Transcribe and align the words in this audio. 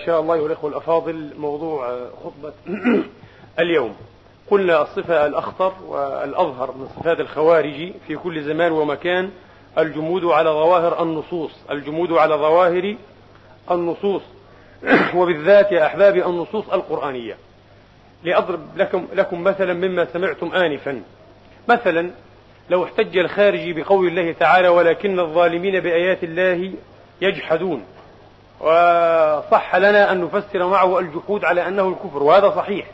إن 0.00 0.06
شاء 0.06 0.20
الله 0.20 0.34
أيها 0.34 0.46
الأخوة 0.46 0.70
الأفاضل 0.70 1.30
موضوع 1.38 1.98
خطبة 2.24 2.52
اليوم. 3.58 3.96
قلنا 4.50 4.82
الصفة 4.82 5.26
الأخطر 5.26 5.72
والأظهر 5.86 6.72
من 6.72 6.88
صفات 6.96 7.20
الخوارج 7.20 7.92
في 8.06 8.16
كل 8.16 8.42
زمان 8.42 8.72
ومكان 8.72 9.30
الجمود 9.78 10.24
على 10.24 10.50
ظواهر 10.50 11.02
النصوص 11.02 11.50
الجمود 11.70 12.12
على 12.12 12.34
ظواهر 12.34 12.96
النصوص 13.70 14.22
وبالذات 15.16 15.72
يا 15.72 15.86
أحبابي 15.86 16.26
النصوص 16.26 16.68
القرآنية. 16.68 17.36
لأضرب 18.24 18.60
لكم, 18.76 19.08
لكم 19.14 19.44
مثلا 19.44 19.74
مما 19.74 20.04
سمعتم 20.04 20.52
آنفا. 20.54 21.02
مثلا 21.68 22.10
لو 22.70 22.84
احتج 22.84 23.18
الخارجي 23.18 23.72
بقول 23.72 24.08
الله 24.08 24.32
تعالى 24.32 24.68
ولكن 24.68 25.20
الظالمين 25.20 25.80
بآيات 25.80 26.24
الله 26.24 26.72
يجحدون. 27.20 27.84
وصح 28.60 29.76
لنا 29.76 30.12
أن 30.12 30.20
نفسر 30.20 30.66
معه 30.66 30.98
الجحود 30.98 31.44
على 31.44 31.68
أنه 31.68 31.88
الكفر 31.88 32.22
وهذا 32.22 32.50
صحيح. 32.50 32.86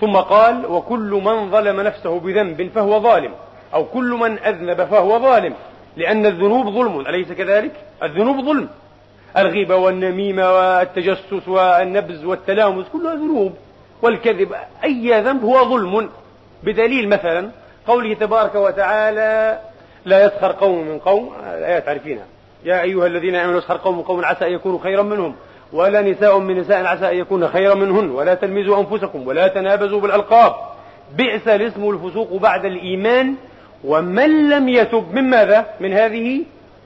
ثم 0.00 0.16
قال 0.16 0.66
وكل 0.66 1.20
من 1.24 1.50
ظلم 1.50 1.80
نفسه 1.80 2.20
بذنب 2.20 2.70
فهو 2.74 3.00
ظالم 3.00 3.32
أو 3.74 3.84
كل 3.84 4.10
من 4.10 4.38
أذنب 4.38 4.84
فهو 4.84 5.18
ظالم 5.18 5.54
لأن 5.96 6.26
الذنوب 6.26 6.66
ظلم. 6.66 7.00
أليس 7.00 7.32
كذلك؟ 7.32 7.72
الذنوب 8.02 8.44
ظلم. 8.44 8.68
الغيبة 9.36 9.76
والنميمة 9.76 10.54
والتجسس 10.54 11.48
والنبز 11.48 12.24
والتلامس 12.24 12.86
كلها 12.92 13.14
ذنوب 13.14 13.52
والكذب 14.02 14.54
أي 14.84 15.20
ذنب 15.20 15.44
هو 15.44 15.64
ظلم. 15.64 16.10
بدليل 16.62 17.08
مثلا 17.08 17.50
قوله 17.86 18.14
تبارك 18.14 18.54
وتعالى 18.54 19.60
لا 20.04 20.24
يسخر 20.24 20.52
قوم 20.52 20.88
من 20.88 20.98
قوم 20.98 21.34
الآيات 21.34 21.88
عارفينها. 21.88 22.24
يا 22.66 22.82
أيها 22.82 23.06
الذين 23.06 23.34
آمنوا 23.34 23.58
يسخر 23.58 23.76
قوم 23.76 24.00
قوم 24.00 24.24
عسى 24.24 24.46
أن 24.46 24.52
يكونوا 24.52 24.78
خيرا 24.78 25.02
منهم. 25.02 25.34
ولا 25.72 26.02
نساء 26.02 26.38
من 26.38 26.58
نساء 26.58 26.84
عسى 26.84 27.10
أن 27.10 27.16
يكون 27.16 27.48
خيرا 27.48 27.74
منهن. 27.74 28.10
ولا 28.10 28.34
تلمزوا 28.34 28.80
أنفسكم 28.80 29.26
ولا 29.26 29.48
تنابزوا 29.48 30.00
بالألقاب. 30.00 30.54
بئس 31.16 31.48
الاسم 31.48 31.90
الفسوق 31.90 32.32
بعد 32.32 32.64
الإيمان. 32.64 33.34
ومن 33.84 34.50
لم 34.50 34.68
يتب 34.68 35.14
من 35.14 35.30
ماذا؟ 35.30 35.66
من 35.80 35.92
هذه 35.92 36.42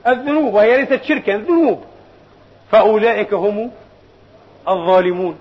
الذنوب. 0.07 0.53
وهي 0.53 0.77
ليست 0.77 1.03
شركا 1.03 1.37
ذنوب. 1.37 1.83
فأولئك 2.71 3.33
هم 3.33 3.71
الظالمون. 4.67 5.35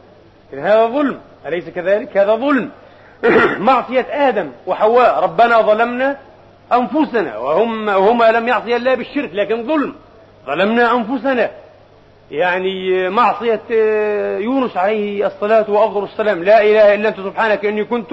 هذا 0.52 0.86
ظلم. 0.86 1.20
أليس 1.46 1.68
كذلك؟ 1.68 2.16
هذا 2.16 2.34
ظلم. 2.34 2.70
معصية 3.68 4.06
آدم 4.10 4.50
وحواء. 4.66 5.22
ربنا 5.22 5.60
ظلمنا 5.60 6.16
أنفسنا 6.72 7.38
وهم 7.38 7.88
وهما 7.88 8.30
لم 8.32 8.48
يعصي 8.48 8.76
الله 8.76 8.94
بالشرك 8.94 9.30
لكن 9.34 9.66
ظلم. 9.66 9.94
ظلمنا 10.46 10.94
أنفسنا. 10.94 11.50
يعني 12.30 13.08
معصية 13.08 13.60
يونس 14.36 14.76
عليه 14.76 15.26
الصلاة 15.26 15.70
وأفضل 15.70 16.04
السلام. 16.04 16.44
لا 16.44 16.62
إله 16.62 16.94
إلا 16.94 17.08
أنت 17.08 17.20
سبحانك 17.20 17.64
إني 17.64 17.84
كنت 17.84 18.12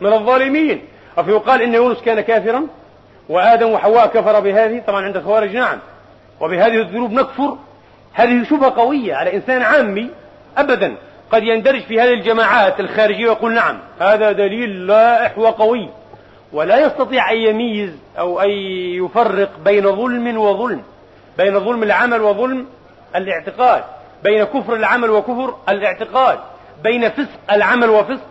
من 0.00 0.12
الظالمين. 0.12 0.84
أفيقال 1.18 1.62
إن 1.62 1.74
يونس 1.74 2.00
كان 2.00 2.20
كافرا 2.20 2.66
وآدم 3.28 3.70
وحواء 3.70 4.06
كفر 4.06 4.40
بهذه. 4.40 4.82
طبعا 4.86 5.04
عند 5.04 5.16
الخوارج 5.16 5.56
نعم. 5.56 5.78
وبهذه 6.40 6.80
الذنوب 6.80 7.12
نكفر. 7.12 7.56
هذه 8.12 8.44
شبهة 8.44 8.70
قوية 8.76 9.14
على 9.14 9.34
إنسان 9.34 9.62
عامي 9.62 10.10
أبدا. 10.56 10.96
قد 11.30 11.42
يندرج 11.42 11.82
في 11.82 12.00
هذه 12.00 12.12
الجماعات 12.12 12.80
الخارجية 12.80 13.28
ويقول 13.28 13.54
نعم 13.54 13.78
هذا 14.00 14.32
دليل 14.32 14.86
لائح 14.86 15.38
وقوي. 15.38 15.88
ولا 16.52 16.86
يستطيع 16.86 17.32
أن 17.32 17.36
يميز 17.36 17.90
أو 18.18 18.40
أن 18.40 18.50
يفرق 19.04 19.50
بين 19.64 19.96
ظلم 19.96 20.38
وظلم. 20.38 20.82
بين 21.38 21.60
ظلم 21.60 21.82
العمل 21.82 22.22
وظلم 22.22 22.66
الاعتقاد 23.16 23.84
بين 24.24 24.44
كفر 24.44 24.74
العمل 24.74 25.10
وكفر 25.10 25.54
الاعتقاد 25.68 26.38
بين 26.82 27.08
فسق 27.08 27.52
العمل 27.52 27.90
وفسق 27.90 28.26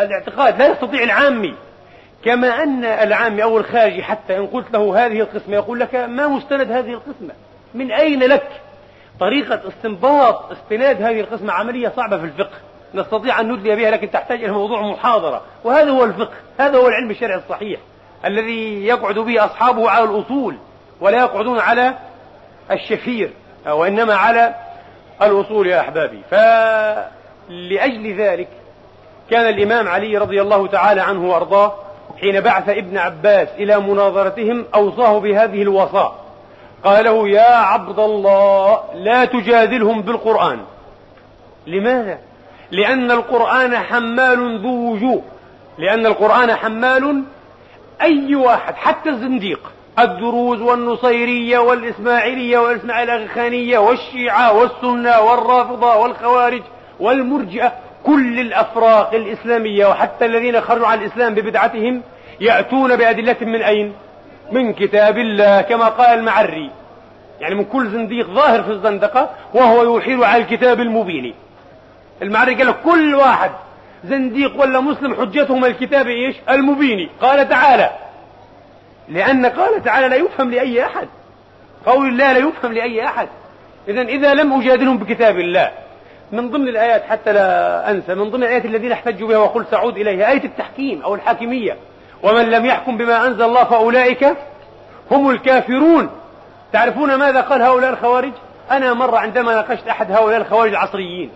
الاعتقاد. 0.00 0.58
لا 0.58 0.66
يستطيع 0.66 1.02
العامي 1.02 1.54
كما 2.24 2.62
أن 2.62 2.84
العامي 2.84 3.42
أو 3.42 3.58
الخارجي 3.58 4.02
حتى 4.02 4.36
إن 4.36 4.46
قلت 4.46 4.66
له 4.72 5.06
هذه 5.06 5.20
القسمة 5.20 5.54
يقول 5.54 5.80
لك 5.80 5.94
ما 5.94 6.26
مستند 6.28 6.70
هذه 6.70 6.90
القسمة؟ 6.90 7.34
من 7.74 7.92
أين 7.92 8.22
لك؟ 8.22 8.48
طريقة 9.20 9.60
استنباط 9.68 10.52
استناد 10.52 11.02
هذه 11.02 11.20
القسمة 11.20 11.52
عملية 11.52 11.92
صعبة 11.96 12.18
في 12.18 12.24
الفقه. 12.24 12.56
نستطيع 12.94 13.40
أن 13.40 13.52
ندلي 13.52 13.76
بها 13.76 13.90
لكن 13.90 14.10
تحتاج 14.10 14.44
إلى 14.44 14.52
موضوع 14.52 14.82
محاضرة. 14.82 15.42
وهذا 15.64 15.90
هو 15.90 16.04
الفقه 16.04 16.34
هذا 16.58 16.78
هو 16.78 16.88
العلم 16.88 17.10
الشرعي 17.10 17.38
الصحيح 17.38 17.80
الذي 18.24 18.86
يقعد 18.86 19.18
به 19.18 19.44
أصحابه 19.44 19.90
على 19.90 20.04
الأصول 20.04 20.56
ولا 21.00 21.18
يقعدون 21.18 21.58
على 21.58 21.94
الشفير 22.70 23.30
وإنما 23.66 24.14
على 24.14 24.54
الأصول 25.22 25.66
يا 25.66 25.80
أحبابي. 25.80 26.22
فلأجل 26.30 28.16
ذلك 28.18 28.48
كان 29.30 29.48
الإمام 29.48 29.88
علي 29.88 30.18
رضي 30.18 30.42
الله 30.42 30.66
تعالى 30.66 31.00
عنه 31.00 31.30
وأرضاه 31.30 31.74
حين 32.20 32.40
بعث 32.40 32.68
ابن 32.68 32.98
عباس 32.98 33.48
إلى 33.58 33.80
مناظرتهم 33.80 34.64
أوصاه 34.74 35.18
بهذه 35.20 35.62
الوصاة. 35.62 36.14
قال 36.84 37.04
له 37.04 37.28
يا 37.28 37.56
عبد 37.56 37.98
الله 37.98 38.80
لا 38.94 39.24
تجادلهم 39.24 40.02
بالقرآن. 40.02 40.60
لماذا؟ 41.66 42.18
لأن 42.70 43.10
القرآن 43.10 43.76
حمال 43.76 44.62
ذو 44.62 44.92
وجوه. 44.92 45.22
لأن 45.78 46.06
القرآن 46.06 46.54
حمال 46.54 47.22
أي 48.02 48.34
واحد 48.34 48.74
حتى 48.74 49.08
الزنديق. 49.08 49.72
الدروز 49.98 50.60
والنصيرية 50.60 51.58
والإسماعيلية 51.58 52.58
والإسماعيل 52.58 53.10
الخانية 53.10 53.78
والشيعة 53.78 54.52
والسنة 54.52 55.20
والرافضة 55.20 55.96
والخوارج 55.96 56.62
والمرجئة 57.00 57.72
كل 58.04 58.40
الأفراق 58.40 59.14
الإسلامية 59.14 59.86
وحتى 59.86 60.24
الذين 60.24 60.60
خرجوا 60.60 60.86
عن 60.86 60.98
الإسلام 60.98 61.34
ببدعتهم 61.34 62.02
يأتون 62.40 62.96
بأدلة 62.96 63.36
من 63.40 63.62
أين؟ 63.62 63.92
من 64.52 64.72
كتاب 64.72 65.18
الله 65.18 65.60
كما 65.60 65.88
قال 65.88 66.18
المعري. 66.18 66.70
يعني 67.40 67.54
من 67.54 67.64
كل 67.64 67.90
زنديق 67.90 68.26
ظاهر 68.26 68.62
في 68.62 68.70
الزندقة 68.70 69.30
وهو 69.54 69.98
يحيل 69.98 70.24
على 70.24 70.42
الكتاب 70.42 70.80
المبين. 70.80 71.34
المعري 72.22 72.54
قال 72.54 72.66
لك 72.66 72.76
كل 72.84 73.14
واحد 73.14 73.50
زنديق 74.04 74.60
ولا 74.60 74.80
مسلم 74.80 75.14
حجتهم 75.14 75.64
الكتاب 75.64 76.06
إيش؟ 76.06 76.36
المبين. 76.50 77.08
قال 77.20 77.48
تعالى 77.48 77.90
لأن 79.08 79.46
قال 79.46 79.82
تعالى 79.82 80.08
لا 80.08 80.16
يفهم 80.16 80.50
لأي 80.50 80.84
أحد. 80.84 81.08
قول 81.86 82.08
الله 82.08 82.32
لا 82.32 82.38
يفهم 82.38 82.72
لأي 82.72 83.04
أحد. 83.04 83.28
إذا 83.88 84.02
إذا 84.02 84.34
لم 84.34 84.60
أجادلهم 84.60 84.98
بكتاب 84.98 85.38
الله. 85.38 85.70
من 86.32 86.50
ضمن 86.50 86.68
الآيات 86.68 87.04
حتى 87.04 87.32
لا 87.32 87.90
أنسى 87.90 88.14
من 88.14 88.30
ضمن 88.30 88.42
الآيات 88.42 88.64
الذين 88.64 88.92
احتجوا 88.92 89.28
بها 89.28 89.38
وقل 89.38 89.66
سأعود 89.70 89.96
إليها 89.96 90.30
آية 90.30 90.44
التحكيم 90.44 91.02
أو 91.02 91.14
الحاكمية. 91.14 91.76
ومن 92.22 92.50
لم 92.50 92.66
يحكم 92.66 92.96
بما 92.96 93.26
أنزل 93.26 93.42
الله 93.42 93.64
فأولئك 93.64 94.36
هم 95.10 95.30
الكافرون. 95.30 96.10
تعرفون 96.72 97.14
ماذا 97.14 97.40
قال 97.40 97.62
هؤلاء 97.62 97.90
الخوارج؟ 97.90 98.32
أنا 98.70 98.94
مرة 98.94 99.18
عندما 99.18 99.54
ناقشت 99.54 99.88
أحد 99.88 100.12
هؤلاء 100.12 100.36
الخوارج 100.36 100.70
العصريين. 100.70 101.30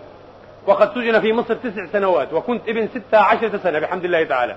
وقد 0.67 0.93
سجن 0.95 1.19
في 1.19 1.33
مصر 1.33 1.53
تسع 1.53 1.85
سنوات 1.91 2.33
وكنت 2.33 2.69
ابن 2.69 2.87
ستة 2.87 3.17
عشرة 3.17 3.57
سنة 3.57 3.79
بحمد 3.79 4.05
الله 4.05 4.23
تعالى. 4.23 4.55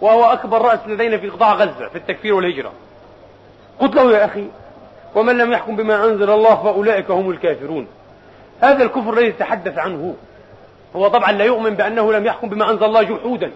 وهو 0.00 0.24
أكبر 0.24 0.62
رأس 0.62 0.80
لدينا 0.86 1.18
في 1.18 1.28
قطاع 1.28 1.52
غزة 1.52 1.88
في 1.88 1.96
التكفير 1.96 2.34
والهجرة. 2.34 2.72
قلت 3.80 3.94
له 3.94 4.12
يا 4.12 4.24
أخي 4.24 4.44
ومن 5.14 5.38
لم 5.38 5.52
يحكم 5.52 5.76
بما 5.76 6.04
أنزل 6.04 6.30
الله 6.30 6.54
فأولئك 6.54 7.10
هم 7.10 7.30
الكافرون. 7.30 7.86
هذا 8.60 8.82
الكفر 8.82 9.12
الذي 9.12 9.32
تحدث 9.32 9.78
عنه 9.78 10.14
هو 10.96 11.08
طبعا 11.08 11.32
لا 11.32 11.44
يؤمن 11.44 11.74
بأنه 11.74 12.12
لم 12.12 12.26
يحكم 12.26 12.48
بما 12.48 12.70
أنزل 12.70 12.84
الله 12.84 13.02
جحودا. 13.02 13.50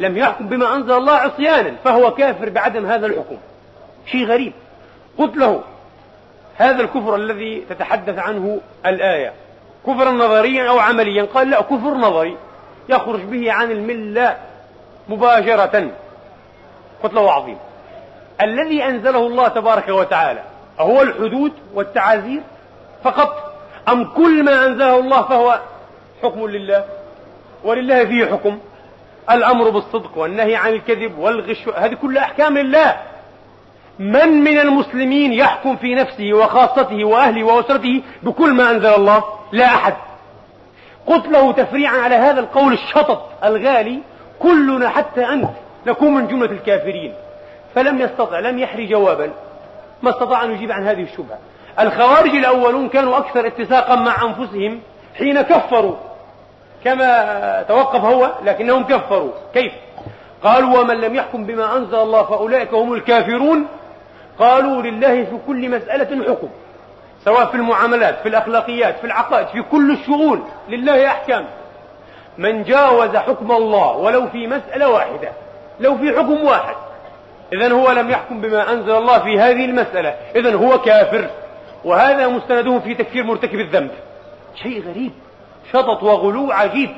لم 0.00 0.16
يحكم 0.16 0.48
بما 0.48 0.74
أنزل 0.74 0.92
الله 0.92 1.12
عصيانا 1.12 1.74
فهو 1.84 2.14
كافر 2.14 2.48
بعدم 2.48 2.86
هذا 2.86 3.06
الحكم. 3.06 3.36
شيء 4.06 4.26
غريب. 4.26 4.52
قلت 5.18 5.36
له 5.36 5.62
هذا 6.56 6.82
الكفر 6.82 7.16
الذي 7.16 7.64
تتحدث 7.70 8.18
عنه 8.18 8.60
الآية 8.86 9.32
كفرا 9.86 10.10
نظريا 10.10 10.68
أو 10.68 10.78
عمليا؟ 10.78 11.24
قال 11.34 11.50
لا 11.50 11.60
كفر 11.60 11.94
نظري. 11.94 12.36
يخرج 12.88 13.20
به 13.20 13.52
عن 13.52 13.70
الملة. 13.70 14.36
مباشرة. 15.08 15.90
قلت 17.02 17.14
له 17.14 17.32
عظيم. 17.32 17.58
الذي 18.40 18.84
أنزله 18.84 19.26
الله 19.26 19.48
تبارك 19.48 19.88
وتعالى 19.88 20.42
أهو 20.80 21.02
الحدود 21.02 21.52
والتعازير 21.74 22.42
فقط؟ 23.04 23.54
أم 23.88 24.04
كل 24.04 24.44
ما 24.44 24.66
أنزله 24.66 24.98
الله 24.98 25.22
فهو 25.22 25.60
حكم 26.22 26.46
لله؟ 26.46 26.84
ولله 27.64 28.04
فيه 28.04 28.24
حكم. 28.24 28.58
الأمر 29.30 29.70
بالصدق 29.70 30.18
والنهي 30.18 30.56
عن 30.56 30.72
الكذب 30.72 31.18
والغش 31.18 31.68
هذه 31.76 31.94
كلها 31.94 32.22
أحكام 32.22 32.56
الله 32.56 32.96
من 33.98 34.28
من 34.28 34.58
المسلمين 34.58 35.32
يحكم 35.32 35.76
في 35.76 35.94
نفسه 35.94 36.32
وخاصته 36.32 37.04
وأهله 37.04 37.44
وأسرته 37.44 38.02
بكل 38.22 38.54
ما 38.54 38.70
أنزل 38.70 38.94
الله؟ 38.94 39.24
لا 39.52 39.66
أحد. 39.66 39.94
قلت 41.06 41.26
له 41.28 41.52
تفريعا 41.52 41.96
على 41.96 42.14
هذا 42.14 42.40
القول 42.40 42.72
الشطط 42.72 43.44
الغالي 43.44 43.98
كلنا 44.38 44.88
حتى 44.88 45.28
أنت 45.28 45.50
نكون 45.86 46.14
من 46.14 46.26
جملة 46.26 46.50
الكافرين. 46.50 47.14
فلم 47.74 48.00
يستطع 48.00 48.38
لم 48.38 48.58
يحري 48.58 48.86
جوابا. 48.86 49.30
ما 50.02 50.10
استطاع 50.10 50.44
أن 50.44 50.52
يجيب 50.52 50.72
عن 50.72 50.86
هذه 50.86 51.02
الشبهة. 51.02 51.38
الخوارج 51.80 52.30
الأولون 52.30 52.88
كانوا 52.88 53.18
أكثر 53.18 53.46
اتساقا 53.46 53.96
مع 53.96 54.14
أنفسهم 54.24 54.80
حين 55.18 55.42
كفروا. 55.42 55.94
كما 56.84 57.62
توقف 57.68 58.00
هو 58.00 58.32
لكنهم 58.44 58.84
كفروا. 58.84 59.30
كيف؟ 59.54 59.72
قالوا 60.42 60.78
ومن 60.78 61.00
لم 61.00 61.14
يحكم 61.14 61.44
بما 61.44 61.76
أنزل 61.76 61.94
الله 61.94 62.22
فأولئك 62.22 62.74
هم 62.74 62.92
الكافرون. 62.92 63.66
قالوا 64.38 64.82
لله 64.82 65.24
في 65.24 65.38
كل 65.46 65.70
مسألة 65.70 66.24
حكم. 66.28 66.48
سواء 67.24 67.46
في 67.46 67.54
المعاملات 67.54 68.18
في 68.22 68.28
الأخلاقيات 68.28 68.98
في 68.98 69.04
العقائد 69.04 69.46
في 69.46 69.62
كل 69.62 69.90
الشؤون. 69.90 70.48
لله 70.68 71.06
أحكام. 71.06 71.46
من 72.38 72.62
جاوز 72.62 73.16
حكم 73.16 73.52
الله 73.52 73.96
ولو 73.96 74.28
في 74.28 74.46
مسألة 74.46 74.90
واحدة 74.90 75.28
لو 75.80 75.96
في 75.96 76.12
حكم 76.18 76.44
واحد. 76.44 76.74
إذا 77.52 77.72
هو 77.72 77.90
لم 77.90 78.10
يحكم 78.10 78.40
بما 78.40 78.72
أنزل 78.72 78.90
الله 78.90 79.18
في 79.18 79.40
هذه 79.40 79.64
المسألة. 79.64 80.16
إذا 80.36 80.54
هو 80.54 80.78
كافر. 80.78 81.30
وهذا 81.84 82.28
مستندهم 82.28 82.80
في 82.80 82.94
تكفير 82.94 83.24
مرتكب 83.24 83.60
الذنب. 83.60 83.90
شيء 84.62 84.82
غريب 84.88 85.12
شطط 85.72 86.02
وغلو 86.02 86.52
عجيب. 86.52 86.90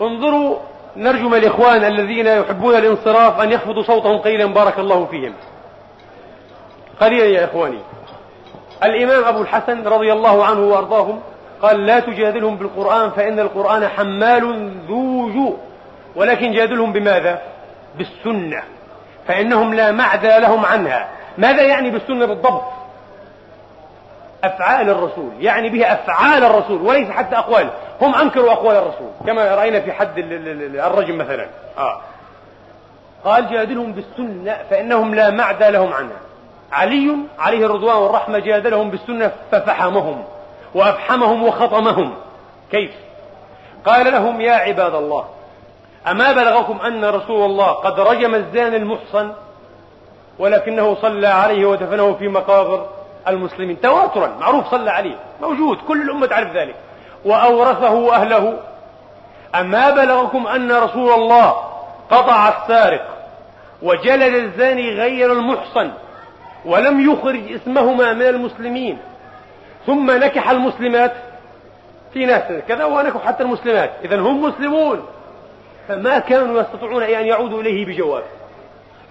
انظروا 0.00 0.56
نرجو 0.96 1.34
الإخوان 1.36 1.84
الذين 1.84 2.26
يحبون 2.26 2.74
الانصراف 2.74 3.40
أن 3.40 3.52
يخفضوا 3.52 3.82
صوتهم 3.82 4.18
قليلا. 4.18 4.46
بارك 4.46 4.78
الله 4.78 5.06
فيهم. 5.06 5.32
قليلا 7.00 7.26
يا 7.26 7.44
إخواني. 7.44 7.78
الإمام 8.84 9.24
أبو 9.24 9.40
الحسن 9.42 9.88
رضي 9.88 10.12
الله 10.12 10.44
عنه 10.44 10.60
وأرضاهم 10.60 11.20
قال 11.64 11.86
لا 11.86 12.00
تجادلهم 12.00 12.56
بالقرآن 12.56 13.10
فإن 13.10 13.40
القرآن 13.40 13.88
حمال 13.88 14.72
ذو 14.88 15.30
جو 15.32 15.56
ولكن 16.16 16.52
جادلهم 16.52 16.92
بماذا؟ 16.92 17.42
بالسنة. 17.98 18.62
فإنهم 19.28 19.74
لا 19.74 19.90
معدى 19.92 20.38
لهم 20.38 20.64
عنها. 20.64 21.08
ماذا 21.38 21.62
يعني 21.62 21.90
بالسنة 21.90 22.26
بالضبط؟ 22.26 22.62
أفعال 24.44 24.90
الرسول. 24.90 25.30
يعني 25.40 25.68
بها 25.68 25.92
أفعال 25.92 26.44
الرسول 26.44 26.82
وليس 26.82 27.10
حتى 27.10 27.36
أقوال. 27.36 27.70
هم 28.00 28.14
أنكروا 28.14 28.52
أقوال 28.52 28.76
الرسول. 28.76 29.10
كما 29.26 29.54
رأينا 29.54 29.80
في 29.80 29.92
حد 29.92 30.18
الرجم 30.18 31.18
مثلا. 31.18 31.46
آه. 31.78 32.00
قال 33.24 33.50
جادلهم 33.50 33.92
بالسنة 33.92 34.56
فإنهم 34.70 35.14
لا 35.14 35.30
معدى 35.30 35.68
لهم 35.68 35.92
عنها. 35.92 36.20
علي 36.72 37.16
عليه 37.38 37.66
الرضوان 37.66 37.96
والرحمة 37.96 38.38
جادلهم 38.38 38.90
بالسنة 38.90 39.32
ففحمهم. 39.52 40.24
وأفحمهم 40.74 41.42
وخطمهم. 41.42 42.14
كيف؟ 42.70 42.90
قال 43.86 44.12
لهم 44.12 44.40
يا 44.40 44.52
عباد 44.52 44.94
الله 44.94 45.24
أما 46.06 46.32
بلغكم 46.32 46.80
أن 46.80 47.04
رسول 47.04 47.50
الله 47.50 47.72
قد 47.72 48.00
رجم 48.00 48.34
الزان 48.34 48.74
المحصن 48.74 49.32
ولكنه 50.38 50.96
صلى 51.02 51.26
عليه 51.26 51.66
ودفنه 51.66 52.14
في 52.14 52.28
مقابر 52.28 52.86
المسلمين 53.28 53.80
تواترا 53.80 54.36
معروف 54.40 54.70
صلى 54.70 54.90
عليه 54.90 55.16
موجود 55.40 55.78
كل 55.88 56.02
الأمة 56.02 56.26
تعرف 56.26 56.56
ذلك. 56.56 56.74
وأورثه 57.24 58.14
أهله 58.14 58.58
أما 59.54 59.90
بلغكم 59.90 60.46
أن 60.46 60.72
رسول 60.72 61.12
الله 61.12 61.50
قطع 62.10 62.48
السارق 62.48 63.06
وجلد 63.82 64.34
الزاني 64.34 64.90
غير 64.90 65.32
المحصن 65.32 65.90
ولم 66.64 67.12
يخرج 67.12 67.52
اسمهما 67.52 68.12
من 68.12 68.22
المسلمين 68.22 68.98
ثم 69.86 70.10
نكح 70.10 70.50
المسلمات. 70.50 71.12
في 72.12 72.26
ناس 72.26 72.52
كذا 72.68 72.84
ونكح 72.84 73.26
حتى 73.26 73.42
المسلمات. 73.42 73.90
إذا 74.04 74.20
هم 74.20 74.42
مسلمون. 74.42 75.06
فما 75.88 76.18
كانوا 76.18 76.60
يستطيعون 76.60 77.02
أن 77.02 77.26
يعودوا 77.26 77.60
إليه 77.60 77.86
بجواب. 77.86 78.22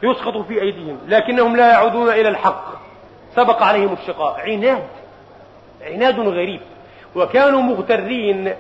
يسقط 0.04 0.38
في 0.48 0.62
أيديهم. 0.62 1.00
لكنهم 1.08 1.56
لا 1.56 1.72
يعودون 1.72 2.10
إلى 2.10 2.30
الحق. 2.30 2.66
سبق 3.36 3.64
عليهم 3.64 3.94
الشقاء. 3.94 4.40
عناد. 4.40 4.84
عناد 5.82 6.20
غريب. 6.20 6.62
وكانوا 7.16 7.62
مغترين 7.62 8.54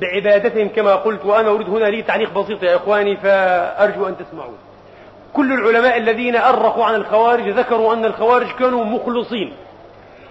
بعبادتهم 0.00 0.68
كما 0.68 0.94
قلت. 0.94 1.24
وأنا 1.24 1.48
أريد 1.48 1.68
هنا 1.68 1.84
لي 1.84 2.02
تعليق 2.02 2.38
بسيط 2.38 2.62
يا 2.62 2.76
إخواني 2.76 3.16
فأرجو 3.16 4.08
أن 4.08 4.16
تسمعوا. 4.16 4.54
كل 5.32 5.52
العلماء 5.52 5.96
الذين 5.96 6.36
أرخوا 6.36 6.84
عن 6.84 6.94
الخوارج 6.94 7.48
ذكروا 7.48 7.94
أن 7.94 8.04
الخوارج 8.04 8.46
كانوا 8.58 8.84
مخلصين. 8.84 9.52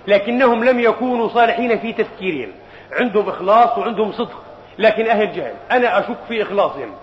لكنهم 0.08 0.64
لم 0.64 0.80
يكونوا 0.80 1.30
صالحين 1.30 1.80
في 1.80 1.94
تفكيرهم. 1.94 2.52
عندهم 2.92 3.30
إخلاص 3.30 3.78
وعندهم 3.78 4.12
صدق. 4.12 4.42
لكن 4.80 5.08
أهل 5.08 5.34
جهل 5.34 5.54
أنا 5.72 6.00
أشك 6.00 6.18
في 6.28 6.42
إخلاصهم. 6.42 6.94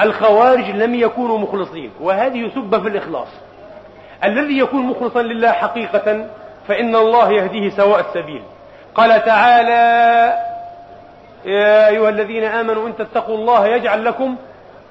الخوارج 0.00 0.70
لم 0.70 0.94
يكونوا 0.94 1.38
مخلصين 1.38 1.90
وهذه 2.00 2.50
سبة 2.54 2.78
في 2.78 2.88
الإخلاص. 2.88 3.28
الذي 4.24 4.58
يكون 4.58 4.82
مخلصا 4.86 5.22
لله 5.22 5.52
حقيقة 5.52 6.26
فإن 6.68 6.96
الله 6.96 7.32
يهديه 7.32 7.70
سواء 7.70 8.00
السبيل. 8.00 8.42
قال 8.94 9.24
تعالى 9.24 10.34
يا 11.44 11.88
أيها 11.88 12.08
الذين 12.08 12.44
آمنوا 12.44 12.86
إن 12.88 12.96
تتقوا 12.96 13.36
الله 13.36 13.66
يجعل 13.66 14.04
لكم 14.04 14.36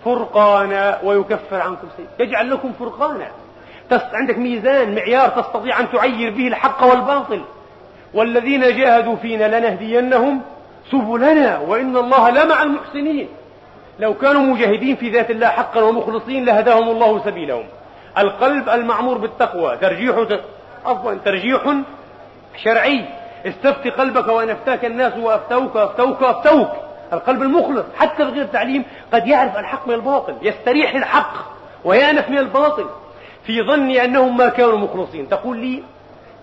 فرقانا 0.05 0.99
ويكفر 1.03 1.61
عنكم 1.61 1.87
سيئ 1.97 2.27
يجعل 2.27 2.51
لكم 2.51 2.73
فرقانا. 2.79 3.27
عندك 3.91 4.37
ميزان 4.37 4.95
معيار 4.95 5.29
تستطيع 5.29 5.79
أن 5.79 5.91
تعير 5.91 6.29
به 6.29 6.47
الحق 6.47 6.83
والباطل. 6.83 7.41
والذين 8.17 8.61
جاهدوا 8.61 9.15
فينا 9.15 9.59
لنهدينهم 9.59 10.41
سبلنا 10.91 11.59
وإن 11.59 11.97
الله 11.97 12.29
لمع 12.29 12.63
المحسنين. 12.63 13.27
لو 13.99 14.13
كانوا 14.13 14.41
مجاهدين 14.41 14.95
في 14.95 15.09
ذات 15.09 15.31
الله 15.31 15.47
حقا 15.47 15.81
ومخلصين 15.81 16.45
لهداهم 16.45 16.89
الله 16.89 17.25
سبيلهم. 17.25 17.65
القلب 18.17 18.69
المعمور 18.69 19.17
بالتقوى 19.17 19.77
ترجيح 19.77 20.15
عفوا 20.85 21.13
ترجيح 21.13 21.61
شرعي. 22.63 23.05
استفت 23.45 23.87
قلبك 23.87 24.27
وان 24.27 24.49
افتاك 24.49 24.85
الناس 24.85 25.13
وأفتوك 25.17 25.75
وأفتوك 25.75 26.21
وأفتوك. 26.21 26.69
القلب 27.13 27.41
المخلص 27.41 27.85
حتى 27.97 28.23
بغير 28.23 28.45
تعليم 28.45 28.83
قد 29.13 29.27
يعرف 29.27 29.57
الحق 29.57 29.87
من 29.87 29.93
الباطل 29.93 30.35
يستريح 30.41 30.95
الحق 30.95 31.33
ويأنف 31.85 32.29
من 32.29 32.37
الباطل. 32.37 32.85
في 33.43 33.61
ظني 33.61 34.05
أنهم 34.05 34.37
ما 34.37 34.49
كانوا 34.49 34.77
مخلصين. 34.77 35.29
تقول 35.29 35.57
لي 35.57 35.83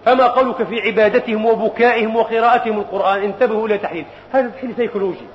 فما 0.04 0.26
قولك 0.26 0.62
في 0.62 0.80
عبادتهم 0.80 1.46
وبكائهم 1.46 2.16
وقراءتهم 2.16 2.78
القرآن؟ 2.78 3.22
انتبهوا 3.22 3.66
إلى 3.66 3.78
تحليل 3.78 4.04
هذا 4.32 4.48
تحليل 4.48 4.76
سيكولوجي. 4.76 5.26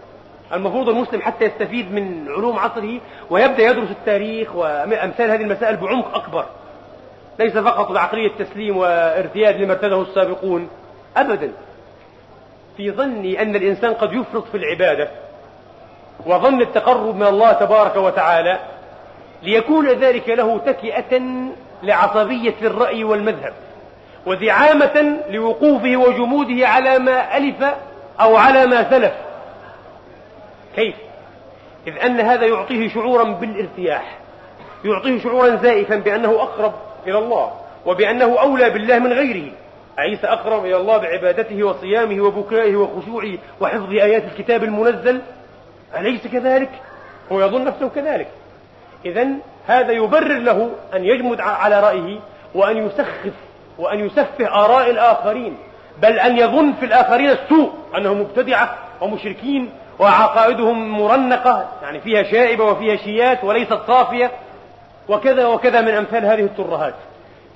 المفروض 0.53 0.89
المسلم 0.89 1.21
حتى 1.21 1.45
يستفيد 1.45 1.93
من 1.93 2.27
علوم 2.29 2.59
عصره 2.59 2.99
ويبدأ 3.29 3.63
يدرس 3.63 3.91
التاريخ 3.91 4.55
وأمثال 4.55 5.31
هذه 5.31 5.41
المسائل 5.41 5.77
بعمق 5.77 6.15
أكبر. 6.15 6.45
ليس 7.39 7.57
فقط 7.57 7.91
بعقلية 7.91 8.31
تسليم 8.39 8.77
وارتياد 8.77 9.61
لما 9.61 9.73
ارتده 9.73 10.01
السابقون. 10.01 10.69
أبدا. 11.17 11.51
في 12.77 12.91
ظني 12.91 13.41
أن 13.41 13.55
الإنسان 13.55 13.93
قد 13.93 14.13
يفرط 14.13 14.47
في 14.47 14.57
العبادة 14.57 15.09
وظن 16.25 16.61
التقرب 16.61 17.15
من 17.15 17.27
الله 17.27 17.51
تبارك 17.51 17.95
وتعالى 17.95 18.59
ليكون 19.43 19.87
ذلك 19.87 20.29
له 20.29 20.57
تكئة 20.57 21.21
لعصبية 21.83 22.55
الرأي 22.61 23.03
والمذهب. 23.03 23.53
ودعامة 24.25 25.17
لوقوفه 25.29 25.97
وجموده 25.97 26.67
على 26.67 26.99
ما 26.99 27.37
ألف 27.37 27.63
أو 28.19 28.35
على 28.35 28.65
ما 28.65 28.89
سلف 28.89 29.13
كيف؟ 30.75 30.95
إذ 31.87 31.97
أن 32.05 32.19
هذا 32.19 32.45
يعطيه 32.45 32.89
شعورا 32.89 33.23
بالارتياح 33.23 34.17
يعطيه 34.85 35.19
شعورا 35.19 35.55
زائفا 35.55 35.95
بأنه 35.95 36.29
أقرب 36.29 36.73
إلى 37.07 37.17
الله 37.17 37.51
وبأنه 37.85 38.39
أولى 38.39 38.69
بالله 38.69 38.99
من 38.99 39.13
غيره 39.13 39.51
عيسى 39.97 40.27
أقرب 40.27 40.65
إلى 40.65 40.77
الله 40.77 40.97
بعبادته 40.97 41.63
وصيامه 41.63 42.23
وبكائه 42.23 42.75
وخشوعه 42.75 43.37
وحفظ 43.61 43.91
آيات 43.91 44.23
الكتاب 44.23 44.63
المنزل 44.63 45.21
أليس 45.97 46.27
كذلك؟ 46.27 46.69
هو 47.31 47.41
يظن 47.41 47.63
نفسه 47.63 47.89
كذلك 47.89 48.27
إذا 49.05 49.27
هذا 49.67 49.91
يبرر 49.91 50.39
له 50.39 50.71
أن 50.93 51.05
يجمد 51.05 51.41
على 51.41 51.79
رأيه 51.79 52.19
وأن 52.55 52.77
يسخف 52.77 53.33
وأن 53.79 54.05
يسفه 54.05 54.47
آراء 54.47 54.89
الآخرين 54.89 55.57
بل 56.01 56.19
أن 56.19 56.37
يظن 56.37 56.73
في 56.73 56.85
الآخرين 56.85 57.29
السوء 57.29 57.71
أنهم 57.97 58.21
مبتدعة 58.21 58.75
ومشركين 59.01 59.69
وعقائدهم 59.99 60.99
مرنقة 60.99 61.67
يعني 61.81 61.99
فيها 61.99 62.23
شائبة 62.23 62.63
وفيها 62.63 62.95
شيات 62.95 63.43
وليست 63.43 63.79
صافية 63.87 64.31
وكذا 65.09 65.45
وكذا 65.45 65.81
من 65.81 65.93
أمثال 65.93 66.25
هذه 66.25 66.43
الترهات. 66.43 66.95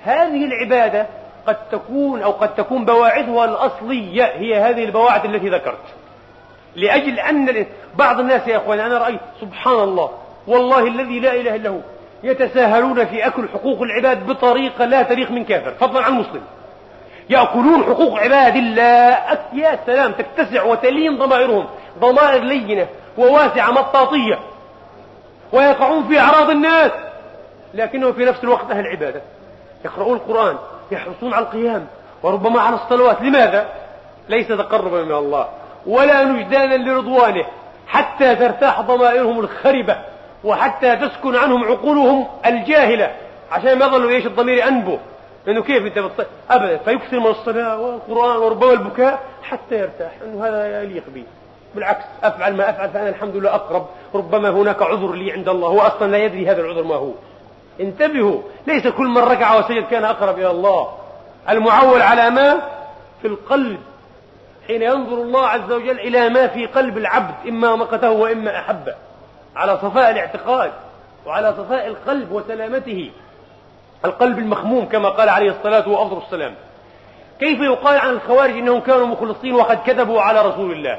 هذه 0.02 0.44
العبادة 0.44 1.06
قد 1.46 1.56
تكون 1.72 2.22
أو 2.22 2.30
قد 2.30 2.54
تكون 2.54 2.84
بواعثها 2.84 3.44
الأصلية 3.44 4.24
هي 4.24 4.54
هذه 4.60 4.84
البواعث 4.84 5.24
التي 5.24 5.48
ذكرت. 5.48 5.94
لأجل 6.76 7.18
أن 7.18 7.66
بعض 7.96 8.20
الناس 8.20 8.48
يا 8.48 8.56
أخواني 8.56 8.86
أنا 8.86 8.98
رأيت 8.98 9.20
سبحان 9.40 9.80
الله 9.80 10.10
والله 10.46 10.86
الذي 10.86 11.20
لا 11.20 11.34
إله 11.34 11.56
إلا 11.56 11.70
هو 11.70 11.78
يتساهلون 12.24 13.04
في 13.04 13.26
أكل 13.26 13.48
حقوق 13.48 13.82
العباد 13.82 14.26
بطريقة 14.26 14.84
لا 14.84 15.02
تليق 15.02 15.30
من 15.30 15.44
كافر. 15.44 15.70
فضلا 15.70 16.04
عن 16.04 16.12
مسلم 16.12 16.42
يأكلون 17.30 17.84
حقوق 17.84 18.18
عباد 18.18 18.56
الله 18.56 19.18
يا 19.52 19.78
سلام 19.86 20.12
تتسع 20.12 20.62
وتلين 20.62 21.18
ضمائرهم. 21.18 21.66
ضمائر 21.98 22.42
لينة 22.42 22.86
وواسعة 23.18 23.70
مطاطية. 23.70 24.38
ويقعون 25.52 26.08
في 26.08 26.20
أعراض 26.20 26.50
الناس. 26.50 26.90
لكنهم 27.74 28.12
في 28.12 28.24
نفس 28.24 28.44
الوقت 28.44 28.70
أهل 28.70 28.86
عبادة. 28.86 29.22
يقرؤون 29.84 30.16
القرآن 30.16 30.56
يحرصون 30.90 31.34
على 31.34 31.44
القيام. 31.44 31.86
وربما 32.22 32.60
على 32.60 32.76
الصلوات. 32.76 33.22
لماذا؟ 33.22 33.66
ليس 34.28 34.48
تقربا 34.48 35.02
من 35.02 35.14
الله. 35.14 35.48
ولا 35.86 36.24
نجدانا 36.24 36.74
لرضوانه. 36.74 37.44
حتى 37.88 38.34
ترتاح 38.34 38.80
ضمائرهم 38.80 39.40
الخربة. 39.40 39.96
وحتى 40.44 40.96
تسكن 40.96 41.36
عنهم 41.36 41.64
عقولهم 41.64 42.26
الجاهلة 42.46 43.12
عشان 43.50 43.78
ما 43.78 43.86
يظلوا 43.86 44.10
إيش 44.10 44.26
الضمير 44.26 44.68
أنبه 44.68 44.98
انه 45.48 45.62
كيف 45.62 45.86
أنت 45.86 45.98
بتص... 45.98 46.26
ابدا 46.50 46.76
فيكثر 46.76 47.20
من 47.20 47.26
الصلاة 47.26 47.80
والقرآن 47.80 48.36
وربما 48.36 48.72
البكاء 48.72 49.22
حتى 49.42 49.78
يرتاح 49.78 50.12
إنه 50.24 50.46
هذا 50.46 50.82
يليق 50.82 51.02
بي. 51.14 51.24
بالعكس 51.74 52.04
أفعل 52.22 52.56
ما 52.56 52.70
أفعل 52.70 52.90
فأنا 52.90 53.08
الحمد 53.08 53.36
لله 53.36 53.54
أقرب. 53.54 53.86
ربما 54.14 54.50
هناك 54.50 54.82
عذر 54.82 55.12
لي 55.12 55.32
عند 55.32 55.48
الله 55.48 55.68
هو 55.68 55.80
أصلا 55.80 56.10
لا 56.10 56.18
يدري 56.18 56.46
هذا 56.50 56.60
العذر 56.60 56.82
ما 56.82 56.94
هو. 56.94 57.10
انتبهوا 57.80 58.40
ليس 58.66 58.86
كل 58.86 59.06
من 59.06 59.18
ركع 59.18 59.58
وسجد 59.58 59.86
كان 59.90 60.04
أقرب 60.04 60.38
إلى 60.38 60.50
الله. 60.50 60.88
المعول 61.50 62.02
على 62.02 62.30
ما؟ 62.30 62.60
في 63.22 63.28
القلب. 63.28 63.78
حين 64.66 64.82
ينظر 64.82 65.22
الله 65.22 65.46
عز 65.46 65.72
وجل 65.72 66.00
إلى 66.00 66.28
ما 66.28 66.46
في 66.46 66.66
قلب 66.66 66.98
العبد 66.98 67.34
إما 67.48 67.76
مقته 67.76 68.10
وإما 68.10 68.58
أحبه. 68.58 68.94
على 69.56 69.78
صفاء 69.82 70.10
الاعتقاد 70.10 70.72
وعلى 71.26 71.54
صفاء 71.58 71.86
القلب 71.86 72.32
وسلامته. 72.32 73.10
القلب 74.04 74.38
المخموم 74.38 74.84
كما 74.84 75.08
قال 75.08 75.28
عليه 75.28 75.50
الصلاة 75.50 75.88
وأفضل 75.88 76.22
السلام. 76.26 76.54
كيف 77.40 77.60
يقال 77.60 77.98
عن 77.98 78.10
الخوارج 78.10 78.50
إنهم 78.50 78.80
كانوا 78.80 79.06
مخلصين 79.06 79.54
وقد 79.54 79.78
كذبوا 79.86 80.20
على 80.20 80.42
رسول 80.42 80.72
الله؟ 80.72 80.98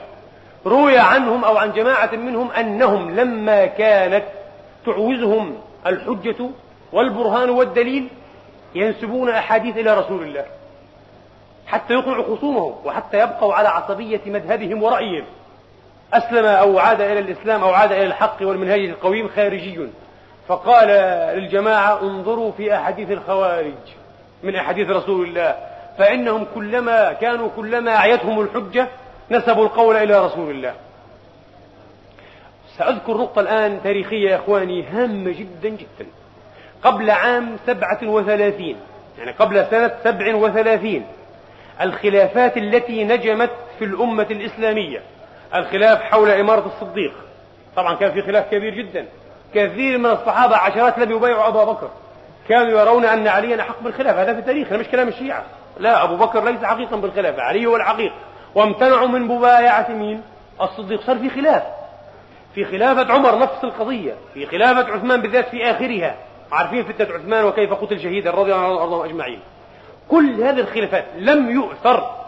روي 0.66 0.98
عنهم 0.98 1.44
أو 1.44 1.58
عن 1.58 1.72
جماعة 1.72 2.16
منهم 2.16 2.52
أنهم 2.52 3.16
لما 3.16 3.66
كانت 3.66 4.24
تعوزهم 4.86 5.58
الحجة 5.88 6.50
والبرهان 6.94 7.50
والدليل 7.50 8.08
ينسبون 8.76 9.30
أحاديث 9.30 9.78
إلى 9.78 10.00
رسول 10.00 10.24
الله. 10.24 10.46
حتى 11.68 11.94
يقنعوا 11.94 12.36
خصومهم 12.36 12.76
وحتى 12.86 13.20
يبقوا 13.20 13.54
على 13.54 13.68
عصبية 13.70 14.22
مذهبهم 14.26 14.84
ورأيهم. 14.84 15.26
أسلم 16.18 16.46
أو 16.46 16.80
عاد 16.80 17.02
إلى 17.02 17.20
الإسلام 17.20 17.64
أو 17.64 17.70
عاد 17.70 17.92
إلى 17.92 18.04
الحق 18.04 18.38
والمنهج 18.42 18.80
القويم 18.80 19.28
خارجي. 19.28 19.88
فقال 20.48 20.88
للجماعة 21.38 22.02
انظروا 22.02 22.52
في 22.52 22.76
أحاديث 22.76 23.12
الخوارج 23.12 23.74
من 24.44 24.56
أحاديث 24.56 24.90
رسول 24.90 25.28
الله. 25.28 25.56
فإنهم 25.98 26.48
كلما 26.56 27.14
كانوا 27.14 27.50
كلما 27.56 27.96
أعيتهم 27.96 28.42
الحجة 28.42 28.88
نسبوا 29.32 29.64
القول 29.64 29.96
إلى 29.96 30.26
رسول 30.26 30.52
الله. 30.52 30.74
سأذكر 32.78 33.18
نقطة 33.18 33.40
الآن 33.40 33.80
تاريخية 33.84 34.30
يا 34.30 34.36
إخواني 34.36 34.84
هامة 34.84 35.32
جدا 35.32 35.70
جدا. 35.70 36.10
قبل 36.84 37.12
عام 37.12 37.58
سبعة 37.66 38.00
وثلاثين 38.04 38.78
يعني 39.18 39.32
قبل 39.32 39.66
سنة 39.66 39.92
سبع 40.04 40.36
وثلاثين 40.36 41.06
الخلافات 41.82 42.58
التي 42.58 43.04
نجمت 43.04 43.50
في 43.80 43.86
الأمة 43.86 44.28
الإسلامية. 44.32 45.02
الخلاف 45.56 46.02
حول 46.02 46.30
إمارة 46.30 46.72
الصديق. 46.76 47.14
طبعا 47.76 47.96
كان 47.96 48.12
في 48.12 48.22
خلاف 48.22 48.52
كبير 48.52 48.74
جدا. 48.74 49.06
كثير 49.54 49.98
من 49.98 50.06
الصحابة 50.06 50.58
عشرات 50.58 50.98
لم 50.98 51.12
يبايعوا 51.12 51.48
أبا 51.48 51.64
بكر. 51.64 51.90
كانوا 52.50 52.80
يرون 52.80 53.06
أن 53.06 53.28
عليا 53.28 53.62
أحق 53.62 53.82
بالخلافة 53.82 54.22
هذا 54.22 54.34
في 54.34 54.40
التاريخ 54.40 54.74
مش 54.74 54.88
كلام 54.88 55.08
الشيعة. 55.08 55.44
لا 55.78 56.04
أبو 56.04 56.16
بكر 56.16 56.44
ليس 56.44 56.64
حقيقا 56.64 56.96
بالخلافة 56.96 57.42
علي 57.42 57.66
هو 57.66 57.76
الحقيق 57.76 58.14
وامتنعوا 58.56 59.08
من 59.08 59.22
مبايعة 59.22 59.92
مين؟ 59.92 60.22
الصديق. 60.62 61.02
صار 61.02 61.20
في 61.20 61.30
خلاف. 61.30 61.64
في 62.56 62.66
خلافة 62.66 63.14
عمر 63.14 63.40
نفس 63.40 63.64
القضية. 63.64 64.14
في 64.34 64.46
خلافة 64.46 64.94
عثمان 64.94 65.22
بالذات 65.22 65.50
في 65.50 65.72
آخرها. 65.72 66.16
عارفين 66.52 66.84
فتنة 66.84 67.16
عثمان 67.16 67.46
وكيف 67.46 67.74
قتل 67.74 68.00
شهيدا 68.00 68.32
رضي 68.32 68.56
الله 68.56 68.82
عنهم 68.82 69.02
أجمعين. 69.02 69.40
كل 70.10 70.44
هذه 70.44 70.60
الخلافات 70.60 71.06
لم 71.18 71.50
يؤثر 71.50 72.25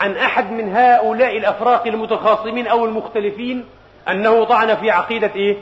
عن 0.00 0.16
أحد 0.16 0.52
من 0.52 0.76
هؤلاء 0.76 1.36
الأفراق 1.36 1.86
المتخاصمين 1.86 2.66
أو 2.66 2.84
المختلفين 2.84 3.64
أنه 4.08 4.44
طعن 4.44 4.76
في 4.76 4.90
عقيدة 4.90 5.30
إيه؟ 5.36 5.56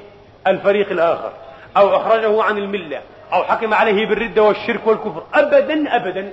الفريق 0.47 0.91
الآخر 0.91 1.33
أو 1.77 1.97
أخرجه 1.97 2.43
عن 2.43 2.59
الملة 2.59 3.01
أو 3.33 3.45
حكم 3.45 3.75
عليه 3.75 4.07
بالردة 4.07 4.43
والشرك 4.43 4.87
والكفر. 4.87 5.23
أبدا 5.35 5.97
أبدا. 5.97 6.33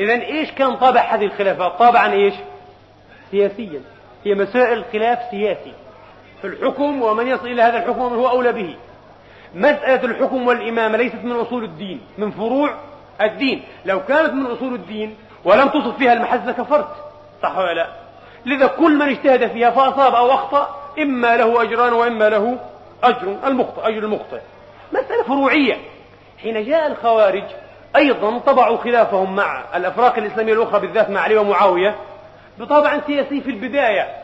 إذا 0.00 0.12
إيش 0.12 0.50
كان 0.50 0.76
طابع 0.76 1.00
هذه 1.00 1.24
الخلافات؟ 1.24 1.72
طابعا 1.78 2.12
إيش؟ 2.12 2.34
سياسيا. 3.30 3.80
هي 4.24 4.34
مسائل 4.34 4.84
خلاف 4.92 5.18
سياسي. 5.30 5.72
في 6.40 6.46
الحكم 6.46 7.02
ومن 7.02 7.26
يصل 7.26 7.46
إلى 7.46 7.62
هذا 7.62 7.76
الحكم 7.76 8.02
ومن 8.02 8.16
هو 8.16 8.28
أولى 8.28 8.52
به. 8.52 8.76
مسألة 9.54 10.04
الحكم 10.04 10.46
والإمامة 10.46 10.98
ليست 10.98 11.24
من 11.24 11.32
أصول 11.32 11.64
الدين 11.64 12.00
من 12.18 12.30
فروع 12.30 12.74
الدين. 13.20 13.62
لو 13.84 14.00
كانت 14.04 14.32
من 14.32 14.46
أصول 14.46 14.74
الدين 14.74 15.16
ولم 15.44 15.68
تصف 15.68 15.96
فيها 15.98 16.12
المحز 16.12 16.50
كفرت. 16.50 17.01
صح 17.42 17.58
ولا 17.58 17.74
لا؟ 17.74 17.86
لذا 18.46 18.66
كل 18.66 18.96
من 18.98 19.08
اجتهد 19.08 19.52
فيها 19.52 19.70
فأصاب 19.70 20.14
أو 20.14 20.34
أخطأ 20.34 20.80
إما 20.98 21.36
له 21.36 21.62
أجران 21.62 21.92
وإما 21.92 22.28
له 22.28 22.58
أجر 23.02 23.36
المخطئ 23.46 23.88
أجر 23.88 23.98
المخطئ. 23.98 24.40
مسألة 24.92 25.22
فروعية. 25.22 25.76
حين 26.42 26.64
جاء 26.64 26.86
الخوارج 26.86 27.44
أيضا 27.96 28.38
طبعوا 28.38 28.76
خلافهم 28.76 29.36
مع 29.36 29.62
الأفراق 29.74 30.18
الإسلامية 30.18 30.52
الأخرى 30.52 30.80
بالذات 30.80 31.10
مع 31.10 31.20
علي 31.20 31.36
ومعاوية 31.36 31.94
بطابع 32.58 33.00
سياسي 33.06 33.40
في 33.40 33.50
البداية. 33.50 34.22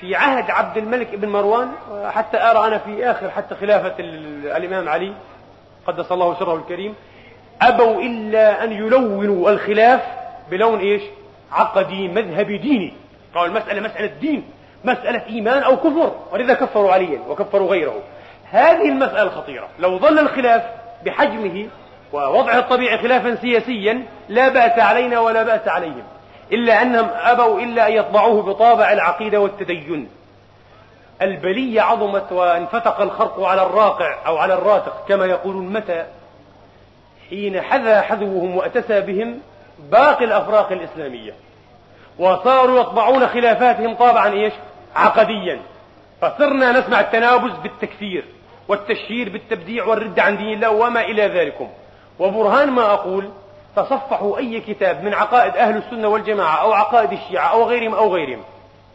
في 0.00 0.16
عهد 0.16 0.50
عبد 0.50 0.76
الملك 0.76 1.14
بن 1.14 1.28
مروان 1.28 1.68
حتى 2.06 2.36
أرى 2.36 2.66
أنا 2.66 2.78
في 2.78 3.10
آخر 3.10 3.30
حتى 3.30 3.54
خلافة 3.54 3.94
الإمام 3.98 4.88
علي 4.88 5.12
قدس 5.86 6.12
الله 6.12 6.34
سره 6.38 6.54
الكريم 6.54 6.94
أبوا 7.62 8.02
إلا 8.02 8.64
أن 8.64 8.72
يلونوا 8.72 9.50
الخلاف 9.50 10.00
بلون 10.50 10.78
إيش؟ 10.78 11.02
عقدي 11.52 12.08
مذهبي 12.08 12.58
ديني. 12.58 12.92
قالوا 13.34 13.48
المسألة 13.48 13.80
مسألة 13.80 14.06
دين 14.06 14.44
مسألة 14.84 15.26
إيمان 15.26 15.62
أو 15.62 15.76
كفر 15.76 16.12
ولذا 16.32 16.54
كفروا 16.54 16.92
عليا 16.92 17.20
وكفروا 17.28 17.70
غيره. 17.70 18.02
هذه 18.50 18.88
المسألة 18.88 19.30
خطيرة 19.30 19.68
لو 19.78 19.98
ظل 19.98 20.18
الخلاف 20.18 20.62
بحجمه 21.04 21.68
ووضعه 22.12 22.58
الطبيعي 22.58 22.98
خلافا 22.98 23.34
سياسيا 23.34 24.02
لا 24.28 24.48
بأس 24.48 24.78
علينا 24.78 25.20
ولا 25.20 25.42
بأس 25.42 25.68
عليهم. 25.68 26.04
إلا 26.52 26.82
أنهم 26.82 27.08
أبوا 27.12 27.60
إلا 27.60 27.88
أن 27.88 27.92
يطبعوه 27.92 28.42
بطابع 28.42 28.92
العقيدة 28.92 29.40
والتدين. 29.40 30.08
البلية 31.22 31.80
عظمت 31.80 32.32
وانفتق 32.32 33.00
الخرق 33.00 33.40
على 33.40 33.62
الراقع 33.62 34.26
أو 34.26 34.36
على 34.36 34.54
الراتق 34.54 35.04
كما 35.08 35.26
يقولون 35.26 35.72
متى؟ 35.72 36.06
حين 37.30 37.62
حذى 37.62 38.00
حذوهم 38.00 38.56
وأتسى 38.56 39.00
بهم 39.00 39.40
باقي 39.78 40.24
الأفراق 40.24 40.72
الإسلامية. 40.72 41.34
وصاروا 42.18 42.80
يطبعون 42.80 43.26
خلافاتهم 43.26 43.94
طابعا 43.94 44.32
إيش؟ 44.32 44.52
عقديا. 44.96 45.60
فصرنا 46.20 46.72
نسمع 46.72 47.00
التنابز 47.00 47.52
بالتكفير 47.62 48.24
والتشهير 48.68 49.28
بالتبديع 49.28 49.84
والرد 49.84 50.20
عن 50.20 50.36
دين 50.36 50.52
الله 50.52 50.70
وما 50.70 51.00
إلى 51.00 51.26
ذلكم. 51.26 51.68
وبرهان 52.18 52.70
ما 52.70 52.92
أقول 52.92 53.30
تصفحوا 53.76 54.38
أي 54.38 54.60
كتاب 54.60 55.04
من 55.04 55.14
عقائد 55.14 55.56
أهل 55.56 55.76
السنة 55.76 56.08
والجماعة 56.08 56.62
أو 56.62 56.72
عقائد 56.72 57.12
الشيعة 57.12 57.48
أو 57.48 57.64
غيرهم 57.64 57.94
أو 57.94 58.14
غيرهم 58.14 58.42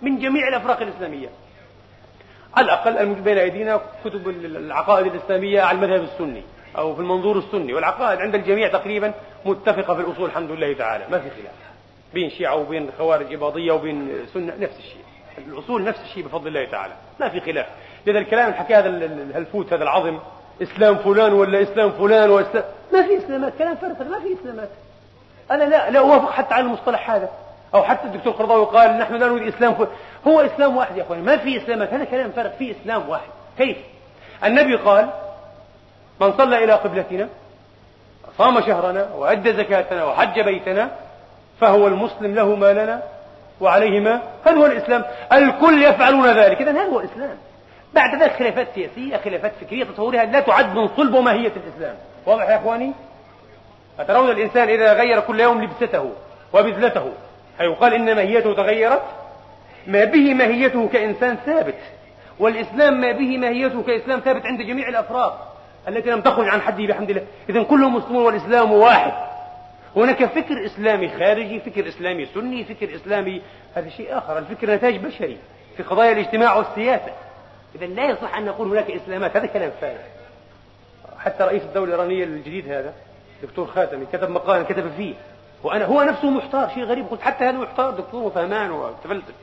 من 0.02 0.20
جميع 0.20 0.48
الأفراق 0.48 0.82
الإسلامية. 0.82 1.30
على 2.56 2.66
الأقل 2.66 3.14
بين 3.14 3.38
أيدينا 3.38 3.82
كتب 4.06 4.30
العقائد 4.30 5.06
الإسلامية 5.06 5.62
على 5.62 5.76
المذهب 5.78 6.04
السني. 6.04 6.44
أو 6.78 6.96
في 6.96 7.02
المنظور 7.02 7.38
السني 7.38 7.74
والعقائد 7.74 8.20
عند 8.20 8.36
الجميع 8.36 8.68
تقريبا 8.68 9.14
متفقة 9.46 9.96
في 9.96 10.02
الأصول 10.02 10.26
الحمد 10.26 10.52
لله 10.52 10.74
تعالى. 10.74 11.06
ما 11.12 11.20
في 11.20 11.30
خلاف. 11.30 11.54
بين 12.14 12.30
شيعة 12.30 12.56
وبين 12.56 12.90
خوارج 12.98 13.34
إباضية 13.34 13.72
وبين 13.72 14.26
سنة 14.34 14.54
نفس 14.60 14.78
الشيء. 14.78 15.04
الأصول 15.38 15.84
نفس 15.84 16.00
الشيء 16.02 16.26
بفضل 16.26 16.48
الله 16.48 16.66
تعالى. 16.66 16.94
ما 17.20 17.30
في 17.30 17.40
خلاف. 17.40 17.66
لذا 18.06 18.20
الكلام 18.20 18.50
الحكي 18.50 18.76
هذا 18.76 18.90
الهلفوت 18.90 19.74
هذا 19.74 19.84
العظم 19.84 20.20
إسلام 20.62 20.96
فلان 20.96 21.34
ولا 21.34 21.62
إسلام 21.62 21.92
فلان 21.92 22.30
وإسلام 22.30 22.64
ما 22.94 23.02
في 23.02 23.18
إسلامات. 23.18 23.54
كلام 23.58 23.76
فارغ 23.76 24.10
ما 24.10 24.20
في 24.20 24.34
إسلامات. 24.42 24.70
أنا 25.52 25.64
لا 25.64 25.90
لا 25.90 26.00
أوافق 26.00 26.32
حتى 26.32 26.54
على 26.54 26.66
المصطلح 26.66 27.12
هذا. 27.12 27.30
أو 27.76 27.84
حتى 27.84 28.08
الدكتور 28.08 28.34
قرضاوي 28.34 28.66
قال 28.66 28.98
نحن 28.98 29.16
لا 29.16 29.28
نريد 29.28 29.54
إسلام 29.54 29.74
فلان. 29.74 29.90
هو 30.28 30.42
إسلام 30.42 30.78
واحد 30.78 30.98
يا 30.98 31.04
أخواني. 31.04 31.22
ما 31.22 31.38
في 31.38 31.58
إسلامات. 31.58 31.94
هذا 31.94 32.04
كلام 32.04 32.32
فارغ. 32.32 32.50
في 32.50 32.72
إسلام 32.72 33.10
واحد. 33.10 33.30
كيف؟ 33.58 33.78
النبي 34.44 34.76
قال 34.76 35.10
من 36.24 36.38
صلى 36.38 36.64
إلى 36.64 36.74
قبلتنا 36.74 37.30
صام 38.38 38.62
شهرنا 38.62 39.10
وأدى 39.16 39.54
زكاتنا 39.54 40.04
وحج 40.04 40.40
بيتنا 40.40 40.92
فهو 41.62 41.88
المسلم 41.88 42.36
له 42.36 42.56
ما 42.56 42.74
لنا 42.74 43.04
وعليه 43.62 44.00
ما 44.00 44.22
هذا 44.46 44.58
هو 44.58 44.66
الإسلام؟ 44.66 45.04
الكل 45.34 45.84
يفعلون 45.84 46.28
ذلك. 46.28 46.62
إذا 46.62 46.72
هذا 46.72 46.84
هو 46.84 47.00
الإسلام 47.00 47.38
بعد 47.94 48.22
ذلك 48.22 48.32
خلافات 48.32 48.68
سياسية 48.76 49.18
خلافات 49.18 49.52
فكرية 49.62 49.84
تصورها 49.84 50.26
لا 50.26 50.40
تعد 50.40 50.76
من 50.76 50.88
صلب 50.98 51.14
وماهية 51.14 51.52
الإسلام. 51.56 51.96
واضح 52.26 52.50
يا 52.50 52.58
إخواني؟ 52.58 52.92
أترون 54.00 54.30
الإنسان 54.30 54.70
إذا 54.70 54.94
غير 54.94 55.20
كل 55.20 55.40
يوم 55.40 55.64
لبسته 55.64 56.12
وبذلته 56.54 57.12
هيقال 57.60 57.94
إن 57.94 58.16
ماهيته 58.16 58.54
تغيرت؟ 58.54 59.04
ما 59.88 60.06
به 60.06 60.34
ماهيته 60.34 60.90
كإنسان 60.94 61.38
ثابت. 61.46 61.80
والإسلام 62.40 63.02
ما 63.02 63.12
به 63.12 63.38
ماهيته 63.38 63.84
كإسلام 63.84 64.20
ثابت 64.20 64.46
عند 64.46 64.62
جميع 64.62 64.88
الأفراد. 64.88 65.34
التي 65.88 66.10
لم 66.10 66.22
تخرج 66.22 66.48
عن 66.48 66.62
حده 66.62 66.88
بحمد 66.88 67.10
الله. 67.10 67.26
إذا 67.50 67.64
كلهم 67.64 67.96
مسلمون 67.96 68.26
والإسلام 68.26 68.72
واحد. 68.72 69.14
هناك 69.96 70.26
فكر 70.26 70.66
إسلامي 70.66 71.10
خارجي 71.10 71.60
فكر 71.60 71.88
إسلامي 71.88 72.26
سني 72.26 72.64
فكر 72.64 72.96
إسلامي 72.96 73.42
هذا 73.76 73.90
شيء 73.90 74.18
آخر. 74.18 74.38
الفكر 74.38 74.76
نتاج 74.76 74.98
بشري 74.98 75.38
في 75.78 75.84
قضايا 75.84 76.12
الاجتماع 76.12 76.56
والسياسة. 76.56 77.14
إذا 77.76 77.86
لا 77.86 78.06
يصح 78.06 78.38
أن 78.38 78.46
نقول 78.46 78.68
هناك 78.68 78.92
إسلامات. 78.92 79.38
هذا 79.38 79.46
كلام 79.46 79.72
فارغ. 79.82 79.98
حتى 81.20 81.44
رئيس 81.44 81.64
الدولة 81.64 81.96
الإيرانية 81.96 82.24
الجديد 82.24 82.72
هذا 82.72 82.94
دكتور 83.44 83.68
خاتمي 83.68 84.06
كتب 84.14 84.30
مقالا 84.30 84.64
كتب 84.64 84.92
فيه. 84.98 85.14
وأنا 85.64 85.86
هو 85.86 86.04
نفسه 86.04 86.30
محتار 86.30 86.70
شيء 86.70 86.84
غريب. 86.84 87.08
قلت 87.08 87.22
حتى 87.22 87.44
هذا 87.44 87.58
محتار 87.58 87.92
دكتور 87.92 88.24
وفهمان 88.24 88.72
وتفلسف 88.72 89.34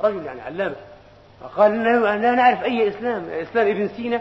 رجل 0.00 0.26
يعني 0.26 0.40
علامة. 0.40 0.76
قال 1.56 1.84
لا 2.22 2.32
نعرف 2.32 2.64
أي 2.64 2.88
إسلام. 2.88 3.30
إسلام 3.30 3.68
ابن 3.68 3.88
سينا. 3.88 4.20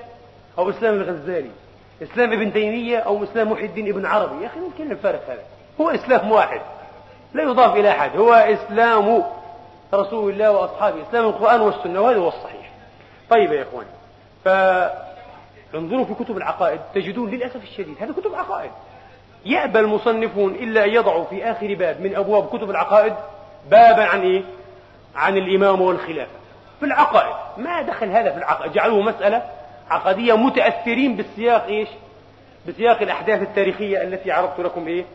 أو 0.58 0.70
إسلام 0.70 0.94
الغزالي 0.94 1.52
إسلام 2.04 2.34
ابن 2.34 2.54
تيمية 2.54 2.98
أو 2.98 3.24
إسلام 3.24 3.52
محي 3.52 3.66
الدين 3.66 3.88
ابن 3.88 4.06
عربي. 4.06 4.44
يا 4.44 4.48
أخي 4.48 4.60
ممكن 4.60 4.92
الفرق 4.92 5.24
هذا. 5.30 5.44
هو 5.82 5.90
إسلام 5.90 6.32
واحد 6.32 6.62
لا 7.34 7.44
يضاف 7.44 7.76
إلى 7.76 7.90
أحد. 7.90 8.18
هو 8.18 8.34
إسلام 8.34 9.24
رسول 9.94 10.34
الله 10.34 10.52
وأصحابه 10.52 11.02
إسلام 11.10 11.26
القرآن 11.26 11.62
والسنة 11.62 12.02
وهذا 12.02 12.20
هو 12.20 12.28
الصحيح. 12.28 12.72
طيب 13.30 13.52
يا 13.52 13.64
إخواني 13.64 13.90
فانظروا 14.46 16.06
في 16.06 16.14
كتب 16.14 16.38
العقائد 16.38 16.80
تجدون 16.96 17.30
للأسف 17.30 17.64
الشديد 17.64 17.96
هذه 18.00 18.12
كتب 18.12 18.36
عقائد. 18.36 18.72
يأبى 19.46 19.80
المصنفون 19.80 20.56
إلا 20.56 20.84
أن 20.84 20.90
يضعوا 20.90 21.24
في 21.24 21.52
آخر 21.52 21.74
باب 21.74 22.02
من 22.02 22.16
أبواب 22.16 22.48
كتب 22.48 22.70
العقائد 22.70 23.14
بابا 23.70 24.04
عن 24.04 24.22
إيه؟ 24.22 24.44
عن 25.16 25.38
الإمام 25.38 25.82
والخلافة. 25.82 26.32
في 26.80 26.86
العقائد 26.86 27.36
ما 27.58 27.82
دخل 27.82 28.10
هذا 28.10 28.32
في 28.32 28.38
العقائد؟ 28.38 28.72
جعلوه 28.72 29.02
مسألة 29.02 29.44
عقدية 29.90 30.34
متأثرين 30.34 31.16
بالسياق 31.16 31.66
إيش؟ 31.66 31.90
بسياق 32.68 33.02
الأحداث 33.02 33.42
التاريخية 33.42 34.02
التي 34.02 34.32
عرضت 34.32 34.60
لكم 34.60 34.88
إيه؟ 34.88 35.06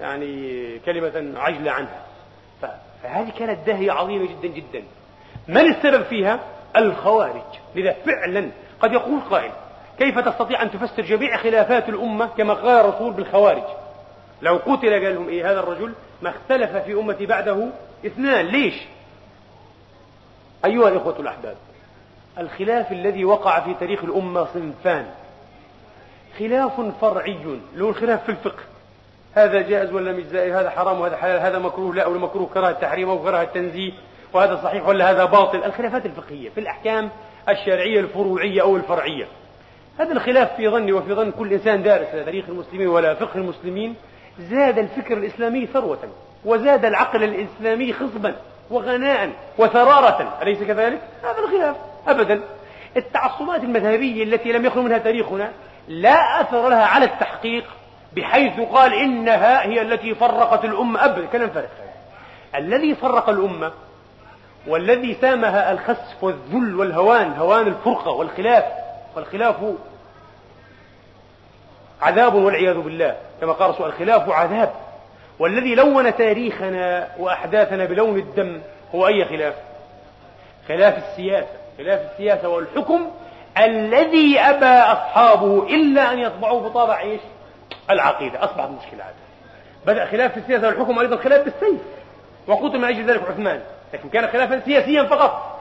يعني 0.00 0.78
كلمة 0.78 1.40
عجلة 1.40 1.70
عنها. 1.70 2.02
فهذه 3.02 3.30
كانت 3.38 3.66
داهية 3.66 3.92
عظيمة 3.92 4.28
جدا 4.28 4.48
جدا. 4.48 4.82
من 5.48 5.74
السبب 5.74 6.02
فيها؟ 6.02 6.40
الخوارج. 6.76 7.42
لذا 7.74 7.92
فعلا 7.92 8.50
قد 8.80 8.92
يقول 8.92 9.20
قائل 9.20 9.52
كيف 9.98 10.18
تستطيع 10.18 10.62
أن 10.62 10.70
تفسر 10.70 11.02
جميع 11.02 11.36
خلافات 11.36 11.88
الأمة 11.88 12.26
كما 12.26 12.54
قال 12.54 12.86
الرسول 12.86 13.12
بالخوارج؟ 13.12 13.62
لو 14.42 14.56
قتل 14.56 15.04
قال 15.04 15.14
لهم 15.14 15.28
إيه 15.28 15.50
هذا 15.50 15.60
الرجل؟ 15.60 15.92
ما 16.22 16.30
اختلف 16.30 16.76
في 16.76 16.94
أمتي 16.94 17.26
بعده 17.26 17.68
اثنان. 18.06 18.46
ليش؟ 18.46 18.74
أيها 20.64 20.88
الإخوة 20.88 21.20
الأحباب 21.20 21.56
الخلاف 22.38 22.92
الذي 22.92 23.24
وقع 23.24 23.60
في 23.60 23.74
تاريخ 23.74 24.04
الأمة 24.04 24.46
صنفان 24.54 25.06
خلاف 26.38 26.80
فرعي. 27.00 27.60
له 27.74 27.88
الخلاف 27.88 28.22
في 28.24 28.28
الفقه. 28.28 28.62
هذا 29.34 29.62
جائز 29.62 29.92
ولا 29.92 30.12
مش 30.12 30.24
جائز؟ 30.24 30.52
هذا 30.54 30.70
حرام 30.70 31.00
وهذا 31.00 31.16
حلال؟ 31.16 31.40
هذا 31.40 31.58
مكروه؟ 31.58 31.94
لا. 31.94 32.06
ولا 32.06 32.18
مكروه 32.18 32.48
كراهة 32.54 32.70
التحريم 32.70 33.08
أو 33.08 33.18
كراهة 33.18 33.42
التنزيه؟ 33.42 33.92
وهذا 34.32 34.60
صحيح 34.64 34.88
ولا 34.88 35.10
هذا 35.10 35.24
باطل؟ 35.24 35.64
الخلافات 35.64 36.06
الفقهية 36.06 36.50
في 36.50 36.60
الأحكام 36.60 37.10
الشرعية 37.48 38.00
الفروعية 38.00 38.62
أو 38.62 38.76
الفرعية. 38.76 39.26
هذا 39.98 40.12
الخلاف 40.12 40.56
في 40.56 40.68
ظني 40.68 40.92
وفي 40.92 41.14
ظن 41.14 41.30
كل 41.30 41.52
إنسان 41.52 41.82
دارس 41.82 42.10
تاريخ 42.12 42.44
المسلمين 42.48 42.88
ولا 42.88 43.14
فقه 43.14 43.36
المسلمين. 43.36 43.94
زاد 44.40 44.78
الفكر 44.78 45.16
الإسلامي 45.16 45.66
ثروة 45.66 45.98
وزاد 46.44 46.84
العقل 46.84 47.24
الإسلامي 47.24 47.92
خصبا 47.92 48.34
وغناء 48.70 49.30
وثرارة. 49.58 50.38
أليس 50.42 50.62
كذلك؟ 50.62 51.00
هذا 51.22 51.38
الخلاف. 51.38 51.76
أبدا. 52.06 52.40
التعصبات 52.96 53.60
المذهبية 53.60 54.24
التي 54.24 54.52
لم 54.52 54.66
يخلو 54.66 54.82
منها 54.82 54.98
تاريخنا 54.98 55.52
لا 55.88 56.40
أثر 56.40 56.68
لها 56.68 56.84
على 56.84 57.04
التحقيق 57.04 57.64
بحيث 58.16 58.60
قال 58.60 58.94
إنها 58.94 59.66
هي 59.66 59.82
التي 59.82 60.14
فرقت 60.14 60.64
الأمة. 60.64 61.04
أبدا 61.04 61.26
كلام 61.26 61.50
فارغ. 61.50 61.66
الذي 62.54 62.94
فرق 62.94 63.28
الأمة 63.28 63.72
والذي 64.66 65.14
سامها 65.20 65.72
الخسف 65.72 66.24
والذل 66.24 66.74
والهوان 66.74 67.32
هوان 67.32 67.66
الفرقة 67.66 68.10
والخلاف 68.10 68.64
والخلاف 69.16 69.56
عذاب 72.02 72.34
والعياذ 72.34 72.80
بالله 72.80 73.16
كما 73.40 73.52
قال 73.52 73.70
رسول 73.70 73.86
الخلاف 73.86 74.30
عذاب. 74.30 74.74
والذي 75.38 75.74
لون 75.74 76.16
تاريخنا 76.16 77.08
وأحداثنا 77.18 77.84
بلون 77.84 78.18
الدم 78.18 78.60
هو 78.94 79.06
أي 79.06 79.24
خلاف؟ 79.24 79.54
خلاف 80.68 80.98
السياسة. 80.98 81.57
خلاف 81.78 82.00
السياسة 82.12 82.48
والحكم 82.48 83.10
الذي 83.58 84.40
أبى 84.40 84.92
أصحابه 84.92 85.62
إلا 85.62 86.12
أن 86.12 86.18
يطبعوه 86.18 86.68
بطابع 86.68 87.00
إيش؟ 87.00 87.20
العقيدة. 87.90 88.44
أصبحت 88.44 88.68
مشكلة 88.68 89.04
هذا 89.04 89.14
بدأ 89.86 90.06
خلاف 90.06 90.32
في 90.32 90.40
السياسة 90.40 90.66
والحكم 90.66 90.98
أيضا 90.98 91.16
خلاف 91.16 91.44
بالسيف 91.44 91.80
وقتل 92.46 92.78
من 92.78 92.84
أجل 92.84 93.10
ذلك 93.10 93.22
عثمان 93.30 93.60
لكن 93.94 94.08
كان 94.08 94.28
خلافا 94.28 94.60
سياسيا 94.64 95.04
فقط. 95.04 95.58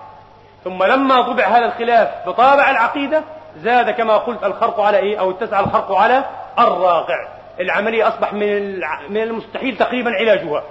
ثم 0.63 0.83
لما 0.83 1.21
طبع 1.21 1.47
هذا 1.47 1.65
الخلاف 1.65 2.27
بطابع 2.27 2.69
العقيدة 2.69 3.23
زاد 3.63 3.89
كما 3.89 4.17
قلت 4.17 4.43
الخرق 4.43 4.79
على 4.79 4.97
إيه؟ 4.97 5.19
أو 5.19 5.31
اتسع 5.31 5.59
الخرق 5.59 5.91
على 5.91 6.25
الراقع. 6.59 7.27
العملية 7.59 8.07
أصبح 8.07 8.33
من 8.33 8.79
من 9.09 9.21
المستحيل 9.21 9.77
تقريبا 9.77 10.11
علاجها. 10.11 10.63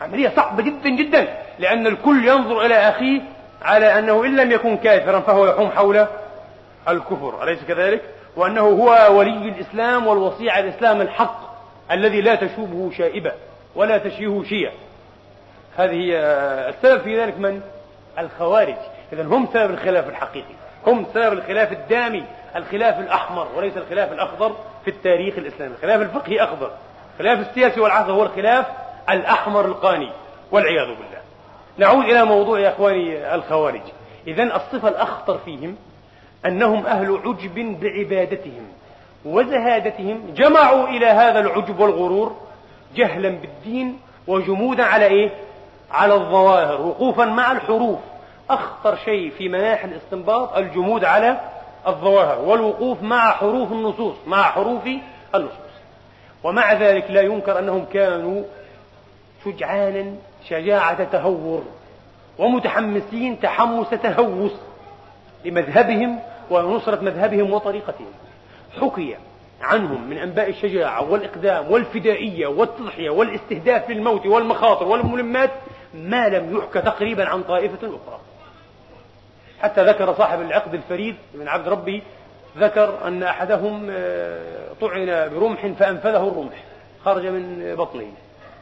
عملية 0.00 0.32
صعبة 0.36 0.62
جدا 0.62 0.88
جدا 0.88 1.28
لأن 1.58 1.86
الكل 1.86 2.28
ينظر 2.28 2.66
إلى 2.66 2.74
أخيه 2.74 3.20
على 3.64 3.98
أنه 3.98 4.24
إن 4.24 4.36
لم 4.36 4.50
يكن 4.50 4.76
كافرا 4.76 5.20
فهو 5.20 5.46
يحوم 5.46 5.70
حول 5.70 6.06
الكفر 6.88 7.42
أليس 7.42 7.64
كذلك؟ 7.68 8.02
وأنه 8.36 8.60
هو 8.60 9.18
ولي 9.18 9.48
الإسلام 9.48 10.06
والوصي 10.06 10.50
على 10.50 10.68
الإسلام 10.68 11.00
الحق 11.00 11.40
الذي 11.90 12.20
لا 12.20 12.34
تشوبه 12.34 12.90
شائبة 12.98 13.32
ولا 13.74 13.98
تشيه 13.98 14.42
شيع 14.42 14.70
هذه 15.76 16.12
السبب 16.68 17.00
في 17.00 17.20
ذلك 17.20 17.38
من؟ 17.38 17.60
الخوارج 18.18 18.76
إذا 19.12 19.22
هم 19.22 19.48
سبب 19.52 19.70
الخلاف 19.70 20.08
الحقيقي 20.08 20.54
هم 20.86 21.06
سبب 21.14 21.32
الخلاف 21.32 21.72
الدامي 21.72 22.24
الخلاف 22.56 22.98
الأحمر 22.98 23.48
وليس 23.56 23.76
الخلاف 23.76 24.12
الأخضر 24.12 24.56
في 24.84 24.90
التاريخ 24.90 25.38
الإسلامي 25.38 25.74
الخلاف 25.74 26.00
الفقهي 26.00 26.44
أخضر 26.44 26.70
الخلاف 27.14 27.48
السياسي 27.48 27.80
والعصر 27.80 28.12
هو 28.12 28.22
الخلاف 28.22 28.66
الأحمر 29.10 29.64
القاني 29.64 30.12
والعياذ 30.50 30.86
بالله 30.86 31.23
نعود 31.78 32.04
إلى 32.04 32.24
موضوع 32.24 32.60
يا 32.60 32.68
أخواني 32.68 33.34
الخوارج. 33.34 33.80
إذا 34.26 34.42
الصفة 34.42 34.88
الأخطر 34.88 35.38
فيهم 35.38 35.76
أنهم 36.46 36.86
أهل 36.86 37.20
عجب 37.24 37.80
بعبادتهم 37.80 38.66
وزهادتهم. 39.24 40.34
جمعوا 40.36 40.88
إلى 40.88 41.06
هذا 41.06 41.40
العجب 41.40 41.80
والغرور 41.80 42.36
جهلا 42.96 43.28
بالدين 43.28 44.00
وجمودا 44.26 44.84
على 44.84 45.06
إيه؟ 45.06 45.30
على 45.90 46.14
الظواهر 46.14 46.80
وقوفا 46.80 47.24
مع 47.24 47.52
الحروف. 47.52 47.98
أخطر 48.50 48.96
شيء 48.96 49.30
في 49.30 49.48
مناحي 49.48 49.88
الاستنباط 49.88 50.56
الجمود 50.56 51.04
على 51.04 51.40
الظواهر 51.86 52.38
والوقوف 52.38 53.02
مع 53.02 53.32
حروف 53.32 53.72
النصوص 53.72 54.14
مع 54.26 54.42
حروف 54.42 54.82
النصوص. 55.34 55.54
ومع 56.44 56.72
ذلك 56.72 57.10
لا 57.10 57.20
ينكر 57.20 57.58
أنهم 57.58 57.84
كانوا 57.92 58.42
شجعانا 59.44 60.14
شجاعة 60.48 61.04
تهور 61.04 61.64
ومتحمسين 62.38 63.40
تحمس 63.40 63.90
تهوس 63.90 64.52
لمذهبهم 65.44 66.18
ونصرة 66.50 67.00
مذهبهم 67.00 67.52
وطريقتهم. 67.52 68.12
حكي 68.80 69.16
عنهم 69.60 70.10
من 70.10 70.18
أنباء 70.18 70.50
الشجاعة 70.50 71.10
والإقدام 71.10 71.70
والفدائية 71.70 72.46
والتضحية 72.46 73.10
والاستهداف 73.10 73.90
للموت 73.90 74.26
والمخاطر 74.26 74.86
والملمات 74.86 75.50
ما 75.94 76.28
لم 76.28 76.56
يحكى 76.56 76.80
تقريبا 76.80 77.28
عن 77.28 77.42
طائفة 77.42 77.78
أخرى. 77.88 78.20
حتى 79.60 79.84
ذكر 79.84 80.14
صاحب 80.14 80.40
العقد 80.40 80.74
الفريد 80.74 81.16
من 81.34 81.48
عبد 81.48 81.68
ربي 81.68 82.02
ذكر 82.58 83.06
أن 83.06 83.22
أحدهم 83.22 83.86
آه، 83.90 84.72
طعن 84.80 85.06
برمح 85.06 85.66
فأنفذه 85.66 86.28
الرمح 86.28 86.64
خرج 87.04 87.26
من 87.26 87.74
بطنه. 87.78 88.12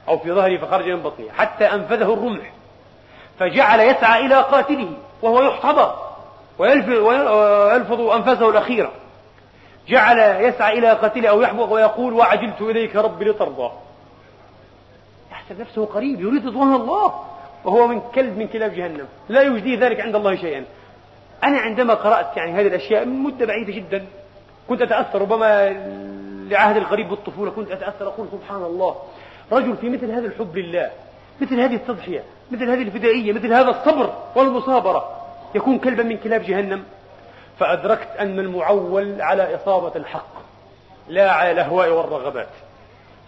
أو 0.09 0.19
في 0.19 0.33
ظهره 0.33 0.57
فخرج 0.57 0.89
من 0.89 1.03
بطنه 1.03 1.33
حتى 1.33 1.65
أنفذه 1.65 2.13
الرمح 2.15 2.53
فجعل 3.39 3.81
يسعى 3.81 4.27
إلى 4.27 4.35
قاتله 4.35 4.93
وهو 5.23 5.43
يحتضر 5.43 5.95
ويلفظ 6.59 8.01
أنفاسه 8.01 8.51
الأخيرة. 8.51 8.93
جعل 9.89 10.19
يسعى 10.19 10.79
إلى 10.79 10.93
قاتله 10.93 11.29
أو 11.29 11.41
يحبط 11.41 11.69
ويقول 11.69 12.13
وعجلت 12.13 12.61
إليك 12.61 12.97
ربي 12.97 13.25
لترضى. 13.25 13.71
يحسب 15.33 15.61
نفسه 15.61 15.85
قريب 15.87 16.21
يريد 16.21 16.47
رضوان 16.47 16.75
الله 16.75 17.25
وهو 17.65 17.87
من 17.87 18.01
كلب 18.15 18.39
من 18.39 18.49
كلاب 18.49 18.75
جهنم. 18.75 19.09
لا 19.29 19.43
يجدي 19.43 19.77
ذلك 19.77 20.01
عند 20.01 20.17
الله 20.17 20.37
شيئا. 20.37 20.65
أنا 21.45 21.59
عندما 21.59 21.95
قرأت 21.95 22.37
يعني 22.37 22.53
هذه 22.53 22.67
الأشياء 22.67 23.05
من 23.05 23.19
مدة 23.19 23.47
بعيدة 23.47 23.73
جدا 23.73 24.07
كنت 24.69 24.83
أتأثر 24.83 25.21
ربما 25.21 25.71
لعهد 26.49 26.77
القريب 26.77 27.09
بالطفولة 27.09 27.51
كنت 27.51 27.71
أتأثر 27.71 28.09
أقول 28.09 28.27
سبحان 28.33 28.63
الله. 28.63 28.97
رجل 29.53 29.77
في 29.77 29.89
مثل 29.89 30.11
هذا 30.11 30.27
الحب 30.27 30.57
لله 30.57 30.91
مثل 31.41 31.61
هذه 31.61 31.75
التضحية 31.75 32.25
مثل 32.51 32.71
هذه 32.71 32.83
الفدائية 32.83 33.33
مثل 33.33 33.53
هذا 33.53 33.71
الصبر 33.71 34.13
والمصابرة 34.35 35.23
يكون 35.55 35.79
كلبا 35.79 36.03
من 36.03 36.17
كلاب 36.17 36.43
جهنم. 36.43 36.85
فأدركت 37.59 38.09
أن 38.19 38.39
المعول 38.39 39.23
على 39.23 39.57
إصابة 39.57 39.93
الحق 39.97 40.33
لا 41.09 41.33
على 41.33 41.51
الأهواء 41.51 41.89
والرغبات. 41.89 42.49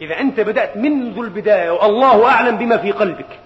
إذا 0.00 0.20
أنت 0.20 0.40
بدأت 0.40 0.76
منذ 0.76 1.18
البداية 1.18 1.70
والله 1.70 2.28
أعلم 2.28 2.56
بما 2.56 2.76
في 2.76 2.92
قلبك 2.92 3.38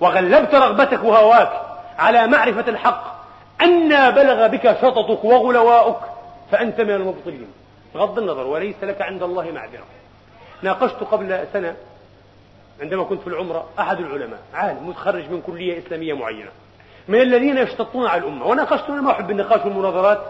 وغلبت 0.00 0.54
رغبتك 0.54 1.04
وهواك 1.04 1.52
على 1.98 2.26
معرفة 2.26 2.68
الحق 2.68 3.14
أن 3.62 4.10
بلغ 4.10 4.46
بك 4.46 4.76
شططك 4.82 5.24
وغلواؤك 5.24 6.00
فأنت 6.50 6.80
من 6.80 6.90
المبطلين. 6.90 7.48
بغض 7.94 8.18
النظر 8.18 8.46
وليس 8.46 8.76
لك 8.82 9.02
عند 9.02 9.22
الله 9.22 9.50
معذرة. 9.50 9.84
ناقشت 10.62 10.96
قبل 11.10 11.46
سنة 11.52 11.76
عندما 12.80 13.04
كنت 13.04 13.20
في 13.20 13.26
العمرة 13.26 13.64
أحد 13.78 13.98
العلماء 14.00 14.38
عالم 14.54 14.88
متخرج 14.88 15.30
من 15.30 15.42
كلية 15.46 15.78
إسلامية 15.78 16.14
معينة 16.14 16.50
من 17.08 17.20
الذين 17.20 17.58
يشتطون 17.58 18.06
على 18.06 18.22
الأمة 18.22 18.46
وناقشت 18.46 18.84
أنا 18.90 19.00
ما 19.00 19.10
أحب 19.10 19.30
النقاش 19.30 19.66
والمناظرات 19.66 20.20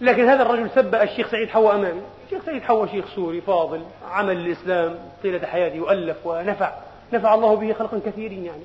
لكن 0.00 0.28
هذا 0.28 0.42
الرجل 0.42 0.70
سب 0.74 0.94
الشيخ 0.94 1.30
سعيد 1.30 1.48
حوا 1.48 1.74
أمامي. 1.74 2.00
الشيخ 2.24 2.44
سعيد 2.46 2.62
حوا 2.62 2.86
شيخ 2.86 3.04
سوري 3.14 3.40
فاضل 3.40 3.82
عمل 4.10 4.36
الإسلام 4.36 4.98
طيلة 5.22 5.46
حياته 5.46 5.80
وألف 5.80 6.16
ونفع 6.24 6.72
نفع 7.12 7.34
الله 7.34 7.56
به 7.56 7.72
خلقا 7.72 8.00
كثيرين 8.06 8.44
يعني. 8.44 8.62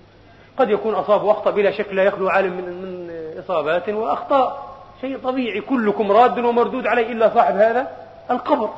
قد 0.58 0.70
يكون 0.70 0.94
أصاب 0.94 1.24
وأخطأ 1.24 1.52
بلا 1.52 1.72
شك 1.72 1.94
لا 1.94 2.04
يخلو 2.04 2.30
عالم 2.30 2.54
من 2.54 2.64
من 2.64 3.40
إصابات 3.40 3.90
وأخطاء 3.90 4.78
شيء 5.02 5.18
طبيعي 5.18 5.62
كلكم 5.62 6.12
راد 6.12 6.40
ومردود 6.40 6.88
عليه 6.88 7.12
إلا 7.12 7.34
صاحب 7.34 7.56
هذا 7.56 7.92
القبر. 8.32 8.70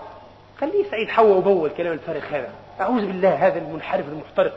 خليه 0.60 0.90
سعيد 0.92 1.10
حوا 1.10 1.36
وبول 1.36 1.70
كلام 1.70 1.94
الفارغ 1.94 2.24
هذا. 2.32 2.50
أعوذ 2.82 3.06
بالله 3.06 3.48
هذا 3.48 3.60
المنحرف 3.60 4.06
المحترق. 4.08 4.54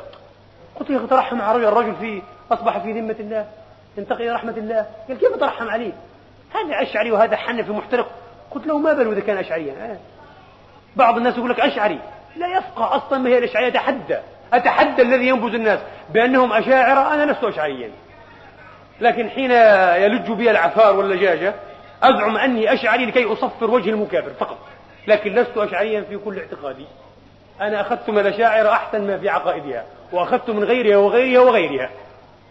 قلت 0.80 0.90
له 0.90 1.06
ترحم 1.06 1.42
على 1.42 1.68
الرجل 1.68 1.94
في 1.94 2.22
أصبح 2.52 2.78
في 2.78 2.92
ذمة 2.92 3.16
الله 3.20 3.46
ينتقي 3.96 4.28
رحمة 4.28 4.56
الله. 4.56 4.86
قال 5.08 5.18
كيف 5.18 5.36
ترحم 5.36 5.68
عليه؟ 5.68 5.92
هذا 6.54 6.82
أشعري 6.82 7.10
وهذا 7.10 7.36
حنفي 7.36 7.72
محترق 7.72 8.10
قلت 8.50 8.66
له 8.66 8.78
ما 8.78 8.92
بلو 8.92 9.12
إذا 9.12 9.20
كان 9.20 9.36
أشعريا؟ 9.36 9.72
آه. 9.72 9.96
بعض 10.96 11.16
الناس 11.16 11.38
يقول 11.38 11.50
لك 11.50 11.60
أشعري. 11.60 11.98
لا 12.36 12.58
يفقه 12.58 12.96
أصلا 12.96 13.18
ما 13.18 13.30
هي 13.30 13.38
الأشعرية 13.38 13.68
أتحدى. 13.68 14.18
أتحدى 14.52 15.02
الذي 15.02 15.28
ينبذ 15.28 15.54
الناس 15.54 15.80
بأنهم 16.10 16.52
أشاعرة 16.52 17.14
أنا 17.14 17.32
لست 17.32 17.44
أشعريا. 17.44 17.90
لكن 19.00 19.30
حين 19.30 19.50
يلج 20.02 20.30
بي 20.32 20.50
العفار 20.50 20.96
واللجاجة 20.96 21.54
أزعم 22.02 22.36
أني 22.36 22.72
أشعري 22.72 23.06
لكي 23.06 23.32
أصفر 23.32 23.70
وجه 23.70 23.90
المكابر 23.90 24.30
فقط. 24.40 24.58
لكن 25.06 25.34
لست 25.34 25.58
أشعريا 25.58 26.00
في 26.00 26.16
كل 26.16 26.38
اعتقادي. 26.38 26.86
أنا 27.60 27.80
أخذت 27.80 28.10
من 28.10 28.18
الأشاعرة 28.18 28.68
أحسن 28.68 29.06
ما 29.06 29.18
في 29.18 29.28
عقائدها 29.28 29.84
وأخذت 30.12 30.50
من 30.50 30.64
غيرها 30.64 30.96
وغيرها 30.96 31.42
وغيرها. 31.42 31.90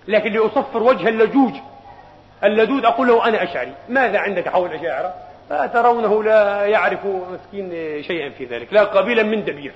لكن 0.07 0.33
لأصفر 0.33 0.83
وجه 0.83 1.07
اللجوج 1.07 1.53
اللدود 2.43 2.85
أقول 2.85 3.07
له 3.07 3.27
أنا 3.27 3.43
أشعري. 3.43 3.73
ماذا 3.89 4.19
عندك 4.19 4.49
حول 4.49 4.71
الأشاعرة؟ 4.71 5.13
فترونه 5.49 6.23
لا 6.23 6.65
يعرف 6.65 6.99
مسكين 7.05 7.69
شيئا 8.03 8.29
في 8.29 8.45
ذلك 8.45 8.73
لا 8.73 8.83
قبيلا 8.83 9.23
من 9.23 9.43
دبير. 9.43 9.73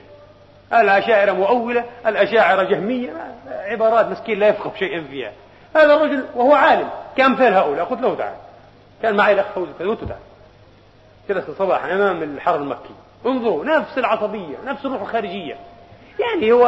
الأشاعرة 0.73 1.31
مؤولة 1.31 1.85
الأشاعرة 2.07 2.63
جهمية 2.63 3.13
عبارات 3.49 4.05
مسكين 4.05 4.39
لا 4.39 4.47
يفقه 4.47 4.71
شيئا 4.79 5.01
فيها. 5.01 5.31
هذا 5.75 5.93
الرجل 5.93 6.25
وهو 6.35 6.53
عالم 6.53 6.89
كأمثال 7.17 7.53
هؤلاء. 7.53 7.85
قلت 7.85 8.01
له 8.01 8.15
تعال. 8.15 8.35
كان 9.01 9.15
معي 9.15 9.33
الأخ 9.33 9.45
فوزي 9.45 9.71
قلت 9.79 10.03
تعال. 10.03 10.19
جلس 11.29 11.57
صباحا 11.57 11.93
أمام 11.93 12.23
الحرم 12.23 12.61
المكي. 12.61 12.93
انظروا 13.25 13.65
نفس 13.65 13.97
العصبية 13.97 14.55
نفس 14.65 14.85
الروح 14.85 15.01
الخارجية. 15.01 15.55
يعني 16.19 16.51
هو 16.51 16.67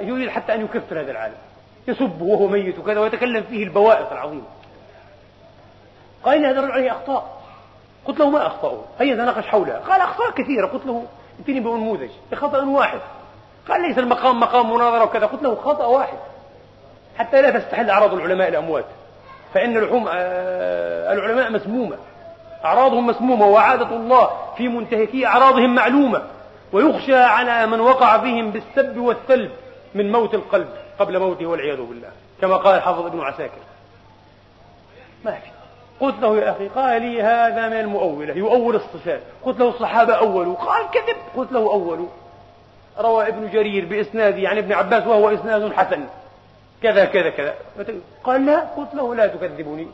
يريد 0.00 0.30
حتى 0.30 0.54
أن 0.54 0.64
يكفر 0.64 1.00
هذا 1.00 1.10
العالم. 1.10 1.34
يسب 1.88 2.22
وهو 2.22 2.46
ميت 2.46 2.78
وكذا 2.78 3.00
ويتكلم 3.00 3.42
فيه 3.42 3.64
البوائق 3.64 4.12
العظيمة. 4.12 4.46
قال 6.24 6.40
لي 6.40 6.46
هذا 6.46 6.58
الرجل 6.58 6.72
عليه 6.72 6.90
أخطاء. 6.90 7.42
قلت 8.04 8.18
له 8.20 8.30
ما 8.30 8.46
أخطأه؟ 8.46 8.84
هيا 9.00 9.14
نتناقش 9.14 9.46
حولها 9.46 9.78
قال 9.78 10.00
أخطاء 10.00 10.30
كثيرة. 10.30 10.66
قلت 10.66 10.86
له 10.86 11.04
ائتني 11.38 11.60
بنموذج 11.60 12.10
خطأ 12.34 12.64
واحد. 12.64 13.00
قال 13.68 13.82
ليس 13.82 13.98
المقام 13.98 14.40
مقام 14.40 14.74
مناظرة 14.74 15.04
وكذا. 15.04 15.26
قلت 15.26 15.42
له 15.42 15.54
خطأ 15.54 15.86
واحد. 15.86 16.18
حتى 17.18 17.42
لا 17.42 17.58
تستحل 17.58 17.90
أعراض 17.90 18.14
العلماء 18.14 18.48
الأموات. 18.48 18.84
فإن 19.54 19.78
لحوم 19.78 20.08
آه، 20.08 21.12
العلماء 21.12 21.50
مسمومة. 21.50 21.96
أعراضهم 22.64 23.06
مسمومة 23.06 23.46
وعادة 23.46 23.96
الله 23.96 24.30
في 24.56 24.68
منتهكي 24.68 25.26
أعراضهم 25.26 25.74
معلومة 25.74 26.22
ويخشى 26.72 27.16
على 27.16 27.66
من 27.66 27.80
وقع 27.80 28.18
فيهم 28.18 28.50
بالسب 28.50 28.96
والثلب 28.96 29.50
من 29.94 30.12
موت 30.12 30.34
القلب 30.34 30.68
قبل 30.98 31.18
موته 31.18 31.46
والعياذ 31.46 31.76
بالله 31.76 32.10
كما 32.40 32.56
قال 32.56 32.82
حافظ 32.82 33.06
ابن 33.06 33.20
عساكر. 33.20 33.60
ما 35.24 35.32
في 35.32 35.54
قلت 36.00 36.14
له 36.22 36.36
يا 36.36 36.50
أخي 36.50 36.68
قال 36.68 37.02
لي 37.02 37.22
هذا 37.22 37.68
من 37.68 37.80
المؤولة 37.80 38.34
يؤول 38.34 38.76
الصفات. 38.76 39.20
قلت 39.44 39.60
له 39.60 39.68
الصحابة 39.68 40.14
أولوا 40.14 40.54
قال 40.54 40.90
كذب. 40.90 41.16
قلت 41.36 41.52
له 41.52 41.60
أولوا. 41.60 42.08
روى 42.98 43.28
ابن 43.28 43.50
جرير 43.50 43.84
بإسناده 43.84 44.48
عن 44.48 44.58
ابن 44.58 44.72
عباس 44.72 45.06
وهو 45.06 45.34
إسناد 45.34 45.72
حسن. 45.72 46.04
كذا 46.82 47.04
كذا 47.04 47.30
كذا. 47.30 47.54
قال 48.24 48.46
لا. 48.46 48.58
قلت 48.58 48.94
له 48.94 49.14
لا 49.14 49.26
تكذبني 49.26 49.86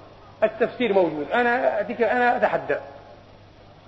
التفسير 0.42 0.92
موجود. 0.92 1.26
أنا 1.34 1.80
أتيك 1.80 2.02
أنا 2.02 2.36
أتحدى 2.36 2.76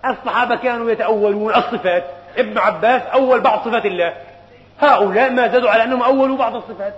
الصحابة 0.07 0.57
كانوا 0.57 0.91
يتأولون 0.91 1.55
الصفات. 1.55 2.05
ابن 2.37 2.59
عباس 2.59 3.03
أول 3.03 3.41
بعض 3.41 3.69
صفات 3.69 3.87
الله. 3.87 4.15
هؤلاء 4.81 5.31
ما 5.31 5.49
زادوا 5.49 5.71
على 5.71 5.83
أنهم 5.83 6.03
أولوا 6.03 6.37
بعض 6.37 6.55
الصفات. 6.55 6.95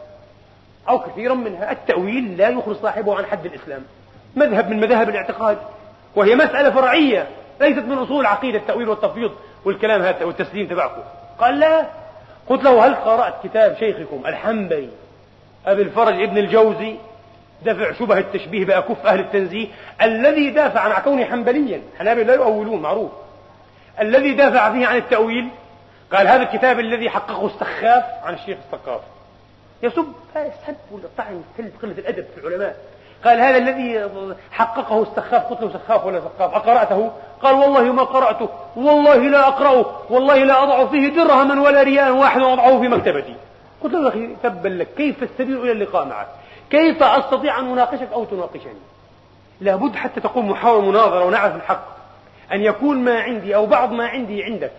أو 0.88 0.98
كثيرا 0.98 1.34
منها 1.34 1.72
التأويل 1.72 2.36
لا 2.36 2.48
يخرج 2.48 2.76
صاحبه 2.76 3.16
عن 3.16 3.26
حد 3.26 3.46
الإسلام. 3.46 3.82
مذهب 4.36 4.70
من 4.70 4.80
مذاهب 4.80 5.08
الاعتقاد. 5.08 5.58
وهي 6.16 6.34
مسألة 6.34 6.70
فرعية. 6.70 7.26
ليست 7.60 7.84
من 7.84 7.98
أصول 7.98 8.20
العقيدة 8.20 8.58
التأويل 8.58 8.88
والتفويض 8.88 9.32
والكلام 9.64 10.02
هذا 10.02 10.24
والتسليم 10.24 10.66
تبعكم. 10.66 11.02
قال 11.38 11.60
لا. 11.60 11.86
قلت 12.48 12.64
له 12.64 12.86
هل 12.86 12.94
قرأت 12.94 13.34
كتاب 13.44 13.76
شيخكم 13.78 14.22
الحنبلي 14.26 14.88
أبي 15.66 15.82
الفرج 15.82 16.22
ابن 16.22 16.38
الجوزي؟ 16.38 16.96
دفع 17.62 17.92
شبه 17.92 18.18
التشبيه 18.18 18.64
بأكف 18.64 19.06
أهل 19.06 19.20
التنزيه. 19.20 19.68
الذي 20.02 20.50
دافع 20.50 20.80
عن 20.80 21.02
كونه 21.02 21.24
حنبليا 21.24 21.82
حنابل 21.98 22.26
لا 22.26 22.34
يؤولون 22.34 22.82
معروف. 22.82 23.10
الذي 24.00 24.34
دافع 24.34 24.72
فيه 24.72 24.86
عن 24.86 24.96
التأويل 24.96 25.48
قال 26.12 26.28
هذا 26.28 26.42
الكتاب 26.42 26.80
الذي 26.80 27.10
حققه 27.10 27.46
السخاف 27.46 28.04
عن 28.24 28.34
الشيخ 28.34 28.58
السقاف. 28.66 29.00
يسب 29.82 30.12
يسب 30.36 30.76
ولا 30.90 31.04
طعن 31.18 31.42
قلة 31.82 31.94
الأدب 31.98 32.24
في 32.34 32.46
العلماء. 32.46 32.76
قال 33.24 33.40
هذا 33.40 33.56
الذي 33.56 34.10
حققه 34.50 35.02
السخاف 35.02 35.42
قلت 35.42 35.60
له 35.60 35.70
سخاف 35.70 36.06
ولا 36.06 36.20
سخاف؟ 36.20 36.54
أقرأته؟ 36.54 37.12
قال 37.42 37.54
والله 37.54 37.82
ما 37.82 38.02
قرأته. 38.02 38.48
والله 38.76 39.16
لا 39.16 39.48
أقرأه. 39.48 40.02
والله 40.10 40.36
لا 40.36 40.62
أضع 40.62 40.86
فيه 40.86 41.08
درهما 41.08 41.62
ولا 41.62 41.82
ريالا 41.82 42.10
واحدا 42.10 42.52
أضعه 42.52 42.80
في 42.80 42.88
مكتبتي. 42.88 43.34
قلت 43.82 43.92
له 43.94 44.02
يا 44.02 44.08
أخي 44.08 44.28
تبا 44.42 44.68
لك 44.68 44.88
كيف 44.96 45.22
السبيل 45.22 45.58
إلى 45.58 45.72
اللقاء 45.72 46.04
معك؟ 46.04 46.26
كيف 46.74 47.02
أستطيع 47.02 47.58
أن 47.58 47.72
أناقشك 47.72 48.08
أو 48.12 48.24
تناقشني؟ 48.24 48.72
لابد 49.60 49.96
حتى 49.96 50.20
تقوم 50.20 50.50
محاور 50.50 50.80
مناظرة 50.80 51.24
ونعرف 51.24 51.56
الحق. 51.56 51.84
أن 52.52 52.60
يكون 52.60 52.96
ما 52.96 53.20
عندي 53.20 53.56
أو 53.56 53.66
بعض 53.66 53.92
ما 53.92 54.06
عندي 54.06 54.44
عندك 54.44 54.72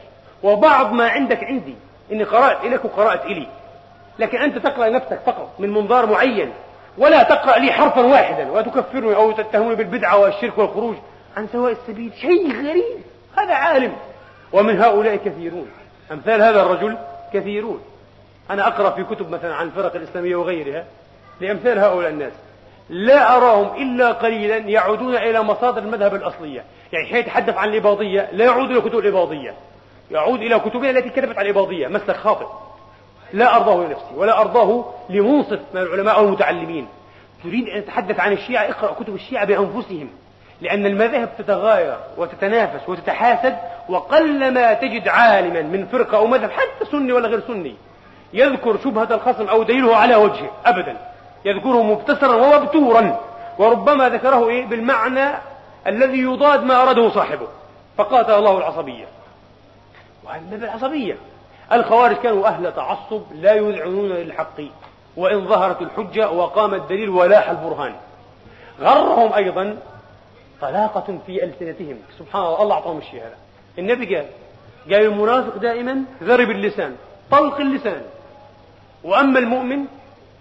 وبعض 0.43 0.91
ما 0.91 1.09
عندك 1.09 1.43
عندي. 1.43 1.75
إني 2.11 2.23
قرأت 2.23 2.63
إليك 2.63 2.85
وقرأت 2.85 3.25
إلي. 3.25 3.47
لكن 4.19 4.37
أنت 4.37 4.57
تقرأ 4.57 4.89
نفسك 4.89 5.19
فقط 5.25 5.49
من 5.59 5.69
منظار 5.69 6.05
معين 6.05 6.51
ولا 6.97 7.23
تقرأ 7.23 7.57
لي 7.57 7.71
حرفا 7.71 8.01
واحدا 8.01 8.51
وتكفرني 8.51 9.15
أو 9.15 9.31
تتهمني 9.31 9.75
بالبدعة 9.75 10.17
والشرك 10.17 10.57
والخروج 10.57 10.95
عن 11.37 11.47
سواء 11.51 11.71
السبيل. 11.71 12.11
شيء 12.21 12.67
غريب. 12.67 13.03
هذا 13.37 13.53
عالم. 13.53 13.93
ومن 14.53 14.81
هؤلاء 14.81 15.15
كثيرون. 15.15 15.67
أمثال 16.11 16.41
هذا 16.41 16.61
الرجل 16.61 16.97
كثيرون. 17.33 17.81
أنا 18.49 18.67
أقرأ 18.67 18.89
في 18.89 19.03
كتب 19.03 19.29
مثلا 19.29 19.55
عن 19.55 19.67
الفرق 19.67 19.95
الإسلامية 19.95 20.35
وغيرها. 20.35 20.85
لأمثال 21.41 21.79
هؤلاء 21.79 22.09
الناس. 22.09 22.33
لا 22.89 23.37
أراهم 23.37 23.81
إلا 23.81 24.11
قليلا 24.11 24.57
يعودون 24.57 25.15
إلى 25.15 25.43
مصادر 25.43 25.81
المذهب 25.81 26.15
الأصلية. 26.15 26.63
يعني 26.93 27.07
حين 27.07 27.17
يتحدث 27.17 27.57
عن 27.57 27.69
الإباضية 27.69 28.29
لا 28.31 28.45
يعود 28.45 28.71
إلى 28.71 28.81
كتب 28.81 28.99
الإباضية. 28.99 29.53
يعود 30.11 30.41
إلى 30.41 30.59
كتبنا 30.59 30.89
التي 30.89 31.09
كتبت 31.09 31.37
عن 31.37 31.45
الإباضية. 31.45 31.87
مسلك 31.87 32.15
خاطئ. 32.15 32.45
لا 33.33 33.55
أرضاه 33.55 33.75
لنفسي 33.75 34.15
ولا 34.15 34.41
أرضاه 34.41 34.93
لمنصف 35.09 35.59
من 35.73 35.81
العلماء 35.81 36.15
أو 36.15 36.25
المتعلمين. 36.25 36.87
تريد 37.43 37.69
أن 37.69 37.85
تتحدث 37.85 38.19
عن 38.19 38.31
الشيعة 38.31 38.69
اقرأ 38.69 38.93
كتب 38.93 39.15
الشيعة 39.15 39.45
بأنفسهم. 39.45 40.09
لأن 40.61 40.85
المذاهب 40.85 41.29
تتغاير 41.37 41.97
وتتنافس 42.17 42.89
وتتحاسد 42.89 43.57
وقلما 43.89 44.73
تجد 44.73 45.07
عالما 45.07 45.61
من 45.61 45.85
فرقة 45.85 46.17
أو 46.17 46.27
مذهب 46.27 46.51
حتى 46.51 46.91
سني 46.91 47.13
ولا 47.13 47.27
غير 47.27 47.39
سني. 47.47 47.75
يذكر 48.33 48.77
شبهة 48.83 49.15
الخصم 49.15 49.47
أو 49.47 49.63
دليله 49.63 49.95
على 49.95 50.15
وجهه 50.15 50.51
أبدا. 50.65 50.97
يذكره 51.45 51.83
مبتسرا 51.83 52.35
ومبتورا 52.35 53.19
وربما 53.57 54.09
ذكره 54.09 54.49
إيه؟ 54.49 54.65
بالمعنى 54.65 55.37
الذي 55.87 56.19
يضاد 56.19 56.63
ما 56.63 56.81
أراده 56.81 57.09
صاحبه. 57.09 57.47
فقاتل 57.97 58.31
الله 58.31 58.57
العصبية. 58.57 59.05
وهذه 60.23 60.55
العصبية. 60.55 61.17
الخوارج 61.73 62.15
كانوا 62.15 62.47
أهل 62.47 62.73
تعصب 62.73 63.21
لا 63.31 63.53
يذعنون 63.53 64.09
للحق 64.09 64.61
وإن 65.17 65.47
ظهرت 65.47 65.81
الحجة 65.81 66.31
وقام 66.31 66.73
الدليل 66.73 67.09
ولاح 67.09 67.49
البرهان. 67.49 67.95
غرهم 68.81 69.33
أيضا 69.33 69.77
طلاقة 70.61 71.17
في 71.25 71.43
ألسنتهم. 71.43 71.97
سبحان 72.19 72.41
الله 72.41 72.61
الله 72.61 72.75
أعطاهم 72.75 72.97
الشيء 72.97 73.19
هذا. 73.19 73.37
النبي 73.79 74.15
قال 74.15 74.25
قال 74.91 75.05
المنافق 75.05 75.57
دائما 75.57 76.03
ضرب 76.23 76.51
اللسان 76.51 76.95
طلق 77.31 77.59
اللسان. 77.59 78.01
وأما 79.03 79.39
المؤمن 79.39 79.85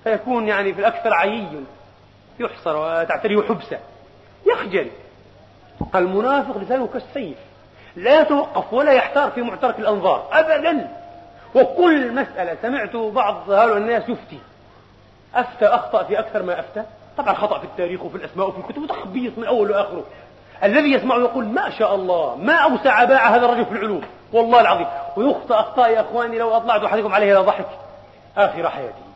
فيكون 0.04 0.48
يعني 0.48 0.74
في 0.74 0.80
الأكثر 0.80 1.14
عيي 1.14 1.64
يحصر 2.40 2.76
وتعتريه 2.76 3.42
حبسة 3.42 3.78
يخجل. 4.46 4.90
المنافق 5.94 6.58
لسانه 6.58 6.86
كالسيف. 6.86 7.38
لا 7.96 8.20
يتوقف 8.20 8.72
ولا 8.72 8.92
يحتار 8.92 9.30
في 9.30 9.42
معترك 9.42 9.78
الأنظار 9.78 10.28
أبدا. 10.32 10.90
وكل 11.54 12.12
مسألة 12.12 12.56
سمعت 12.62 12.96
بعض 12.96 13.50
هؤلاء 13.50 13.76
الناس 13.76 14.08
يفتي. 14.08 14.38
أفتى 15.34 15.66
أخطأ 15.66 16.02
في 16.02 16.18
أكثر 16.18 16.42
ما 16.42 16.60
أفتى. 16.60 16.84
طبعا 17.18 17.34
خطأ 17.34 17.58
في 17.58 17.64
التاريخ 17.64 18.02
وفي 18.02 18.16
الأسماء 18.16 18.48
وفي 18.48 18.58
الكتب 18.58 18.86
تخبيص 18.86 19.32
من 19.38 19.44
أول 19.44 19.70
وآخره 19.70 20.04
الذي 20.64 20.92
يسمعه 20.92 21.18
يقول 21.18 21.44
ما 21.44 21.70
شاء 21.70 21.94
الله 21.94 22.36
ما 22.36 22.54
أوسع 22.54 23.04
باع 23.04 23.28
هذا 23.28 23.44
الرجل 23.44 23.64
في 23.64 23.72
العلوم. 23.72 24.02
والله 24.32 24.60
العظيم. 24.60 24.86
ويخطأ 25.16 25.60
أخطاء 25.60 25.90
يا 25.90 26.00
أخواني 26.00 26.38
لو 26.38 26.56
أطلعت 26.56 26.84
أحدكم 26.84 27.14
عليه 27.14 27.38
ضحك. 27.38 27.66
آخر 28.36 28.70
حياته 28.70 29.13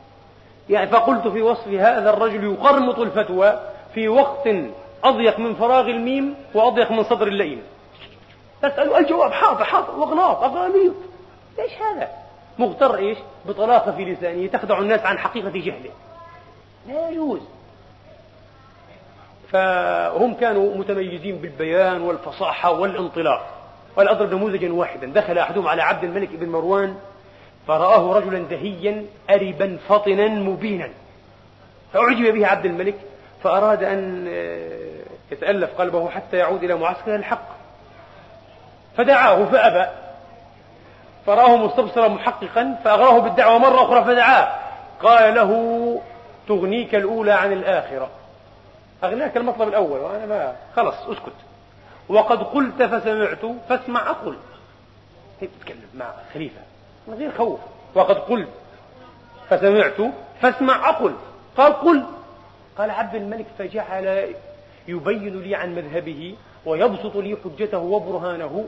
يعني 0.70 0.90
فقلت 0.90 1.28
في 1.28 1.42
وصف 1.42 1.68
هذا 1.68 2.10
الرجل 2.10 2.44
يقرمط 2.44 2.98
الفتوى 2.98 3.60
في 3.94 4.08
وقت 4.08 4.48
أضيق 5.04 5.38
من 5.38 5.54
فراغ 5.54 5.86
الميم 5.86 6.34
وأضيق 6.54 6.90
من 6.90 7.04
صدر 7.04 7.26
اللئيم. 7.26 7.62
تسأل 8.62 8.96
الجواب 8.96 9.32
حاضر 9.32 9.64
حاضر 9.64 9.98
وغلاط 9.98 10.42
أغاليط 10.42 10.94
ليش 11.58 11.72
هذا؟ 11.72 12.08
مغتر 12.58 12.96
إيش؟ 12.96 13.18
بطلاقة 13.46 13.92
في 13.92 14.04
لسانه 14.04 14.46
تخدع 14.46 14.78
الناس 14.78 15.00
عن 15.00 15.18
حقيقة 15.18 15.50
جهله. 15.50 15.90
لا 16.88 17.08
يجوز. 17.10 17.40
فهم 19.52 20.34
كانوا 20.34 20.74
متميزين 20.74 21.36
بالبيان 21.36 22.02
والفصاحة 22.02 22.72
والانطلاق. 22.72 23.46
ولأضرب 23.96 24.34
نموذجا 24.34 24.72
واحدا. 24.72 25.06
دخل 25.06 25.38
أحدهم 25.38 25.68
على 25.68 25.82
عبد 25.82 26.04
الملك 26.04 26.28
بن 26.28 26.48
مروان 26.48 26.96
فرآه 27.68 28.12
رجلا 28.12 28.38
دهيا 28.38 29.04
أربا 29.30 29.78
فطنا 29.88 30.28
مبينا. 30.28 30.90
فأعجب 31.92 32.34
به 32.34 32.46
عبد 32.46 32.64
الملك 32.64 32.94
فأراد 33.42 33.84
أن 33.84 34.26
آه، 34.28 35.32
يتألف 35.32 35.70
قلبه 35.80 36.10
حتى 36.10 36.36
يعود 36.36 36.64
إلى 36.64 36.74
معسكر 36.74 37.14
الحق. 37.14 37.48
فدعاه 38.96 39.44
فأبى. 39.44 39.90
فرآه 41.26 41.56
مستبصرا 41.56 42.08
محققا 42.08 42.78
فأغراه 42.84 43.18
بالدعوة 43.18 43.58
مرة 43.58 43.82
أخرى 43.82 44.04
فدعاه. 44.04 44.58
قال 45.02 45.34
له 45.34 46.02
تغنيك 46.48 46.94
الأولى 46.94 47.32
عن 47.32 47.52
الآخرة. 47.52 48.10
أغناك 49.04 49.36
المطلب 49.36 49.68
الأول 49.68 50.00
وأنا 50.00 50.26
ما 50.26 50.56
خلص 50.76 50.96
أسكت. 51.08 51.36
وقد 52.08 52.42
قلت 52.42 52.82
فسمعت 52.82 53.44
فاسمع 53.68 54.14
هيك 55.40 55.50
تتكلم 55.60 55.88
مع 55.94 56.06
خليفة. 56.34 56.60
من 57.08 57.14
غير 57.14 57.32
خوف. 57.38 57.60
وقد 57.94 58.18
قلت 58.18 58.48
فسمعت 59.50 60.12
فاسمع 60.40 60.88
أقل. 60.88 61.14
قال 61.56 61.72
قل. 61.72 62.02
قال 62.78 62.90
عبد 62.90 63.14
الملك 63.14 63.46
فجعل 63.58 64.34
يبين 64.88 65.40
لي 65.40 65.54
عن 65.54 65.74
مذهبه 65.74 66.34
ويبسط 66.66 67.16
لي 67.16 67.36
حجته 67.44 67.78
وبرهانه 67.78 68.64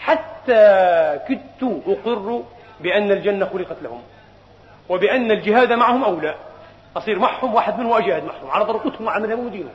حتى 0.00 1.18
كدت 1.28 1.82
أقر 1.86 2.42
بأن 2.80 3.10
الجنة 3.12 3.46
خلقت 3.46 3.82
لهم 3.82 4.02
وبأن 4.88 5.30
الجهاد 5.30 5.72
معهم 5.72 6.04
أولى. 6.04 6.34
أصير 6.96 7.18
معهم 7.18 7.54
واحد 7.54 7.78
منهم 7.78 7.90
وأجاهد 7.90 8.24
معهم. 8.24 8.50
على 8.50 8.64
طريقتهم 8.66 9.06
وعلى 9.06 9.22
مذهبهم 9.22 9.46
ودينهم. 9.46 9.72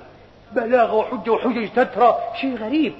بلاغة 0.51 0.93
وحجة 0.93 1.31
وحجج 1.31 1.69
تترى. 1.69 2.17
شيء 2.41 2.57
غريب. 2.57 2.93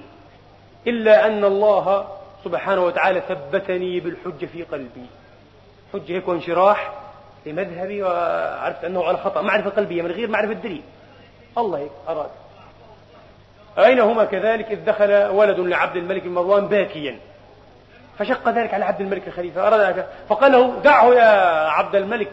إلا 0.88 1.28
أن 1.28 1.46
الله 1.46 2.08
سبحانه 2.46 2.84
وتعالى 2.84 3.22
ثبتني 3.22 4.00
بالحجة 4.00 4.46
في 4.46 4.64
قلبي. 4.64 5.06
حجة 5.94 6.14
هيك 6.14 6.28
وانشراح 6.28 6.94
لمذهبي 7.46 8.04
وعرفت 8.04 8.84
أنه 8.84 9.04
على 9.04 9.18
خطأ. 9.18 9.42
معرفة 9.42 9.70
قلبية 9.70 10.02
من 10.02 10.12
غير 10.12 10.30
معرفة 10.30 10.54
دليل. 10.54 10.82
الله 11.58 11.80
هيك 11.80 11.92
أراد. 12.10 12.30
أين 13.78 14.00
هما 14.00 14.26
كذلك؟ 14.26 14.72
إذ 14.72 14.86
دخل 14.86 15.28
ولد 15.28 15.60
لعبد 15.60 15.96
الملك 15.96 16.24
بن 16.24 16.30
مروان 16.30 16.68
باكيا. 16.68 17.20
فشق 18.20 18.50
ذلك 18.50 18.74
على 18.74 18.86
عبد 18.86 19.02
الملك 19.02 19.28
الخليفة. 19.28 19.68
أراد 19.68 20.06
فقال 20.30 20.52
له 20.52 20.80
دعه 20.84 21.14
يا 21.14 21.68
عبد 21.70 21.96
الملك. 21.96 22.32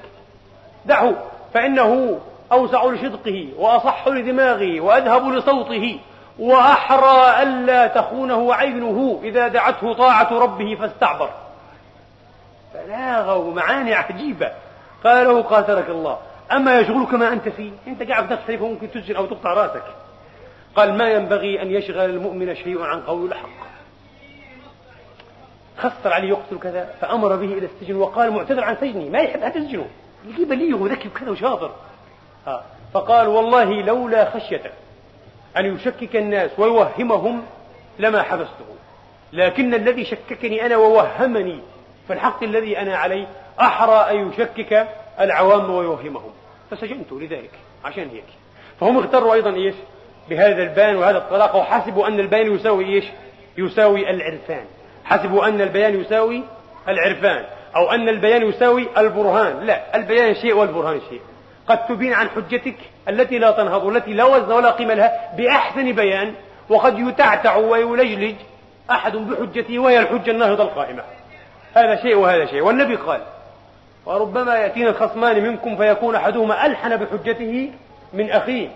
دعه. 0.86 1.14
فإنه 1.54 2.20
أوسع 2.52 2.84
لشدقه 2.84 3.48
وأصح 3.58 4.08
لدماغه 4.08 4.80
وأذهب 4.80 5.28
لصوته. 5.28 6.00
وأحرى 6.42 7.42
ألا 7.42 7.86
تخونه 7.86 8.54
عينه 8.54 9.20
إذا 9.22 9.48
دعته 9.48 9.94
طاعة 9.94 10.32
ربه 10.32 10.74
فاستعبر. 10.74 11.30
بلاغة 12.74 13.36
ومعاني 13.36 13.94
عجيبة. 13.94 14.52
قال 15.04 15.26
له 15.26 15.42
قاتلك 15.42 15.88
الله. 15.88 16.18
أما 16.52 16.78
يشغلك 16.78 17.14
ما 17.14 17.32
أنت 17.32 17.48
فيه؟ 17.48 17.70
أنت 17.86 18.02
قاعد 18.02 18.28
تخسر 18.28 18.62
وممكن 18.62 18.90
تسجن 18.90 19.16
أو 19.16 19.26
تقطع 19.26 19.52
راسك. 19.52 19.84
قال 20.76 20.98
ما 20.98 21.10
ينبغي 21.10 21.62
أن 21.62 21.70
يشغل 21.70 22.10
المؤمن 22.10 22.54
شيء 22.54 22.82
عن 22.82 23.00
قول 23.00 23.32
الحق. 23.32 23.62
خسر 25.78 26.12
عليه 26.12 26.28
يقتل 26.28 26.58
كذا 26.58 26.94
فأمر 27.00 27.36
به 27.36 27.52
إلى 27.52 27.66
السجن 27.66 27.96
وقال 27.96 28.30
معتذر 28.30 28.64
عن 28.64 28.76
سجني 28.76 29.10
ما 29.10 29.18
يحب 29.18 29.42
أن 29.42 29.52
تسجنه 29.52 29.86
يجيب 30.28 30.48
بليه 30.48 30.74
وذكي 30.74 31.08
وكذا 31.08 31.30
وشاطر. 31.30 31.70
آه. 32.46 32.62
فقال 32.94 33.28
والله 33.28 33.82
لولا 33.82 34.30
خشية 34.30 34.72
أن 35.56 35.76
يشكك 35.76 36.16
الناس 36.16 36.50
ويوهمهم 36.58 37.42
لما 37.98 38.22
حبسته. 38.22 38.64
لكن 39.32 39.74
الذي 39.74 40.04
شككني 40.04 40.66
أنا 40.66 40.76
ووهمني 40.76 41.60
في 42.06 42.12
الحق 42.12 42.42
الذي 42.42 42.78
أنا 42.78 42.96
عليه 42.96 43.26
أحرى 43.60 43.94
أن 44.10 44.30
يشكك 44.30 44.88
العوام 45.20 45.70
ويوهمهم. 45.70 46.30
فسجنته 46.70 47.20
لذلك 47.20 47.50
عشان 47.84 48.08
هيك. 48.08 48.24
فهم 48.80 48.96
اغتروا 48.96 49.34
أيضا 49.34 49.54
إيش؟ 49.54 49.74
بهذا 50.30 50.62
البيان 50.62 50.96
وهذا 50.96 51.18
الطلاق 51.18 51.56
وحسبوا 51.56 52.08
أن 52.08 52.20
البيان 52.20 52.54
يساوي 52.54 52.84
إيش؟ 52.84 53.04
يساوي 53.58 54.10
العرفان. 54.10 54.64
حسبوا 55.04 55.48
أن 55.48 55.60
البيان 55.60 56.00
يساوي 56.00 56.42
العرفان 56.88 57.44
أو 57.76 57.90
أن 57.90 58.08
البيان 58.08 58.48
يساوي 58.48 58.88
البرهان. 58.98 59.66
لا 59.66 59.96
البيان 59.96 60.34
شيء 60.34 60.54
والبرهان 60.54 61.00
شيء. 61.10 61.20
قد 61.66 61.86
تبين 61.86 62.12
عن 62.12 62.28
حجتك 62.28 62.76
التي 63.08 63.38
لا 63.38 63.50
تنهض 63.50 63.84
والتي 63.84 64.12
لا 64.12 64.24
وزن 64.24 64.52
ولا 64.52 64.70
قيمة 64.70 64.94
لها 64.94 65.36
بأحسن 65.36 65.92
بيان 65.92 66.34
وقد 66.68 66.98
يتعتع 66.98 67.56
ويلجلج 67.56 68.36
أحد 68.90 69.16
بحجته 69.16 69.78
وهي 69.78 69.98
الحجة 69.98 70.30
الناهضة 70.30 70.64
القائمة. 70.64 71.02
هذا 71.74 72.02
شيء 72.02 72.16
وهذا 72.16 72.46
شيء. 72.46 72.62
والنبي 72.62 72.96
قال 72.96 73.20
وربما 74.06 74.54
يأتينا 74.54 74.90
الخصمان 74.90 75.42
منكم 75.42 75.76
فيكون 75.76 76.14
أحدهما 76.14 76.66
ألحن 76.66 76.96
بحجته 76.96 77.70
من 78.12 78.30
أخيه 78.30 78.68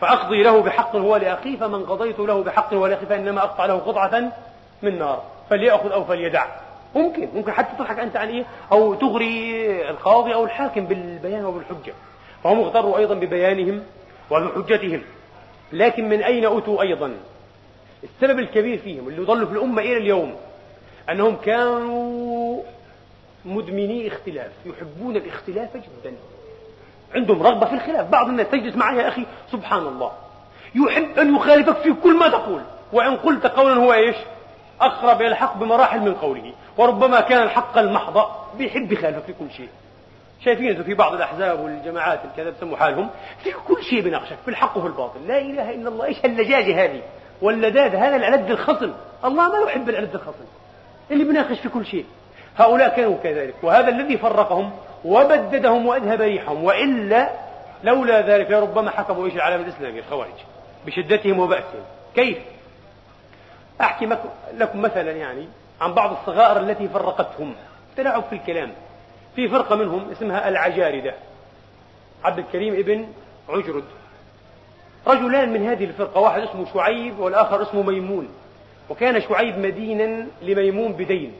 فأقضي 0.00 0.42
له 0.42 0.60
بحق 0.60 0.96
هو 0.96 1.16
لأخيه 1.16 1.56
فمن 1.56 1.86
قضيت 1.86 2.18
له 2.18 2.42
بحق 2.42 2.74
هو 2.74 2.86
لأخيه 2.86 3.06
فإنما 3.06 3.42
أقطع 3.42 3.66
له 3.66 3.74
قطعة 3.74 4.32
من 4.82 4.98
نار 4.98 5.22
فليأخذ 5.50 5.92
أو 5.92 6.04
فليدع. 6.04 6.46
ممكن 6.94 7.28
ممكن 7.34 7.52
حتى 7.52 7.76
تضحك 7.78 7.98
أنت 7.98 8.16
عن 8.16 8.28
إيه 8.28 8.44
أو 8.72 8.94
تغري 8.94 9.90
القاضي 9.90 10.34
أو 10.34 10.44
الحاكم 10.44 10.84
بالبيان 10.84 11.44
وبالحجة. 11.44 11.92
فهم 12.44 12.58
اغتروا 12.58 12.98
أيضا 12.98 13.14
ببيانهم 13.14 13.82
وبحجتهم. 14.30 15.02
لكن 15.72 16.08
من 16.08 16.22
أين 16.22 16.46
أتوا 16.46 16.82
أيضا؟ 16.82 17.14
السبب 18.04 18.38
الكبير 18.38 18.78
فيهم 18.78 19.08
اللي 19.08 19.22
يظل 19.22 19.46
في 19.46 19.52
الأمة 19.52 19.82
إلى 19.82 19.96
اليوم 19.96 20.36
أنهم 21.10 21.36
كانوا 21.36 22.62
مدمني 23.44 24.08
اختلاف 24.08 24.50
يحبون 24.66 25.16
الاختلاف 25.16 25.76
جدا. 25.76 26.14
عندهم 27.14 27.42
رغبة 27.42 27.66
في 27.66 27.74
الخلاف 27.74 28.10
بعض 28.10 28.28
الناس 28.28 28.46
تجلس 28.48 28.76
معي 28.76 28.96
يا 28.96 29.08
أخي 29.08 29.26
سبحان 29.52 29.86
الله. 29.86 30.12
يحب 30.74 31.18
أن 31.18 31.36
يخالفك 31.36 31.76
في 31.76 31.92
كل 31.92 32.16
ما 32.16 32.28
تقول 32.28 32.60
وإن 32.92 33.16
قلت 33.16 33.46
قولا 33.46 33.74
هو 33.74 33.92
إيش؟ 33.92 34.16
أقرب 34.80 35.20
إلى 35.20 35.28
الحق 35.28 35.56
بمراحل 35.56 36.00
من 36.00 36.14
قوله 36.14 36.52
وربما 36.78 37.20
كان 37.20 37.42
الحق 37.42 37.78
المحض 37.78 38.30
بيحب 38.58 38.92
يخالفك 38.92 39.24
في 39.24 39.32
كل 39.32 39.50
شيء. 39.56 39.68
شايفين 40.44 40.82
في 40.82 40.94
بعض 40.94 41.14
الأحزاب 41.14 41.60
والجماعات 41.60 42.20
الكذا 42.24 42.50
بسموا 42.50 42.76
حالهم 42.76 43.10
في 43.42 43.52
كل 43.68 43.82
شيء 43.84 44.00
بناقشك 44.00 44.36
في 44.44 44.48
الحق 44.48 44.78
وفي 44.78 44.86
الباطل. 44.86 45.26
لا 45.26 45.38
إله 45.38 45.70
إلا 45.70 45.88
الله. 45.88 46.04
إيش 46.04 46.24
اللجاجة 46.24 46.84
هذه؟ 46.84 47.02
واللداد 47.42 47.94
هذا 47.94 48.16
الألد 48.16 48.50
الخصم. 48.50 48.92
الله 49.24 49.52
ما 49.52 49.58
يحب 49.58 49.88
الألد 49.88 50.14
الخصم. 50.14 50.44
اللي 51.10 51.24
بناقش 51.24 51.58
في 51.58 51.68
كل 51.68 51.86
شيء. 51.86 52.04
هؤلاء 52.56 52.96
كانوا 52.96 53.16
كذلك. 53.22 53.54
وهذا 53.62 53.88
الذي 53.88 54.18
فرقهم 54.18 54.72
وبددهم 55.04 55.86
وأذهب 55.86 56.20
ريحهم. 56.20 56.64
وإلا 56.64 57.30
لولا 57.84 58.20
ذلك 58.20 58.50
لربما 58.50 58.90
حكموا 58.90 59.26
إيش 59.26 59.34
العالم 59.34 59.62
الإسلامي 59.62 59.98
الخوارج 59.98 60.38
بشدتهم 60.86 61.38
وبأسهم. 61.38 61.84
كيف؟ 62.14 62.38
أحكي 63.80 64.08
لكم 64.54 64.80
مثلا 64.80 65.10
يعني 65.10 65.48
عن 65.80 65.94
بعض 65.94 66.12
الصغائر 66.12 66.60
التي 66.60 66.88
فرقتهم. 66.88 67.54
تلاعب 67.96 68.22
في 68.22 68.34
الكلام. 68.34 68.72
في 69.40 69.48
فرقة 69.48 69.76
منهم 69.76 70.10
اسمها 70.10 70.48
العجاردة. 70.48 71.14
عبد 72.24 72.38
الكريم 72.38 72.74
ابن 72.74 73.06
عجرد. 73.48 73.84
رجلان 75.06 75.52
من 75.52 75.66
هذه 75.66 75.84
الفرقة 75.84 76.20
واحد 76.20 76.42
اسمه 76.42 76.66
شعيب 76.74 77.18
والآخر 77.18 77.62
اسمه 77.62 77.82
ميمون. 77.82 78.28
وكان 78.90 79.20
شعيب 79.20 79.58
مدينا 79.58 80.26
لميمون 80.42 80.92
بدين. 80.92 81.32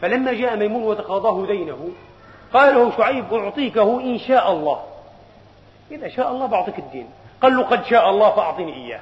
فلما 0.00 0.32
جاء 0.32 0.56
ميمون 0.56 0.82
وتقاضاه 0.82 1.46
دينه 1.46 1.90
قال 2.52 2.74
له 2.74 2.96
شعيب 2.96 3.34
أعطيكه 3.34 4.00
إن 4.00 4.18
شاء 4.18 4.52
الله. 4.52 4.82
إذا 5.90 6.08
شاء 6.08 6.30
الله 6.30 6.46
بعطيك 6.46 6.78
الدين. 6.78 7.06
قال 7.42 7.56
له 7.56 7.62
قد 7.62 7.84
شاء 7.84 8.10
الله 8.10 8.30
فأعطني 8.30 8.74
إياه. 8.74 9.00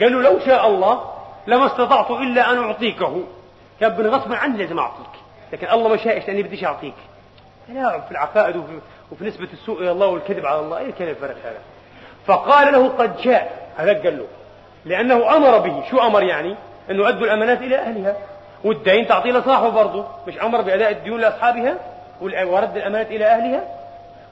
قال 0.00 0.12
له 0.12 0.22
لو 0.22 0.38
شاء 0.38 0.68
الله 0.68 1.12
لما 1.46 1.66
استطعت 1.66 2.10
إلا 2.10 2.52
أن 2.52 2.58
أعطيكه. 2.58 3.22
كان 3.80 4.06
غصبا 4.06 4.36
عني 4.36 4.58
لازم 4.58 4.78
أعطيك. 4.78 5.20
لكن 5.52 5.66
الله 5.66 5.88
ما 5.88 5.96
شاءش 5.96 6.28
لأني 6.28 6.42
بديش 6.42 6.64
أعطيك. 6.64 6.94
تلاعب 7.68 8.02
في 8.02 8.10
العقائد 8.10 8.56
وفي, 8.56 8.78
وفي 9.12 9.24
نسبة 9.24 9.48
السوء 9.52 9.82
إلى 9.82 9.90
الله 9.90 10.06
والكذب 10.06 10.46
على 10.46 10.60
الله 10.60 10.78
إيه 10.78 10.90
كان 10.90 11.08
الفرق 11.08 11.36
هذا؟ 11.44 11.58
فقال 12.26 12.72
له 12.72 12.88
قد 12.88 13.18
شاء 13.20 13.68
هذا 13.76 13.92
قال 13.92 14.18
له 14.18 14.26
لأنه 14.84 15.36
أمر 15.36 15.58
به. 15.58 15.84
شو 15.90 15.98
أمر 16.00 16.22
يعني؟ 16.22 16.56
أنه 16.90 17.08
أدوا 17.08 17.26
الأمانات 17.26 17.58
إلى 17.58 17.78
أهلها. 17.78 18.16
والدين 18.64 19.06
تعطيه 19.06 19.32
لصاحبه 19.32 19.68
برضه. 19.68 20.06
مش 20.26 20.38
أمر 20.38 20.60
بأداء 20.60 20.90
الديون 20.90 21.20
لأصحابها؟ 21.20 21.74
ورد 22.20 22.76
الأمانات 22.76 23.06
إلى 23.06 23.26
أهلها؟ 23.26 23.64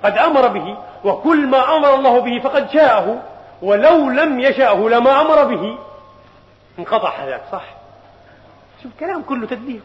قد 0.03 0.19
أمر 0.19 0.49
به 0.49 0.77
وكل 1.05 1.47
ما 1.47 1.77
أمر 1.77 1.95
الله 1.95 2.21
به 2.21 2.41
فقد 2.41 2.71
شاءه 2.71 3.23
ولو 3.63 4.11
لم 4.11 4.41
يشأه 4.41 4.89
لما 4.89 5.21
أمر 5.21 5.45
به. 5.45 5.79
انقطع 6.79 7.09
هذاك 7.09 7.41
صح؟ 7.53 7.65
شوف 8.83 8.93
كلام 9.01 9.23
كله 9.23 9.47
تدبير 9.47 9.81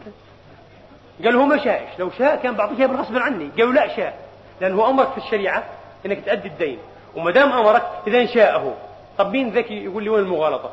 قال 1.24 1.36
هو 1.36 1.44
ما 1.44 1.64
شاءش 1.64 1.98
لو 1.98 2.10
شاء 2.10 2.36
كان 2.36 2.54
بعطيك 2.54 2.78
بالغصب 2.78 3.16
عني. 3.16 3.50
قالوا 3.58 3.72
لا 3.72 3.96
شاء 3.96 4.18
لأنه 4.60 4.90
أمرك 4.90 5.12
في 5.12 5.18
الشريعة 5.18 5.64
أنك 6.06 6.24
تأدي 6.24 6.48
الدين. 6.48 6.78
وما 7.16 7.30
دام 7.30 7.52
أمرك 7.52 7.82
إذا 8.06 8.26
شاءه. 8.26 8.76
طب 9.18 9.30
مين 9.30 9.50
ذكي 9.50 9.84
يقول 9.84 10.04
لي 10.04 10.10
وين 10.10 10.24
المغالطة؟ 10.24 10.70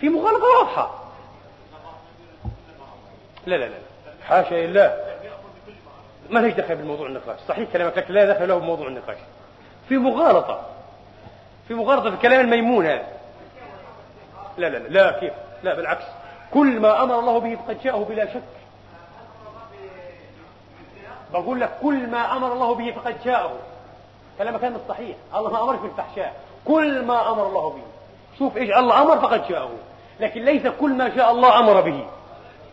في 0.00 0.08
مغالطة 0.08 0.44
واضحة. 0.58 1.04
لا 3.46 3.56
لا 3.56 3.64
لا 3.64 3.76
حاشا 4.26 4.54
لله 4.54 5.04
ما 6.30 6.40
ليش 6.40 6.54
دخل 6.54 6.76
بالموضوع 6.76 7.06
النقاش. 7.06 7.40
صحيح 7.48 7.72
كلامك 7.72 7.98
لكن 7.98 8.14
لا 8.14 8.32
دخل 8.32 8.48
له 8.48 8.58
بموضوع 8.58 8.86
النقاش. 8.88 9.18
في 9.88 9.98
مغالطة. 9.98 10.66
في 11.68 11.74
مغالطة 11.74 12.10
في 12.10 12.16
الكلام 12.16 12.40
الميمون 12.40 12.86
هذا 12.86 13.06
لا 14.58 14.66
لا 14.66 14.78
لا. 14.78 14.88
لا 14.88 15.20
كيف؟ 15.20 15.32
لا 15.62 15.74
بالعكس. 15.74 16.04
كل 16.54 16.80
ما 16.80 17.02
أمر 17.02 17.18
الله 17.18 17.38
به 17.38 17.56
فقد 17.56 17.82
جاءه 17.82 18.06
بلا 18.08 18.26
شك. 18.34 18.42
بقول 21.32 21.60
لك 21.60 21.70
كل 21.82 22.06
ما 22.06 22.36
أمر 22.36 22.52
الله 22.52 22.74
به 22.74 22.92
فقد 22.92 23.16
جاءه. 23.24 23.52
كلامك 24.38 24.60
كان 24.60 24.80
صحيح. 24.88 25.16
الله 25.34 25.50
ما 25.50 25.62
أمرك 25.62 25.80
بالفحشاء. 25.80 26.34
كل 26.64 27.04
ما 27.04 27.32
أمر 27.32 27.46
الله 27.46 27.70
به. 27.70 27.82
شوف 28.38 28.56
إيش 28.56 28.70
الله 28.70 29.02
أمر 29.02 29.18
فقد 29.18 29.48
جاءه. 29.48 29.70
لكن 30.20 30.44
ليس 30.44 30.66
كل 30.66 30.92
ما 30.92 31.16
شاء 31.16 31.30
الله 31.30 31.58
أمر 31.58 31.80
به. 31.80 32.06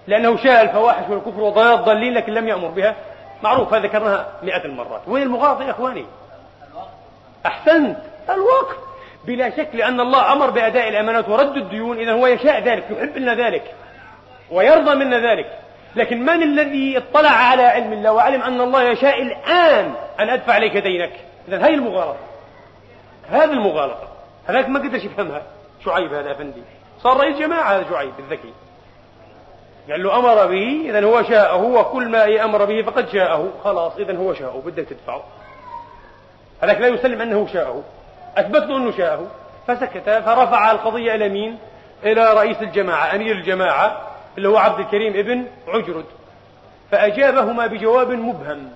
لأنه 0.08 0.38
شاء 0.38 0.62
الفواحش 0.62 1.10
والكفر 1.10 1.42
وضلال 1.42 1.80
الضالين 1.80 2.14
لكن 2.14 2.34
لم 2.34 2.48
يأمر 2.48 2.68
بها. 2.68 2.96
معروف 3.44 3.74
هذا 3.74 3.84
ذكرناها 3.86 4.32
مئة 4.44 4.66
المرات. 4.66 5.02
وين 5.08 5.24
المغالطة 5.24 5.64
يا 5.64 5.72
إخواني؟ 5.72 6.06
أحسنت. 7.46 7.98
الوقت. 8.30 8.78
بلا 9.26 9.50
شك 9.50 9.70
لأن 9.74 10.00
الله 10.00 10.34
أمر 10.34 10.50
بأداء 10.50 10.90
الأمانات 10.90 11.30
ورد 11.30 11.58
الديون 11.58 11.98
إذا 11.98 12.14
هو 12.14 12.28
يشاء 12.28 12.64
ذلك 12.64 12.84
يحب 12.90 13.18
لنا 13.18 13.36
ذلك 13.36 13.76
ويرضى 14.52 14.96
منا 14.96 15.32
ذلك. 15.32 15.58
لكن 15.96 16.22
من 16.22 16.44
الذي 16.44 16.98
اطلع 16.98 17.30
على 17.30 17.64
علم 17.64 17.94
الله 17.94 18.12
وعلم 18.12 18.42
أن 18.42 18.62
الله 18.62 18.84
يشاء 18.84 19.22
الآن 19.22 19.94
أن 20.20 20.30
أدفع 20.30 20.54
عليك 20.54 20.78
دينك؟ 20.78 21.14
إذا 21.48 21.58
هذه 21.58 21.74
المغالطة 21.74 22.18
هذه 23.30 23.52
المغالطة 23.52 24.08
هذاك 24.48 24.70
ما 24.70 24.80
قدرش 24.80 25.04
يفهمها 25.04 25.44
شعيب 25.86 26.14
هذا 26.14 26.32
أفندي. 26.32 26.62
صار 27.04 27.18
رئيس 27.18 27.38
جماعة 27.38 27.78
هذا 27.78 27.90
شعيب 27.90 28.14
الذكي. 28.20 28.54
قال 29.92 30.04
له 30.04 30.18
أمر 30.18 30.46
به 30.46 30.90
إذا 30.90 31.06
هو 31.06 31.24
شاءه 31.24 31.64
وكل 31.64 32.10
ما 32.10 32.46
أمر 32.46 32.66
به 32.66 32.82
فقد 32.82 33.10
شاءه. 33.10 33.50
خلاص 33.64 33.98
إذا 33.98 34.18
هو 34.18 34.34
شاءه 34.34 34.62
بدك 34.66 34.88
تدفعه. 34.88 35.24
هذاك 36.64 36.82
لا 36.82 36.88
يسلم 36.88 37.22
أنه 37.22 37.48
شاءه. 37.54 37.84
أثبت 38.38 38.64
له 38.64 38.78
أنه 38.78 38.92
شاءه 38.98 39.28
فسكت 39.68 40.10
فرفع 40.26 40.72
القضية 40.72 41.16
إلى 41.16 41.30
مين؟ 41.30 41.58
إلى 42.04 42.34
رئيس 42.34 42.62
الجماعة 42.62 43.16
أمير 43.16 43.36
الجماعة 43.36 44.08
اللي 44.38 44.50
هو 44.50 44.58
عبد 44.58 44.80
الكريم 44.80 45.14
ابن 45.18 45.46
عجرد. 45.68 46.06
فأجابهما 46.92 47.68
بجواب 47.68 48.12
مبهم 48.12 48.70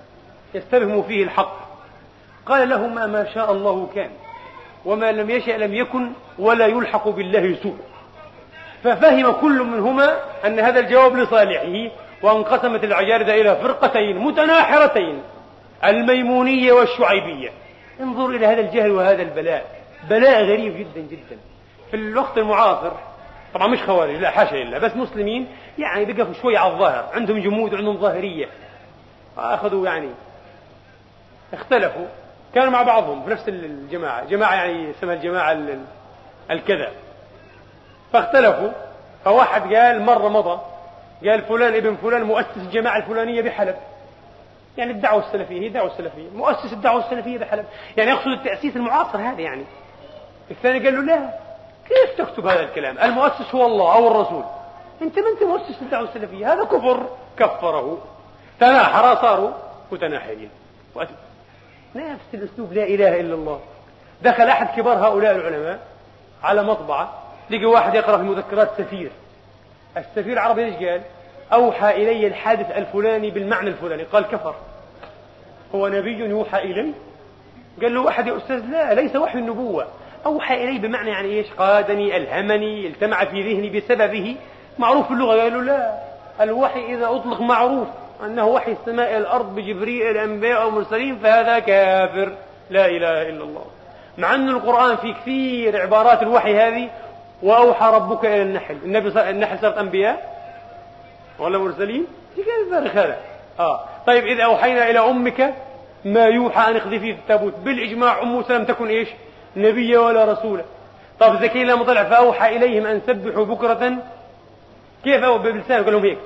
يستبهم 0.53 1.03
فيه 1.03 1.23
الحق. 1.23 1.55
قال 2.45 2.69
لهما 2.69 3.05
ما 3.05 3.33
شاء 3.33 3.51
الله 3.51 3.89
كان 3.95 4.09
وما 4.85 5.11
لم 5.11 5.29
يشأ 5.29 5.51
لم 5.51 5.73
يكن 5.73 6.11
ولا 6.39 6.65
يلحق 6.65 7.07
بالله 7.07 7.55
سوء. 7.63 7.77
ففهم 8.83 9.31
كل 9.31 9.63
منهما 9.63 10.17
أن 10.45 10.59
هذا 10.59 10.79
الجواب 10.79 11.15
لصالحه 11.15 11.95
وانقسمت 12.21 12.83
العجاردة 12.83 13.41
إلى 13.41 13.55
فرقتين 13.55 14.17
متناحرتين 14.17 15.21
الميمونية 15.83 16.73
والشعيبية. 16.73 17.49
انظر 18.01 18.29
إلى 18.29 18.45
هذا 18.45 18.59
الجهل 18.59 18.91
وهذا 18.91 19.21
البلاء. 19.21 19.65
بلاء 20.09 20.43
غريب 20.43 20.77
جدا 20.77 21.01
جدا. 21.01 21.37
في 21.91 21.97
الوقت 21.97 22.37
المعاصر 22.37 22.91
طبعا 23.53 23.67
مش 23.67 23.83
خوارج 23.83 24.15
لا 24.15 24.29
حاشا 24.29 24.55
لله 24.55 24.77
بس 24.77 24.95
مسلمين 24.95 25.47
يعني 25.77 26.05
بقفوا 26.05 26.33
شوي 26.33 26.57
على 26.57 26.73
الظاهر 26.73 27.09
عندهم 27.13 27.39
جمود 27.39 27.73
وعندهم 27.73 27.97
ظاهرية. 27.97 28.47
أخذوا 29.37 29.85
يعني 29.85 30.09
اختلفوا 31.53 32.05
كانوا 32.55 32.69
مع 32.69 32.83
بعضهم 32.83 33.23
في 33.23 33.29
نفس 33.29 33.49
الجماعة. 33.49 34.25
جماعة 34.25 34.55
يعني 34.55 34.91
اسمها 34.91 35.13
الجماعة 35.13 35.57
الكذا. 36.51 36.91
فاختلفوا 38.13 38.69
فواحد 39.25 39.73
قال 39.73 40.01
مرة 40.01 40.29
مضى 40.29 40.61
قال 41.29 41.41
فلان 41.41 41.73
ابن 41.73 41.95
فلان 41.95 42.23
مؤسس 42.23 42.57
الجماعة 42.57 42.97
الفلانية 42.97 43.41
بحلب. 43.41 43.75
يعني 44.77 44.91
الدعوة 44.91 45.27
السلفية 45.27 45.61
هي 45.61 45.67
الدعوة 45.67 45.91
السلفية. 45.91 46.29
مؤسس 46.29 46.73
الدعوة 46.73 47.05
السلفية 47.05 47.37
بحلب 47.37 47.65
يعني 47.97 48.09
يقصد 48.09 48.27
التأسيس 48.27 48.75
المعاصر 48.75 49.17
هذا 49.17 49.41
يعني. 49.41 49.63
الثاني 50.51 50.85
قال 50.85 50.95
له 50.95 51.01
لا. 51.01 51.29
كيف 51.87 52.27
تكتب 52.27 52.47
هذا 52.47 52.63
الكلام؟ 52.63 52.97
المؤسس 52.99 53.55
هو 53.55 53.65
الله 53.65 53.95
أو 53.95 54.07
الرسول؟ 54.07 54.43
أنت 55.01 55.19
ما 55.19 55.29
أنت 55.29 55.43
مؤسس 55.43 55.81
الدعوة 55.81 56.09
السلفية؟ 56.09 56.53
هذا 56.53 56.63
كفر. 56.63 57.09
كفره. 57.37 57.97
تناحر 58.59 59.21
صاروا 59.21 59.51
متناحرين. 59.91 60.49
نفس 61.95 62.33
الأسلوب 62.33 62.73
لا 62.73 62.83
إله 62.83 63.19
إلا 63.19 63.35
الله. 63.35 63.59
دخل 64.21 64.43
أحد 64.43 64.79
كبار 64.79 65.07
هؤلاء 65.07 65.35
العلماء 65.35 65.79
على 66.43 66.63
مطبعة 66.63 67.13
لقي 67.49 67.65
واحد 67.65 67.95
يقرأ 67.95 68.17
في 68.17 68.23
مذكرات 68.23 68.69
سفير. 68.77 69.11
السفير 69.97 70.33
العربي 70.33 70.65
إيش 70.65 70.75
قال؟ 70.75 71.01
أوحى 71.53 71.89
إلي 71.89 72.27
الحادث 72.27 72.71
الفلاني 72.71 73.31
بالمعنى 73.31 73.69
الفلاني 73.69 74.03
قال 74.03 74.23
كفر. 74.23 74.55
هو 75.75 75.87
نبي 75.87 76.19
يوحى 76.19 76.59
إلي؟ 76.59 76.91
قال 77.81 77.93
له 77.93 78.01
واحد 78.01 78.27
يا 78.27 78.37
أستاذ 78.37 78.65
لا 78.71 78.93
ليس 78.93 79.15
وحي 79.15 79.39
النبوة. 79.39 79.87
أوحى 80.25 80.63
إلي 80.63 80.77
بمعنى 80.77 81.09
يعني 81.09 81.27
إيش؟ 81.27 81.47
قادني 81.57 82.17
ألهمني 82.17 82.87
التمع 82.87 83.25
في 83.25 83.41
ذهني 83.41 83.69
بسببه. 83.69 84.35
معروف 84.79 85.07
في 85.07 85.13
اللغة؟ 85.13 85.41
قال 85.41 85.53
له 85.53 85.61
لا. 85.61 85.99
الوحي 86.41 86.93
إذا 86.93 87.05
أطلق 87.05 87.41
معروف 87.41 87.87
أنه 88.25 88.47
وحي 88.47 88.71
السماء 88.71 89.17
الأرض 89.17 89.55
بجبريل 89.55 90.07
الأنبياء 90.07 90.61
أو 90.61 90.69
المرسلين 90.69 91.15
فهذا 91.15 91.59
كافر. 91.59 92.31
لا 92.69 92.85
إله 92.85 93.21
إلا 93.21 93.43
الله. 93.43 93.65
مع 94.17 94.35
أن 94.35 94.49
القرآن 94.49 94.95
في 94.95 95.13
كثير 95.13 95.81
عبارات 95.81 96.21
الوحي 96.21 96.55
هذه 96.55 96.89
وأوحى 97.43 97.91
ربك 97.95 98.25
إلى 98.25 98.41
النحل. 98.41 98.77
النبي 98.85 99.29
النحل 99.29 99.59
صارت 99.59 99.77
أنبياء 99.77 100.34
ولا 101.39 101.57
مرسلين؟ 101.57 102.07
كيف 102.35 102.45
الفارق 102.65 102.91
هذا 102.91 103.17
آه. 103.59 103.85
طيب 104.07 104.25
إذا 104.25 104.43
أوحينا 104.43 104.89
إلى 104.89 104.99
أمك 104.99 105.53
ما 106.05 106.25
يوحى 106.25 106.71
أن 106.71 106.75
اقذفيه 106.75 107.13
في 107.13 107.19
التابوت. 107.19 107.53
بالإجماع 107.53 108.21
أم 108.21 108.27
موسى 108.27 108.53
لم 108.53 108.65
تكن 108.65 108.87
إيش؟ 108.87 109.09
نبيا 109.55 109.99
ولا 109.99 110.25
رسولا 110.25 110.63
طب 111.19 111.41
زكي 111.41 111.63
لما 111.63 111.83
طلع 111.83 112.03
فأوحى 112.03 112.55
إليهم 112.55 112.85
أن 112.85 113.01
سبحوا 113.07 113.45
بكرة. 113.45 113.97
كيف 115.03 115.23
أو 115.23 115.37
بلسانه؟ 115.37 115.83
قال 115.83 115.93
لهم 115.93 116.03
هيك. 116.03 116.17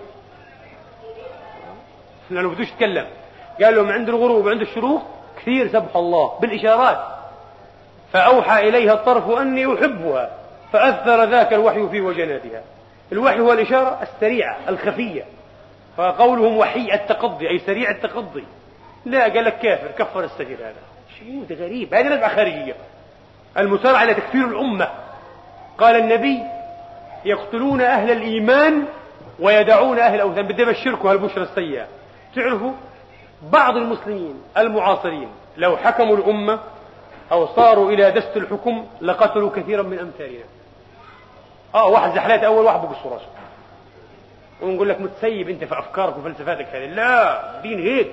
لأنه 2.29 2.49
بدوش 2.49 2.67
يتكلم. 2.67 3.07
قال 3.63 3.75
لهم 3.75 3.89
عند 3.89 4.09
الغروب 4.09 4.45
وعند 4.45 4.61
الشروق 4.61 5.01
كثير 5.41 5.67
سبح 5.67 5.95
الله 5.95 6.39
بالإشارات. 6.41 6.97
فأوحى 8.13 8.69
إليها 8.69 8.93
الطرف 8.93 9.29
أني 9.29 9.73
أحبها 9.73 10.31
فأثر 10.73 11.23
ذاك 11.23 11.53
الوحي 11.53 11.89
في 11.89 12.01
وجناتها. 12.01 12.61
الوحي 13.11 13.39
هو 13.39 13.53
الإشارة 13.53 13.99
السريعة 14.01 14.57
الخفية 14.69 15.25
فقولهم 15.97 16.57
وحي 16.57 16.93
التقضي 16.93 17.49
أي 17.49 17.59
سريع 17.59 17.91
التقضي. 17.91 18.43
لا 19.05 19.23
قال 19.23 19.45
لك 19.45 19.59
كافر 19.59 19.91
كفر 19.91 20.23
السفير 20.23 20.57
هذا. 20.57 20.75
شيء 21.19 21.45
غريب 21.59 21.93
هذه 21.93 22.07
نزعة 22.07 22.35
خارجية. 22.35 22.75
المسارعة 23.57 24.03
إلى 24.03 24.13
تكفير 24.13 24.47
الأمة. 24.47 24.89
قال 25.77 25.95
النبي 25.95 26.39
يقتلون 27.25 27.81
أهل 27.81 28.11
الإيمان 28.11 28.85
ويدعون 29.39 29.99
أهل 29.99 30.15
الأوثان 30.15 30.47
بدهم 30.47 30.69
الشرك 30.69 31.05
هالبشرى 31.05 31.43
السيئة. 31.43 31.87
تعرفوا 32.35 32.71
بعض 33.51 33.77
المسلمين 33.77 34.41
المعاصرين 34.57 35.29
لو 35.57 35.77
حكموا 35.77 36.17
الأمة 36.17 36.59
أو 37.31 37.47
صاروا 37.47 37.91
إلى 37.91 38.11
دست 38.11 38.37
الحكم 38.37 38.85
لقتلوا 39.01 39.49
كثيرا 39.49 39.83
من 39.83 39.99
أمثالنا. 39.99 40.43
آه 41.75 41.87
واحد 41.87 42.15
زحلات 42.15 42.43
أول 42.43 42.65
واحد 42.65 42.79
بقص 42.81 43.05
راسه. 43.05 43.25
ونقول 44.61 44.89
لك 44.89 45.01
متسيب 45.01 45.49
أنت 45.49 45.63
في 45.63 45.79
أفكارك 45.79 46.17
وفلسفاتك 46.17 46.67
هذه. 46.73 46.85
لا 46.85 47.41
دين 47.61 47.79
هيك. 47.79 48.11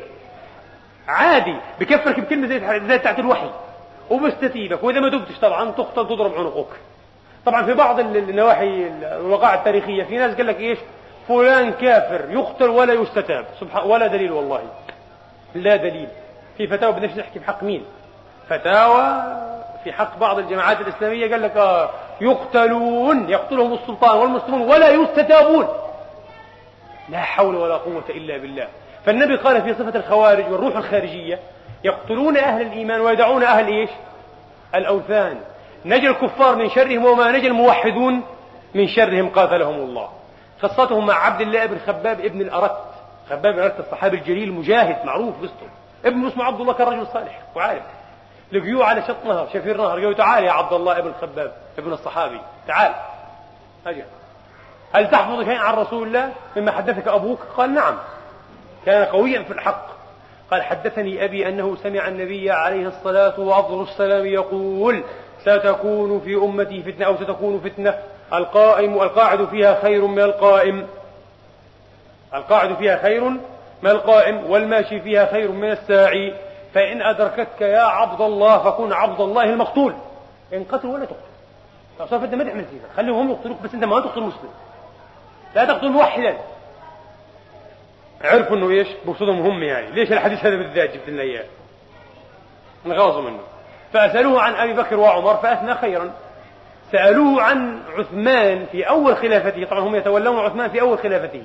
عادي. 1.08 1.56
بكفرك 1.80 2.20
بكلمة 2.20 2.46
زي 2.46 2.80
زي 2.88 2.98
بتاعت 2.98 3.18
الوحي. 3.18 3.50
وبستتيبك 4.10 4.84
وإذا 4.84 5.00
ما 5.00 5.10
تبتش 5.10 5.38
طبعا 5.38 5.70
تقتل 5.70 6.08
تضرب 6.08 6.34
عنقك. 6.34 6.68
طبعا 7.46 7.64
في 7.64 7.74
بعض 7.74 8.00
النواحي 8.00 8.90
الوقائع 9.02 9.54
التاريخية 9.54 10.04
في 10.04 10.16
ناس 10.16 10.36
قال 10.36 10.46
لك 10.46 10.60
إيش؟ 10.60 10.78
فلان 11.28 11.72
كافر 11.72 12.30
يقتل 12.30 12.68
ولا 12.68 12.92
يستتاب. 12.94 13.46
سبحان 13.60 13.90
ولا 13.90 14.06
دليل 14.06 14.32
والله. 14.32 14.62
لا 15.54 15.76
دليل. 15.76 16.08
في 16.56 16.66
فتاوى 16.66 16.92
بدناش 16.92 17.16
نحكي 17.16 17.38
بحق 17.38 17.62
مين؟ 17.62 17.84
فتاوى 18.48 19.22
في 19.84 19.92
حق 19.92 20.18
بعض 20.18 20.38
الجماعات 20.38 20.80
الإسلامية 20.80 21.30
قال 21.30 21.42
لك 21.42 21.56
آه 21.56 21.90
يقتلون 22.20 23.30
يقتلهم 23.30 23.72
السلطان 23.72 24.18
والمسلمون 24.18 24.60
ولا 24.60 24.90
يستتابون 24.90 25.68
لا 27.08 27.20
حول 27.20 27.56
ولا 27.56 27.76
قوة 27.76 28.04
إلا 28.08 28.36
بالله. 28.36 28.68
فالنبي 29.04 29.36
قال 29.36 29.62
في 29.62 29.74
صفة 29.74 29.98
الخوارج 29.98 30.52
والروح 30.52 30.76
الخارجية 30.76 31.38
يقتلون 31.84 32.36
أهل 32.36 32.62
الإيمان 32.62 33.00
ويدعون 33.00 33.42
أهل 33.42 33.66
إيش؟ 33.66 33.90
الأوثان. 34.74 35.38
نجى 35.84 36.08
الكفار 36.08 36.56
من 36.56 36.70
شرهم 36.70 37.04
وما 37.04 37.32
نجى 37.32 37.46
الموحدون 37.46 38.22
من 38.74 38.88
شرهم 38.88 39.28
قاتلهم 39.28 39.74
الله. 39.74 40.08
قصتهم 40.62 41.06
مع 41.06 41.14
عبد 41.14 41.40
الله 41.40 41.66
بن 41.66 41.78
خباب 41.78 42.20
ابن 42.20 42.40
الأرت. 42.40 42.78
خباب 43.30 43.52
بن 43.52 43.58
الأرت 43.58 43.80
الصحابي 43.80 44.16
الجليل 44.16 44.52
مجاهد 44.52 45.04
معروف 45.04 45.34
قصته 45.42 45.68
ابن 46.04 46.26
اسمه 46.26 46.44
عبد 46.44 46.60
الله 46.60 46.72
كان 46.72 46.88
رجل 46.88 47.06
صالح 47.06 47.42
وعارف. 47.56 47.82
لقيوه 48.52 48.84
على 48.84 49.02
شط 49.02 49.24
نهر 49.24 49.48
شفير 49.52 49.76
نهر. 49.76 49.90
قالوا 49.90 50.14
تعال 50.14 50.44
يا 50.44 50.52
عبد 50.52 50.72
الله 50.72 50.98
ابن 50.98 51.12
خباب 51.20 51.52
ابن 51.78 51.92
الصحابي 51.92 52.40
تعال. 52.66 52.92
أجل. 53.86 54.04
هل 54.92 55.10
تحفظ 55.10 55.44
شيئا 55.44 55.58
عن 55.58 55.74
رسول 55.74 56.06
الله 56.08 56.32
مما 56.56 56.72
حدثك 56.72 57.08
أبوك؟ 57.08 57.38
قال 57.56 57.74
نعم. 57.74 57.98
كان 58.86 59.04
قويا 59.04 59.42
في 59.42 59.52
الحق. 59.52 59.86
قال 60.50 60.62
حدثني 60.62 61.24
أبي 61.24 61.48
أنه 61.48 61.76
سمع 61.82 62.08
النبي 62.08 62.50
عليه 62.50 62.88
الصلاة 62.88 63.40
وأفضل 63.40 63.82
السلام 63.82 64.26
يقول 64.26 65.02
ستكون 65.40 66.20
في 66.20 66.34
أمتي 66.34 66.82
فتنة 66.82 67.06
أو 67.06 67.16
ستكون 67.16 67.60
فتنة. 67.60 67.98
القائم 68.32 69.02
القاعد 69.02 69.44
فيها 69.44 69.80
خير 69.82 70.06
من 70.06 70.22
القائم. 70.22 70.86
القاعد 72.34 72.74
فيها 72.74 73.02
خير 73.02 73.24
من 73.82 73.90
القائم 73.90 74.50
والماشي 74.50 75.00
فيها 75.00 75.26
خير 75.26 75.52
من 75.52 75.70
الساعي. 75.70 76.34
فإن 76.76 77.02
أدركتك 77.02 77.60
يا 77.60 77.80
عبد 77.80 78.20
الله 78.20 78.58
فكن 78.58 78.92
عبد 78.92 79.20
الله 79.20 79.44
المقتول. 79.44 79.94
إن 80.52 80.64
قتل 80.64 80.88
ولا 80.88 81.04
تقتل. 81.04 81.16
فصار 81.98 82.24
أنت 82.24 82.34
ما 82.34 82.44
تعمل 82.44 82.64
فيها 82.64 82.82
خليهم 82.96 83.14
هم 83.14 83.30
يقتلوك 83.30 83.62
بس 83.62 83.74
أنت 83.74 83.84
ما 83.84 84.00
تقتل 84.00 84.20
مسلم. 84.20 84.50
لا 85.54 85.64
تقتل 85.64 85.88
موحدا. 85.88 86.38
عرفوا 88.24 88.56
إنه 88.56 88.70
إيش؟ 88.70 88.88
بقصدهم 89.06 89.40
هم 89.40 89.62
يعني. 89.62 89.90
ليش 89.90 90.12
الحديث 90.12 90.44
هذا 90.44 90.56
بالذات 90.56 90.94
جبت 90.94 91.08
لنا 91.08 91.22
إياه؟ 91.22 91.44
انغاظوا 92.86 93.22
منه 93.22 93.40
فسألوه 93.92 94.42
عن 94.42 94.54
أبي 94.54 94.72
بكر 94.72 94.96
وعمر 94.96 95.36
فأثنى 95.36 95.74
خيرا. 95.74 96.12
سألوه 96.92 97.42
عن 97.42 97.82
عثمان 97.98 98.66
في 98.72 98.88
أول 98.88 99.16
خلافته. 99.16 99.64
طبعا 99.64 99.80
هم 99.80 99.94
يتولون 99.94 100.38
عثمان 100.38 100.70
في 100.70 100.80
أول 100.80 100.98
خلافته. 100.98 101.42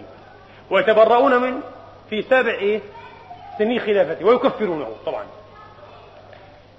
ويتبرؤون 0.70 1.42
من 1.42 1.62
في 2.10 2.22
سابع 2.22 2.52
إيه؟ 2.52 2.82
سنين 3.62 3.80
خلافته 3.80 4.26
ويكفرونه 4.26 4.88
طبعا. 5.05 5.24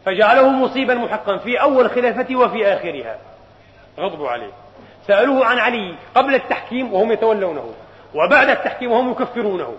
فجعله 0.05 0.49
مصيبا 0.49 0.95
محقا 0.95 1.37
في 1.37 1.61
أول 1.61 1.91
خلافته 1.91 2.37
وفي 2.37 2.67
آخرها. 2.67 3.19
غضبوا 3.99 4.29
عليه. 4.29 4.51
سألوه 5.07 5.47
عن 5.47 5.59
علي 5.59 5.95
قبل 6.15 6.35
التحكيم 6.35 6.95
وهم 6.95 7.13
يتولونه. 7.13 7.75
وبعد 8.15 8.49
التحكيم 8.49 8.93
وهم 8.93 9.11
يكفرونه. 9.11 9.75